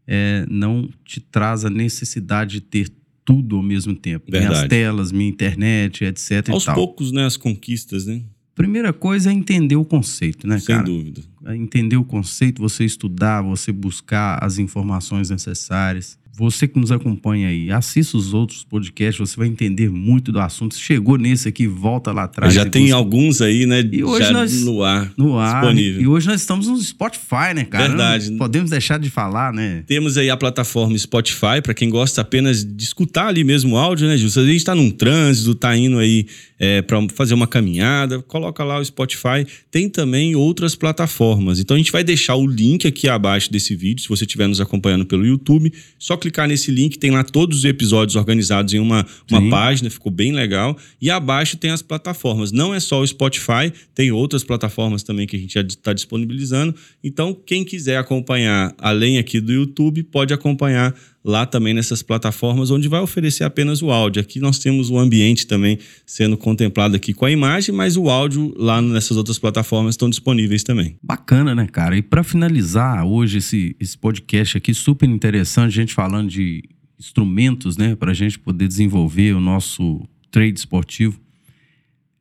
[0.05, 2.89] é, não te traz a necessidade de ter
[3.25, 4.29] tudo ao mesmo tempo.
[4.29, 4.53] Verdade.
[4.53, 6.51] Minhas telas, minha internet, etc.
[6.51, 7.25] Aos poucos, né?
[7.25, 8.21] As conquistas, né?
[8.53, 10.87] Primeira coisa é entender o conceito, né, Sem cara?
[10.87, 11.23] Sem dúvida.
[11.47, 17.49] É entender o conceito, você estudar, você buscar as informações necessárias você que nos acompanha
[17.49, 20.77] aí, assista os outros podcasts, você vai entender muito do assunto.
[20.77, 22.53] Chegou nesse aqui, volta lá atrás.
[22.53, 22.97] Já tem busca.
[22.97, 23.89] alguns aí, né?
[23.93, 26.03] E hoje já nós, no ar, no ar disponível.
[26.03, 27.87] E hoje nós estamos no Spotify, né, cara?
[27.87, 28.31] Verdade.
[28.31, 29.85] Não podemos deixar de falar, né?
[29.87, 34.09] Temos aí a plataforma Spotify, para quem gosta apenas de escutar ali mesmo o áudio,
[34.09, 34.41] né, Gilson?
[34.41, 36.27] A gente está num trânsito, está indo aí
[36.59, 39.47] é, para fazer uma caminhada, coloca lá o Spotify.
[39.71, 41.59] Tem também outras plataformas.
[41.59, 44.61] Então a gente vai deixar o link aqui abaixo desse vídeo, se você estiver nos
[44.61, 45.73] acompanhando pelo YouTube.
[45.99, 50.13] Só clicar nesse link, tem lá todos os episódios organizados em uma, uma página, ficou
[50.13, 50.77] bem legal.
[51.01, 52.53] E abaixo tem as plataformas.
[52.53, 56.75] Não é só o Spotify, tem outras plataformas também que a gente já está disponibilizando.
[57.03, 60.95] Então, quem quiser acompanhar, além aqui do YouTube, pode acompanhar
[61.25, 64.21] lá também nessas plataformas, onde vai oferecer apenas o áudio.
[64.21, 68.53] Aqui nós temos o ambiente também sendo contemplado aqui com a imagem, mas o áudio
[68.59, 70.97] lá nessas outras plataformas estão disponíveis também.
[71.03, 71.97] Bacana, né, cara?
[71.97, 76.63] E para finalizar hoje esse, esse podcast aqui, super interessante, gente falando de
[76.99, 81.19] instrumentos, né, para a gente poder desenvolver o nosso trade esportivo.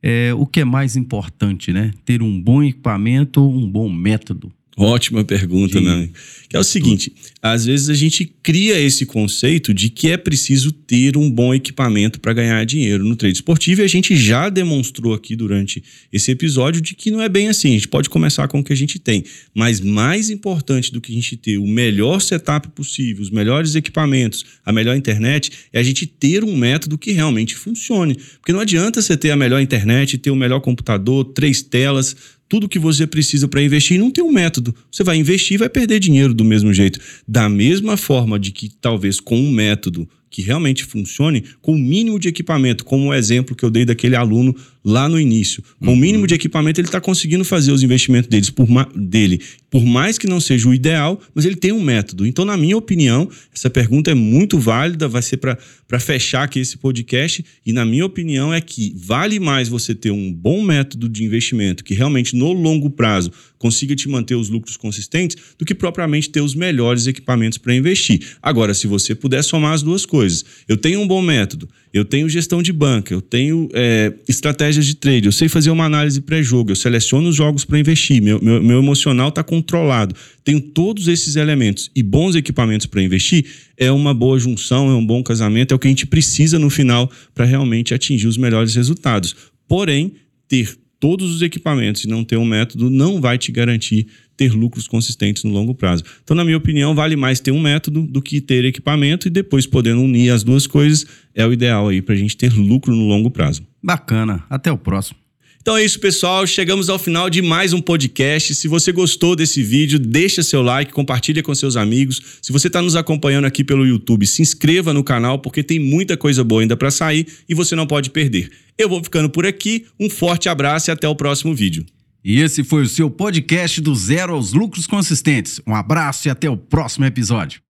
[0.02, 1.90] é, o que é mais importante, né?
[2.04, 4.52] Ter um bom equipamento um bom método?
[4.76, 5.84] Ótima pergunta, Sim.
[5.84, 6.08] né?
[6.48, 10.72] Que é o seguinte: às vezes a gente cria esse conceito de que é preciso
[10.72, 15.14] ter um bom equipamento para ganhar dinheiro no trade esportivo e a gente já demonstrou
[15.14, 15.82] aqui durante
[16.12, 17.70] esse episódio de que não é bem assim.
[17.70, 19.24] A gente pode começar com o que a gente tem,
[19.54, 24.44] mas mais importante do que a gente ter o melhor setup possível, os melhores equipamentos,
[24.64, 28.16] a melhor internet, é a gente ter um método que realmente funcione.
[28.40, 32.16] Porque não adianta você ter a melhor internet, ter o melhor computador, três telas
[32.54, 34.72] tudo que você precisa para investir e não tem um método.
[34.88, 37.00] Você vai investir e vai perder dinheiro do mesmo jeito.
[37.26, 42.16] Da mesma forma de que talvez com um método que realmente funcione, com o mínimo
[42.16, 44.54] de equipamento, como o exemplo que eu dei daquele aluno
[44.84, 45.62] lá no início.
[45.80, 45.92] Com uhum.
[45.94, 49.40] o mínimo de equipamento, ele está conseguindo fazer os investimentos deles por dele.
[49.70, 52.26] Por mais que não seja o ideal, mas ele tem um método.
[52.26, 55.58] Então, na minha opinião, essa pergunta é muito válida, vai ser para
[55.98, 57.44] fechar aqui esse podcast.
[57.64, 61.82] E na minha opinião, é que vale mais você ter um bom método de investimento
[61.82, 66.42] que realmente no longo prazo consiga te manter os lucros consistentes do que propriamente ter
[66.42, 68.20] os melhores equipamentos para investir.
[68.42, 72.28] Agora, se você puder somar as duas coisas, eu tenho um bom método, eu tenho
[72.28, 76.72] gestão de banca, eu tenho é, estratégias de trade, eu sei fazer uma análise pré-jogo,
[76.72, 80.12] eu seleciono os jogos para investir, meu, meu, meu emocional está controlado.
[80.42, 83.46] Tenho todos esses elementos e bons equipamentos para investir,
[83.76, 86.68] é uma boa junção, é um bom casamento, é o que a gente precisa no
[86.68, 89.36] final para realmente atingir os melhores resultados.
[89.68, 90.14] Porém,
[90.48, 94.06] ter todos os equipamentos e não ter um método não vai te garantir
[94.38, 96.02] ter lucros consistentes no longo prazo.
[96.22, 99.66] Então, na minha opinião, vale mais ter um método do que ter equipamento e depois
[99.66, 101.04] podendo unir as duas coisas
[101.34, 103.66] é o ideal aí para a gente ter lucro no longo prazo.
[103.82, 104.44] Bacana.
[104.48, 105.23] Até o próximo.
[105.64, 106.46] Então é isso, pessoal.
[106.46, 108.54] Chegamos ao final de mais um podcast.
[108.54, 112.20] Se você gostou desse vídeo, deixa seu like, compartilha com seus amigos.
[112.42, 116.18] Se você está nos acompanhando aqui pelo YouTube, se inscreva no canal porque tem muita
[116.18, 118.50] coisa boa ainda para sair e você não pode perder.
[118.76, 119.86] Eu vou ficando por aqui.
[119.98, 121.86] Um forte abraço e até o próximo vídeo.
[122.22, 125.62] E esse foi o seu podcast do Zero aos Lucros Consistentes.
[125.66, 127.62] Um abraço e até o próximo episódio.